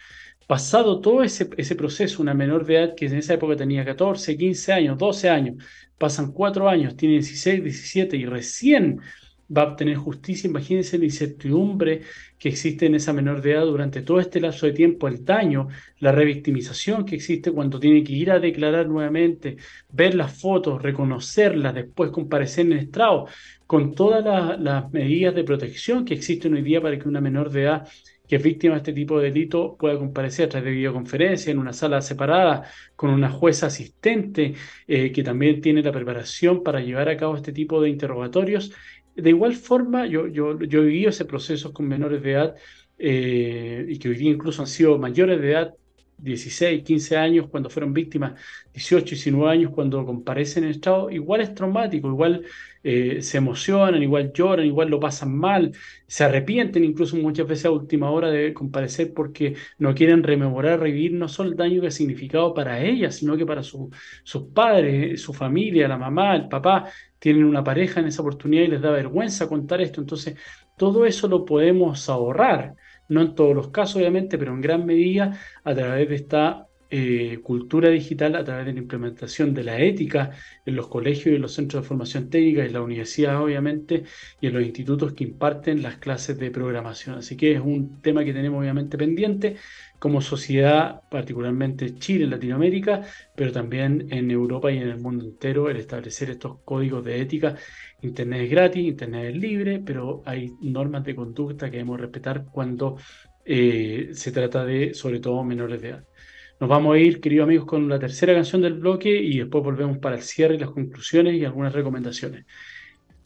Pasado 0.46 1.02
todo 1.02 1.22
ese, 1.22 1.50
ese 1.58 1.76
proceso, 1.76 2.22
una 2.22 2.32
menor 2.32 2.64
de 2.64 2.76
edad 2.76 2.94
que 2.94 3.04
en 3.04 3.16
esa 3.16 3.34
época 3.34 3.54
tenía 3.54 3.84
14, 3.84 4.34
15 4.34 4.72
años, 4.72 4.96
12 4.96 5.28
años, 5.28 5.62
pasan 5.98 6.32
cuatro 6.32 6.68
años, 6.68 6.96
tiene 6.96 7.14
16, 7.14 7.62
17 7.62 8.16
y 8.16 8.26
recién 8.26 9.00
va 9.54 9.62
a 9.62 9.66
obtener 9.68 9.96
justicia, 9.96 10.48
imagínense 10.48 10.98
la 10.98 11.06
incertidumbre 11.06 12.02
que 12.38 12.50
existe 12.50 12.86
en 12.86 12.94
esa 12.94 13.12
menor 13.12 13.40
de 13.40 13.52
edad 13.52 13.64
durante 13.64 14.02
todo 14.02 14.20
este 14.20 14.40
lapso 14.40 14.66
de 14.66 14.72
tiempo, 14.72 15.08
el 15.08 15.24
daño, 15.24 15.68
la 16.00 16.12
revictimización 16.12 17.04
que 17.04 17.16
existe 17.16 17.50
cuando 17.50 17.80
tiene 17.80 18.04
que 18.04 18.12
ir 18.12 18.30
a 18.30 18.40
declarar 18.40 18.88
nuevamente, 18.88 19.56
ver 19.90 20.14
las 20.14 20.38
fotos, 20.38 20.82
reconocerlas, 20.82 21.74
después 21.74 22.10
comparecer 22.10 22.66
en 22.66 22.72
el 22.72 22.78
estrado, 22.80 23.26
con 23.66 23.94
todas 23.94 24.58
las 24.60 24.90
medidas 24.92 25.34
de 25.34 25.44
protección 25.44 26.04
que 26.04 26.14
existen 26.14 26.54
hoy 26.54 26.62
día 26.62 26.80
para 26.80 26.98
que 26.98 27.08
una 27.08 27.20
menor 27.20 27.50
de 27.50 27.62
edad 27.62 27.88
que 28.28 28.36
es 28.36 28.42
víctima 28.42 28.74
de 28.74 28.78
este 28.78 28.92
tipo 28.92 29.18
de 29.18 29.30
delito 29.30 29.76
pueda 29.78 29.98
comparecer 29.98 30.46
a 30.46 30.48
través 30.50 30.66
de 30.66 30.72
videoconferencia 30.72 31.50
en 31.50 31.58
una 31.58 31.72
sala 31.72 32.00
separada 32.02 32.70
con 32.94 33.10
una 33.10 33.30
jueza 33.30 33.66
asistente 33.66 34.54
eh, 34.86 35.10
que 35.12 35.22
también 35.22 35.60
tiene 35.60 35.82
la 35.82 35.92
preparación 35.92 36.62
para 36.62 36.80
llevar 36.80 37.08
a 37.08 37.16
cabo 37.16 37.36
este 37.36 37.52
tipo 37.52 37.80
de 37.80 37.88
interrogatorios. 37.88 38.72
De 39.16 39.30
igual 39.30 39.54
forma, 39.54 40.06
yo, 40.06 40.28
yo, 40.28 40.58
yo 40.60 40.82
he 40.82 40.84
vivido 40.86 41.10
ese 41.10 41.24
proceso 41.24 41.72
con 41.72 41.88
menores 41.88 42.22
de 42.22 42.32
edad 42.32 42.54
eh, 42.98 43.86
y 43.88 43.98
que 43.98 44.10
hoy 44.10 44.16
día 44.16 44.30
incluso 44.30 44.62
han 44.62 44.68
sido 44.68 44.98
mayores 44.98 45.40
de 45.40 45.50
edad 45.50 45.74
16, 46.18 46.82
15 46.82 47.16
años 47.16 47.46
cuando 47.48 47.70
fueron 47.70 47.92
víctimas, 47.92 48.40
18, 48.72 49.10
19 49.10 49.50
años 49.50 49.72
cuando 49.72 50.04
comparecen 50.04 50.64
en 50.64 50.70
el 50.70 50.76
Estado, 50.76 51.10
igual 51.10 51.40
es 51.40 51.54
traumático, 51.54 52.08
igual 52.08 52.44
eh, 52.82 53.22
se 53.22 53.38
emocionan, 53.38 54.02
igual 54.02 54.32
lloran, 54.32 54.66
igual 54.66 54.88
lo 54.88 54.98
pasan 55.00 55.36
mal, 55.36 55.72
se 56.06 56.24
arrepienten 56.24 56.84
incluso 56.84 57.16
muchas 57.16 57.46
veces 57.46 57.66
a 57.66 57.70
última 57.70 58.10
hora 58.10 58.30
de 58.30 58.52
comparecer 58.52 59.12
porque 59.14 59.54
no 59.78 59.94
quieren 59.94 60.22
rememorar, 60.22 60.80
revivir 60.80 61.12
no 61.12 61.28
solo 61.28 61.50
el 61.50 61.56
daño 61.56 61.80
que 61.80 61.88
ha 61.88 61.90
significado 61.90 62.52
para 62.52 62.80
ellas, 62.82 63.16
sino 63.16 63.36
que 63.36 63.46
para 63.46 63.62
sus 63.62 63.88
padres, 64.54 65.20
su 65.22 65.32
familia, 65.32 65.88
la 65.88 65.98
mamá, 65.98 66.34
el 66.36 66.48
papá, 66.48 66.90
tienen 67.18 67.44
una 67.44 67.64
pareja 67.64 68.00
en 68.00 68.06
esa 68.06 68.22
oportunidad 68.22 68.64
y 68.64 68.68
les 68.68 68.80
da 68.80 68.90
vergüenza 68.90 69.48
contar 69.48 69.80
esto. 69.80 70.00
Entonces, 70.00 70.36
todo 70.76 71.04
eso 71.06 71.28
lo 71.28 71.44
podemos 71.44 72.08
ahorrar 72.08 72.74
no 73.08 73.22
en 73.22 73.34
todos 73.34 73.54
los 73.54 73.68
casos 73.68 73.96
obviamente, 73.96 74.38
pero 74.38 74.52
en 74.52 74.60
gran 74.60 74.86
medida 74.86 75.38
a 75.64 75.74
través 75.74 76.08
de 76.08 76.14
esta 76.14 76.68
eh, 76.90 77.40
cultura 77.42 77.90
digital, 77.90 78.34
a 78.34 78.44
través 78.44 78.64
de 78.64 78.72
la 78.72 78.78
implementación 78.78 79.52
de 79.52 79.62
la 79.62 79.78
ética 79.78 80.30
en 80.64 80.74
los 80.74 80.88
colegios 80.88 81.26
y 81.26 81.36
en 81.36 81.42
los 81.42 81.52
centros 81.52 81.82
de 81.82 81.88
formación 81.88 82.30
técnica, 82.30 82.64
en 82.64 82.72
la 82.72 82.80
universidad 82.80 83.42
obviamente, 83.42 84.04
y 84.40 84.46
en 84.46 84.54
los 84.54 84.62
institutos 84.62 85.12
que 85.12 85.24
imparten 85.24 85.82
las 85.82 85.98
clases 85.98 86.38
de 86.38 86.50
programación. 86.50 87.16
Así 87.18 87.36
que 87.36 87.52
es 87.52 87.60
un 87.60 88.00
tema 88.00 88.24
que 88.24 88.32
tenemos 88.32 88.60
obviamente 88.60 88.96
pendiente 88.96 89.56
como 89.98 90.20
sociedad, 90.20 91.02
particularmente 91.10 91.94
Chile, 91.98 92.24
en 92.24 92.30
Latinoamérica, 92.30 93.02
pero 93.34 93.52
también 93.52 94.06
en 94.10 94.30
Europa 94.30 94.70
y 94.70 94.78
en 94.78 94.88
el 94.88 94.98
mundo 94.98 95.24
entero, 95.24 95.68
el 95.68 95.76
establecer 95.76 96.30
estos 96.30 96.58
códigos 96.64 97.04
de 97.04 97.20
ética 97.20 97.56
Internet 98.00 98.42
es 98.42 98.50
gratis, 98.50 98.86
Internet 98.86 99.34
es 99.34 99.36
libre, 99.36 99.82
pero 99.84 100.22
hay 100.24 100.52
normas 100.60 101.04
de 101.04 101.16
conducta 101.16 101.66
que 101.66 101.78
debemos 101.78 102.00
respetar 102.00 102.44
cuando 102.44 102.96
eh, 103.44 104.10
se 104.12 104.30
trata 104.30 104.64
de, 104.64 104.94
sobre 104.94 105.18
todo, 105.18 105.42
menores 105.42 105.82
de 105.82 105.88
edad. 105.88 106.04
Nos 106.60 106.68
vamos 106.70 106.94
a 106.94 106.98
ir, 106.98 107.20
queridos 107.20 107.44
amigos, 107.44 107.66
con 107.66 107.88
la 107.88 107.98
tercera 107.98 108.34
canción 108.34 108.62
del 108.62 108.74
bloque 108.74 109.10
y 109.10 109.38
después 109.38 109.64
volvemos 109.64 109.98
para 109.98 110.16
el 110.16 110.22
cierre 110.22 110.54
y 110.54 110.58
las 110.58 110.70
conclusiones 110.70 111.34
y 111.34 111.44
algunas 111.44 111.72
recomendaciones. 111.72 112.46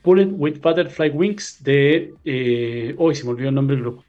Bullet 0.03 0.29
with 0.33 0.61
Butterfly 0.61 1.11
Wings 1.11 1.63
de... 1.63 2.15
Hoy 2.97 3.15
se 3.15 3.25
me 3.25 3.31
olvidó 3.31 3.51
el 3.51 3.55
nombre 3.55 3.77
del 3.77 3.85
grupo. 3.85 4.05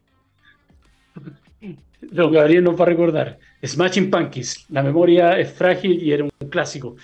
Lo 2.12 2.30
Gabriel 2.30 2.64
nos 2.64 2.80
va 2.80 2.84
a 2.84 2.88
recordar. 2.88 3.39
Smashing 3.64 4.10
Punkies. 4.10 4.66
La 4.70 4.84
memoria 4.84 5.39
es 5.39 5.51
frágil 5.51 6.01
y 6.01 6.12
era 6.12 6.24
un 6.24 6.32
clásico. 6.49 6.95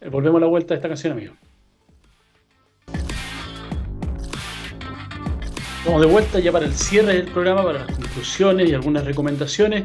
Eh, 0.00 0.08
volvemos 0.08 0.38
a 0.38 0.40
la 0.40 0.46
vuelta 0.46 0.74
de 0.74 0.76
esta 0.76 0.88
canción, 0.88 1.12
amigos. 1.12 1.36
Estamos 5.78 6.00
de 6.00 6.06
vuelta 6.08 6.40
ya 6.40 6.50
para 6.50 6.66
el 6.66 6.72
cierre 6.72 7.14
del 7.14 7.26
programa, 7.26 7.62
para 7.62 7.84
las 7.84 7.96
conclusiones 7.96 8.68
y 8.68 8.74
algunas 8.74 9.04
recomendaciones. 9.04 9.84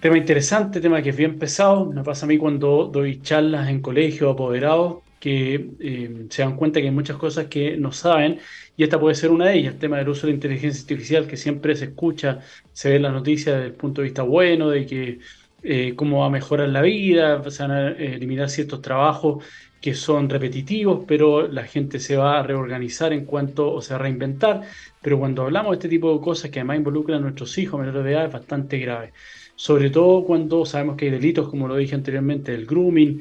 Tema 0.00 0.18
interesante, 0.18 0.80
tema 0.80 1.02
que 1.02 1.10
es 1.10 1.16
bien 1.16 1.38
pesado. 1.38 1.86
Me 1.86 2.02
pasa 2.02 2.26
a 2.26 2.28
mí 2.28 2.36
cuando 2.38 2.84
doy 2.86 3.20
charlas 3.22 3.68
en 3.68 3.80
colegios, 3.80 4.32
apoderados, 4.32 5.02
que 5.20 5.70
eh, 5.78 6.26
se 6.30 6.42
dan 6.42 6.56
cuenta 6.56 6.80
que 6.80 6.86
hay 6.86 6.92
muchas 6.92 7.16
cosas 7.16 7.46
que 7.46 7.76
no 7.76 7.92
saben 7.92 8.40
y 8.76 8.82
esta 8.82 8.98
puede 8.98 9.14
ser 9.14 9.30
una 9.30 9.46
de 9.46 9.58
ellas, 9.58 9.74
el 9.74 9.80
tema 9.80 9.98
del 9.98 10.08
uso 10.08 10.26
de 10.26 10.32
la 10.32 10.36
inteligencia 10.36 10.80
artificial 10.80 11.26
que 11.26 11.36
siempre 11.36 11.76
se 11.76 11.84
escucha, 11.86 12.40
se 12.72 12.90
ve 12.90 12.96
en 12.96 13.02
las 13.02 13.12
noticias 13.12 13.56
desde 13.56 13.68
el 13.68 13.74
punto 13.74 14.00
de 14.00 14.06
vista 14.06 14.22
bueno, 14.22 14.70
de 14.70 14.86
que 14.86 15.20
eh, 15.62 15.94
cómo 15.94 16.20
va 16.20 16.26
a 16.26 16.30
mejorar 16.30 16.68
la 16.70 16.82
vida, 16.82 17.48
se 17.50 17.62
van 17.62 17.70
a 17.70 17.88
eliminar 17.90 18.48
ciertos 18.48 18.80
trabajos 18.82 19.44
que 19.80 19.94
son 19.94 20.28
repetitivos, 20.28 21.04
pero 21.06 21.48
la 21.48 21.64
gente 21.64 22.00
se 22.00 22.16
va 22.16 22.38
a 22.38 22.42
reorganizar 22.42 23.12
en 23.12 23.24
cuanto 23.24 23.72
o 23.72 23.80
se 23.80 23.94
va 23.94 24.00
a 24.00 24.02
reinventar. 24.02 24.62
Pero 25.00 25.18
cuando 25.18 25.42
hablamos 25.42 25.72
de 25.72 25.76
este 25.76 25.88
tipo 25.88 26.12
de 26.14 26.20
cosas 26.20 26.50
que 26.50 26.60
además 26.60 26.78
involucran 26.78 27.18
a 27.18 27.22
nuestros 27.22 27.56
hijos 27.58 27.80
menores 27.80 28.04
de 28.04 28.12
edad 28.12 28.26
es 28.26 28.32
bastante 28.32 28.78
grave. 28.78 29.12
Sobre 29.54 29.90
todo 29.90 30.24
cuando 30.24 30.64
sabemos 30.64 30.96
que 30.96 31.06
hay 31.06 31.10
delitos, 31.10 31.48
como 31.48 31.68
lo 31.68 31.76
dije 31.76 31.94
anteriormente, 31.94 32.54
el 32.54 32.66
grooming, 32.66 33.20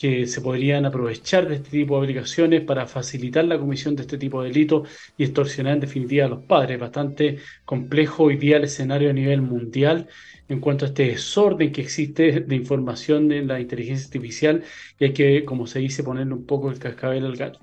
que 0.00 0.26
se 0.26 0.40
podrían 0.40 0.86
aprovechar 0.86 1.46
de 1.46 1.56
este 1.56 1.70
tipo 1.70 1.96
de 1.96 2.04
aplicaciones 2.06 2.62
para 2.62 2.86
facilitar 2.86 3.44
la 3.44 3.58
comisión 3.58 3.96
de 3.96 4.02
este 4.02 4.16
tipo 4.16 4.42
de 4.42 4.48
delitos 4.48 4.88
y 5.18 5.24
extorsionar 5.24 5.74
en 5.74 5.80
definitiva 5.80 6.24
a 6.24 6.28
los 6.28 6.44
padres. 6.44 6.80
Bastante 6.80 7.38
complejo 7.66 8.24
hoy 8.24 8.36
día 8.38 8.56
el 8.56 8.64
escenario 8.64 9.10
a 9.10 9.12
nivel 9.12 9.42
mundial 9.42 10.08
en 10.48 10.60
cuanto 10.60 10.86
a 10.86 10.88
este 10.88 11.04
desorden 11.06 11.70
que 11.70 11.82
existe 11.82 12.40
de 12.40 12.56
información 12.56 13.30
en 13.30 13.46
la 13.46 13.60
inteligencia 13.60 14.06
artificial 14.06 14.64
y 14.98 15.04
hay 15.04 15.12
que, 15.12 15.44
como 15.44 15.66
se 15.66 15.80
dice, 15.80 16.02
ponerle 16.02 16.32
un 16.32 16.46
poco 16.46 16.70
el 16.70 16.78
cascabel 16.78 17.26
al 17.26 17.36
gato. 17.36 17.60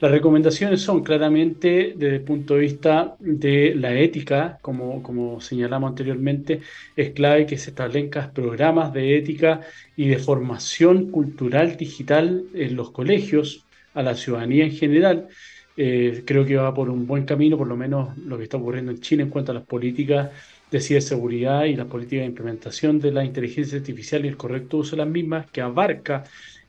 Las 0.00 0.12
recomendaciones 0.12 0.80
son 0.80 1.02
claramente 1.02 1.94
desde 1.96 2.16
el 2.16 2.22
punto 2.22 2.54
de 2.54 2.60
vista 2.60 3.16
de 3.18 3.74
la 3.74 3.92
ética, 3.94 4.58
como, 4.62 5.02
como 5.02 5.40
señalamos 5.40 5.90
anteriormente, 5.90 6.60
es 6.94 7.10
clave 7.10 7.46
que 7.46 7.58
se 7.58 7.70
establezcan 7.70 8.32
programas 8.32 8.92
de 8.92 9.18
ética 9.18 9.62
y 9.96 10.06
de 10.08 10.18
formación 10.18 11.10
cultural 11.10 11.76
digital 11.76 12.44
en 12.54 12.76
los 12.76 12.92
colegios, 12.92 13.64
a 13.94 14.02
la 14.04 14.14
ciudadanía 14.14 14.64
en 14.64 14.72
general. 14.72 15.28
Eh, 15.76 16.22
creo 16.24 16.44
que 16.44 16.56
va 16.56 16.72
por 16.72 16.90
un 16.90 17.04
buen 17.06 17.24
camino, 17.24 17.58
por 17.58 17.66
lo 17.66 17.76
menos 17.76 18.16
lo 18.18 18.38
que 18.38 18.44
está 18.44 18.56
ocurriendo 18.56 18.92
en 18.92 19.00
Chile 19.00 19.24
en 19.24 19.30
cuanto 19.30 19.50
a 19.50 19.56
las 19.56 19.64
políticas 19.64 20.30
de 20.70 20.80
ciberseguridad 20.80 21.64
y 21.64 21.74
las 21.74 21.86
políticas 21.86 22.22
de 22.22 22.26
implementación 22.26 23.00
de 23.00 23.10
la 23.10 23.24
inteligencia 23.24 23.78
artificial 23.78 24.24
y 24.24 24.28
el 24.28 24.36
correcto 24.36 24.76
uso 24.78 24.92
de 24.92 25.02
las 25.02 25.08
mismas, 25.08 25.50
que 25.50 25.60
abarca 25.60 26.22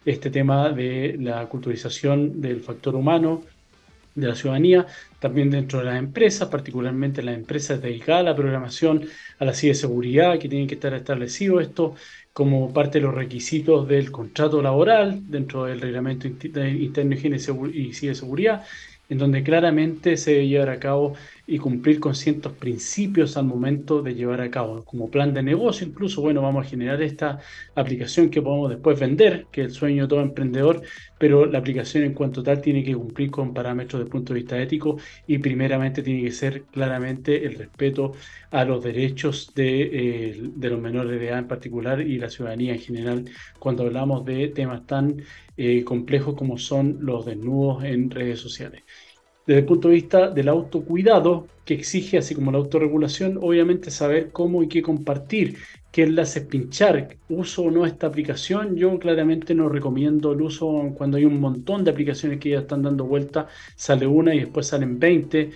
este 0.05 0.29
tema 0.29 0.71
de 0.71 1.17
la 1.19 1.45
culturización 1.47 2.41
del 2.41 2.61
factor 2.61 2.95
humano, 2.95 3.43
de 4.15 4.27
la 4.27 4.35
ciudadanía, 4.35 4.85
también 5.19 5.49
dentro 5.49 5.79
de 5.79 5.85
las 5.85 5.97
empresas, 5.97 6.49
particularmente 6.49 7.21
las 7.21 7.35
empresas 7.35 7.81
dedicadas 7.81 8.21
a 8.21 8.29
la 8.29 8.35
programación, 8.35 9.05
a 9.37 9.45
la 9.45 9.53
ciberseguridad, 9.53 10.39
que 10.39 10.49
tienen 10.49 10.67
que 10.67 10.75
estar 10.75 10.93
establecidos 10.93 11.61
esto 11.61 11.95
como 12.33 12.71
parte 12.73 12.99
de 12.99 13.05
los 13.05 13.15
requisitos 13.15 13.87
del 13.87 14.11
contrato 14.11 14.61
laboral 14.61 15.29
dentro 15.29 15.65
del 15.65 15.81
reglamento 15.81 16.27
interno 16.27 17.15
de 17.15 17.71
y 17.73 17.93
ciberseguridad, 17.93 18.65
en 19.09 19.17
donde 19.17 19.43
claramente 19.43 20.17
se 20.17 20.31
debe 20.31 20.47
llevar 20.47 20.69
a 20.69 20.79
cabo 20.79 21.15
y 21.49 21.57
cumplir 21.57 21.99
con 21.99 22.13
ciertos 22.13 22.53
principios 22.53 23.35
al 23.35 23.45
momento 23.45 24.03
de 24.03 24.13
llevar 24.13 24.39
a 24.41 24.51
cabo. 24.51 24.83
Como 24.85 25.09
plan 25.09 25.33
de 25.33 25.41
negocio, 25.41 25.87
incluso, 25.87 26.21
bueno, 26.21 26.43
vamos 26.43 26.65
a 26.65 26.69
generar 26.69 27.01
esta 27.01 27.39
aplicación 27.73 28.29
que 28.29 28.41
podemos 28.41 28.69
después 28.69 28.99
vender, 28.99 29.47
que 29.51 29.61
es 29.61 29.67
el 29.69 29.73
sueño 29.73 30.03
de 30.03 30.09
todo 30.09 30.21
emprendedor, 30.21 30.83
pero 31.17 31.47
la 31.47 31.57
aplicación 31.57 32.03
en 32.03 32.13
cuanto 32.13 32.43
tal 32.43 32.61
tiene 32.61 32.83
que 32.83 32.93
cumplir 32.93 33.31
con 33.31 33.53
parámetros 33.53 33.99
desde 33.99 34.05
el 34.05 34.11
punto 34.11 34.33
de 34.33 34.41
vista 34.41 34.61
ético 34.61 34.97
y 35.25 35.39
primeramente 35.39 36.03
tiene 36.03 36.21
que 36.23 36.31
ser 36.31 36.63
claramente 36.65 37.43
el 37.43 37.55
respeto 37.55 38.13
a 38.51 38.63
los 38.63 38.83
derechos 38.83 39.51
de, 39.55 39.81
eh, 39.81 40.41
de 40.55 40.69
los 40.69 40.79
menores 40.79 41.19
de 41.19 41.27
edad 41.27 41.39
en 41.39 41.47
particular 41.47 41.99
y 42.01 42.19
la 42.19 42.29
ciudadanía 42.29 42.73
en 42.73 42.79
general 42.79 43.25
cuando 43.57 43.83
hablamos 43.83 44.23
de 44.25 44.49
temas 44.49 44.85
tan 44.85 45.23
eh, 45.57 45.83
complejos 45.83 46.35
como 46.35 46.57
son 46.57 46.97
los 47.01 47.25
desnudos 47.25 47.83
en 47.83 48.09
redes 48.09 48.39
sociales 48.39 48.83
desde 49.49 49.61
el 49.61 49.65
punto 49.65 49.87
de 49.87 49.95
vista 49.95 50.29
del 50.29 50.47
autocuidado 50.47 51.47
que 51.65 51.73
exige, 51.73 52.19
así 52.19 52.35
como 52.35 52.51
la 52.51 52.59
autorregulación, 52.59 53.39
obviamente 53.41 53.89
saber 53.89 54.31
cómo 54.31 54.61
y 54.61 54.67
qué 54.67 54.83
compartir, 54.83 55.57
qué 55.91 56.03
enlaces 56.03 56.45
pinchar, 56.45 57.17
uso 57.29 57.63
o 57.63 57.71
no 57.71 57.83
esta 57.87 58.05
aplicación. 58.05 58.75
Yo 58.75 58.99
claramente 58.99 59.55
no 59.55 59.67
recomiendo 59.67 60.33
el 60.33 60.41
uso 60.43 60.93
cuando 60.95 61.17
hay 61.17 61.25
un 61.25 61.39
montón 61.39 61.83
de 61.83 61.89
aplicaciones 61.89 62.39
que 62.39 62.51
ya 62.51 62.59
están 62.59 62.83
dando 62.83 63.05
vuelta, 63.05 63.47
sale 63.75 64.05
una 64.05 64.35
y 64.35 64.41
después 64.41 64.67
salen 64.67 64.99
20 64.99 65.49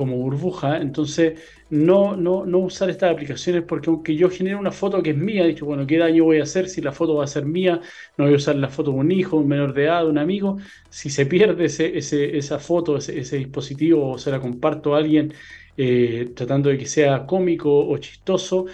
como 0.00 0.16
burbuja. 0.16 0.78
Entonces, 0.78 1.38
no, 1.68 2.16
no, 2.16 2.46
no 2.46 2.58
usar 2.58 2.88
estas 2.88 3.12
aplicaciones 3.12 3.62
porque 3.64 3.90
aunque 3.90 4.16
yo 4.16 4.30
genere 4.30 4.56
una 4.56 4.72
foto 4.72 5.02
que 5.02 5.10
es 5.10 5.16
mía, 5.16 5.44
dicho, 5.44 5.66
bueno, 5.66 5.86
¿qué 5.86 5.98
daño 5.98 6.24
voy 6.24 6.40
a 6.40 6.44
hacer 6.44 6.70
si 6.70 6.80
la 6.80 6.90
foto 6.90 7.16
va 7.16 7.24
a 7.24 7.26
ser 7.26 7.44
mía? 7.44 7.80
No 8.16 8.24
voy 8.24 8.32
a 8.32 8.36
usar 8.36 8.56
la 8.56 8.68
foto 8.68 8.92
de 8.92 8.96
un 8.98 9.12
hijo, 9.12 9.36
un 9.36 9.48
menor 9.48 9.74
de 9.74 9.84
edad, 9.84 10.08
un 10.08 10.16
amigo. 10.16 10.56
Si 10.88 11.10
se 11.10 11.26
pierde 11.26 11.66
ese, 11.66 11.98
ese, 11.98 12.38
esa 12.38 12.58
foto, 12.58 12.96
ese, 12.96 13.20
ese, 13.20 13.36
dispositivo 13.36 14.12
o 14.12 14.18
se 14.18 14.30
la 14.30 14.40
comparto 14.40 14.94
a 14.94 14.98
alguien 14.98 15.34
eh, 15.76 16.30
tratando 16.34 16.70
de 16.70 16.78
que 16.78 16.86
sea 16.86 17.26
cómico 17.26 17.86
o 17.88 17.98
chistoso, 17.98 18.66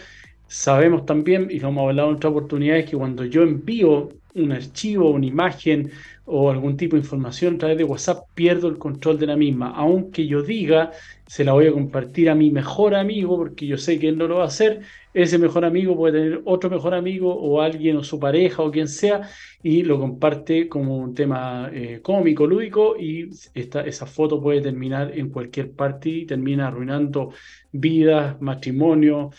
sabemos 0.47 1.05
también, 1.07 1.49
y 1.51 1.59
lo 1.59 1.69
hemos 1.69 1.89
hablado 1.89 2.11
en 2.11 2.17
otras 2.17 2.31
oportunidades, 2.31 2.89
que 2.89 2.97
cuando 2.97 3.25
yo 3.25 3.43
envío 3.43 4.11
un 4.35 4.53
archivo, 4.53 5.11
una 5.11 5.27
imagen 5.27 5.91
o 6.27 6.51
algún 6.51 6.77
tipo 6.77 6.97
de 6.97 7.03
información 7.03 7.55
a 7.55 7.59
través 7.59 7.79
de 7.79 7.85
WhatsApp, 7.85 8.27
pierdo 8.35 8.69
el 8.69 8.79
control 8.79 9.19
de 9.19 9.27
la 9.27 9.37
misma. 9.37 9.71
Aunque 9.71 10.27
yo 10.27 10.43
diga, 10.43 10.91
se 11.27 11.45
la 11.45 11.53
voy 11.53 11.69
a 11.69 11.73
compartir 11.73 12.29
a 12.29 12.35
mi 12.35 12.51
mejor 12.51 12.95
amigo, 12.95 13.37
porque 13.37 13.67
yo 13.67 13.79
sé 13.79 13.99
que 13.99 14.09
él 14.09 14.19
no 14.19 14.27
lo 14.27 14.37
va 14.37 14.45
a 14.45 14.49
hacer, 14.49 14.83
ese 15.15 15.39
mejor 15.39 15.65
amigo 15.65 15.97
puede 15.97 16.21
tener 16.21 16.43
otro 16.45 16.69
mejor 16.69 16.95
amigo 16.95 17.33
o 17.35 17.63
alguien 17.63 17.97
o 17.97 18.03
su 18.03 18.19
pareja 18.19 18.63
o 18.63 18.71
quien 18.71 18.89
sea, 18.89 19.23
y 19.63 19.83
lo 19.83 19.99
comparte 19.99 20.69
como 20.69 20.99
un 20.99 21.15
tema 21.15 21.71
eh, 21.73 22.01
cómico, 22.03 22.47
lúdico, 22.47 22.97
y 22.99 23.31
esta, 23.55 23.83
esa 23.83 24.07
foto 24.07 24.43
puede 24.43 24.61
terminar 24.61 25.13
en 25.17 25.31
cualquier 25.31 25.71
parte 25.73 26.09
y 26.11 26.27
termina 26.27 26.69
arruinando 26.69 27.33
vidas, 27.73 28.41
matrimonio, 28.41 29.31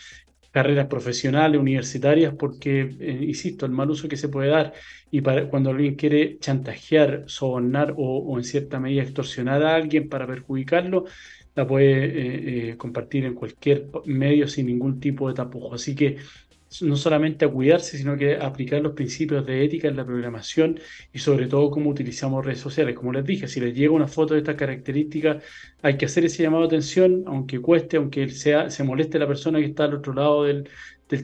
carreras 0.50 0.86
profesionales, 0.86 1.60
universitarias, 1.60 2.34
porque, 2.34 2.80
eh, 3.00 3.18
insisto, 3.22 3.66
el 3.66 3.72
mal 3.72 3.90
uso 3.90 4.08
que 4.08 4.16
se 4.16 4.28
puede 4.28 4.48
dar 4.50 4.72
y 5.10 5.20
para, 5.20 5.48
cuando 5.48 5.70
alguien 5.70 5.94
quiere 5.94 6.38
chantajear, 6.38 7.24
sobornar 7.26 7.94
o, 7.96 8.36
en 8.38 8.44
cierta 8.44 8.80
medida 8.80 9.02
extorsionar 9.02 9.62
a 9.62 9.74
alguien 9.76 10.08
para 10.08 10.26
perjudicarlo, 10.26 11.04
la 11.54 11.66
puede 11.66 12.04
eh, 12.04 12.70
eh, 12.70 12.76
compartir 12.76 13.24
en 13.24 13.34
cualquier 13.34 13.88
medio 14.04 14.46
sin 14.48 14.66
ningún 14.66 15.00
tipo 15.00 15.28
de 15.28 15.34
tapujo. 15.34 15.74
Así 15.74 15.94
que 15.94 16.18
no 16.82 16.96
solamente 16.96 17.44
a 17.44 17.48
cuidarse, 17.48 17.96
sino 17.98 18.16
que 18.16 18.36
a 18.36 18.46
aplicar 18.46 18.80
los 18.82 18.92
principios 18.92 19.44
de 19.46 19.64
ética 19.64 19.88
en 19.88 19.96
la 19.96 20.04
programación 20.04 20.78
y 21.12 21.18
sobre 21.18 21.46
todo 21.46 21.70
cómo 21.70 21.90
utilizamos 21.90 22.44
redes 22.44 22.60
sociales. 22.60 22.94
Como 22.94 23.12
les 23.12 23.24
dije, 23.24 23.48
si 23.48 23.60
les 23.60 23.74
llega 23.74 23.92
una 23.92 24.08
foto 24.08 24.34
de 24.34 24.40
estas 24.40 24.56
características, 24.56 25.42
hay 25.82 25.96
que 25.96 26.06
hacer 26.06 26.24
ese 26.24 26.42
llamado 26.42 26.62
de 26.62 26.68
atención, 26.68 27.24
aunque 27.26 27.60
cueste, 27.60 27.96
aunque 27.96 28.28
sea, 28.28 28.70
se 28.70 28.84
moleste 28.84 29.18
la 29.18 29.26
persona 29.26 29.58
que 29.58 29.66
está 29.66 29.84
al 29.84 29.94
otro 29.94 30.12
lado 30.12 30.44
del, 30.44 30.68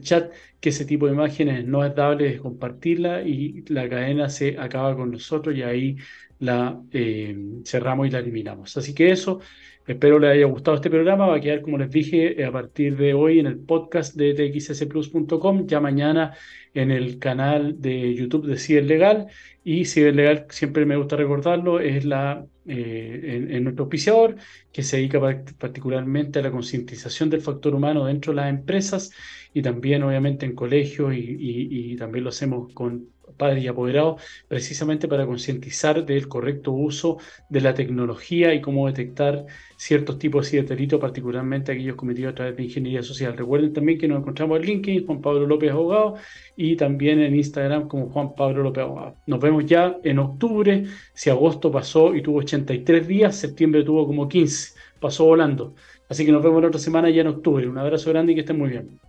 chat, 0.01 0.33
que 0.61 0.71
ese 0.71 0.87
tipo 0.87 1.07
de 1.07 1.13
imágenes 1.13 1.67
no 1.67 1.85
es 1.85 1.95
dable 1.95 2.39
compartirla 2.39 3.23
y 3.23 3.65
la 3.69 3.89
cadena 3.89 4.31
se 4.31 4.59
acaba 4.59 4.97
con 4.97 5.11
nosotros 5.11 5.55
y 5.55 5.63
ahí 5.63 5.97
la 6.39 6.81
eh, 6.91 7.37
cerramos 7.65 8.07
y 8.07 8.11
la 8.11 8.21
eliminamos. 8.21 8.77
Así 8.77 8.95
que 8.95 9.11
eso. 9.11 9.41
Espero 9.87 10.19
les 10.19 10.31
haya 10.31 10.47
gustado 10.47 10.77
este 10.77 10.89
programa. 10.89 11.27
Va 11.27 11.37
a 11.37 11.41
quedar, 11.41 11.61
como 11.61 11.77
les 11.77 11.91
dije, 11.91 12.43
a 12.45 12.51
partir 12.51 12.97
de 12.97 13.13
hoy 13.13 13.39
en 13.39 13.47
el 13.47 13.59
podcast 13.59 14.15
de 14.17 14.33
txsplus.com, 14.33 15.67
ya 15.67 15.79
mañana 15.81 16.35
en 16.73 16.91
el 16.91 17.19
canal 17.19 17.81
de 17.81 18.15
YouTube 18.15 18.47
de 18.47 18.57
Ciberlegal. 18.57 19.27
Y 19.63 19.85
Ciberlegal, 19.85 20.47
siempre 20.49 20.87
me 20.87 20.97
gusta 20.97 21.17
recordarlo, 21.17 21.81
es 21.81 22.07
la, 22.07 22.47
eh, 22.67 23.49
en, 23.51 23.65
nuestro 23.65 23.85
auspiciador, 23.85 24.37
que 24.73 24.83
se 24.83 24.97
dedica 24.97 25.21
particularmente 25.59 26.39
a 26.39 26.43
la 26.43 26.51
concientización 26.51 27.29
del 27.29 27.43
factor 27.43 27.75
humano 27.75 28.07
dentro 28.07 28.33
de 28.33 28.37
las 28.37 28.51
empresas 28.51 29.11
y 29.53 29.61
también, 29.61 30.03
obviamente, 30.03 30.47
en 30.47 30.55
colegios 30.55 31.13
y 31.15 31.95
también 31.97 32.25
lo 32.25 32.31
hacemos 32.31 32.73
con 32.73 33.14
padres 33.35 33.65
y 33.65 33.69
apoderados, 33.69 34.23
precisamente 34.49 35.09
para 35.09 35.27
concientizar 35.27 36.05
del 36.05 36.29
correcto 36.29 36.73
uso 36.73 37.19
de 37.49 37.61
la 37.61 37.75
tecnología 37.75 38.55
y 38.55 38.61
cómo 38.61 38.87
detectar 38.87 39.47
ciertos 39.77 40.19
tipos 40.19 40.51
de 40.51 40.63
delitos, 40.63 41.01
particularmente 41.01 41.73
aquellos 41.73 41.97
cometidos 41.97 42.33
a 42.33 42.35
través 42.35 42.57
de 42.57 42.65
ingeniería 42.65 43.03
social. 43.03 43.37
Recuerden 43.37 43.73
también 43.73 43.99
que 43.99 44.09
nos 44.09 44.19
encontramos 44.21 44.59
en 44.59 44.67
LinkedIn, 44.67 45.07
Juan 45.07 45.21
Pablo 45.21 45.47
López 45.47 45.71
Abogado, 45.71 46.15
y 46.57 46.77
también 46.77 47.21
en 47.21 47.35
Instagram 47.35 47.89
como 47.89 48.09
Juan 48.11 48.35
Pablo 48.35 48.63
López 48.63 48.85
Abogado. 48.85 49.17
Nos 49.27 49.41
vemos 49.41 49.67
ya 49.67 49.99
en 50.03 50.19
octubre, 50.19 50.85
si 51.13 51.31
agosto 51.31 51.71
pasó 51.71 52.15
y 52.15 52.23
tuvo 52.23 52.39
83 52.39 53.07
días, 53.07 53.37
septiembre 53.37 53.85
tuvo 53.85 54.07
como 54.07 54.29
15, 54.29 54.75
pasó 55.01 55.25
volando. 55.25 55.75
Así 56.09 56.25
que 56.25 56.33
nos 56.33 56.43
vemos 56.43 56.63
la 56.63 56.69
otra 56.69 56.81
semana 56.81 57.11
ya 57.11 57.23
en 57.23 57.29
octubre. 57.29 57.67
Un 57.69 57.79
abrazo 57.79 58.11
grande 58.11 58.33
y 58.33 58.35
que 58.35 58.41
estén 58.43 58.59
muy 58.59 58.71
bien. 58.71 59.01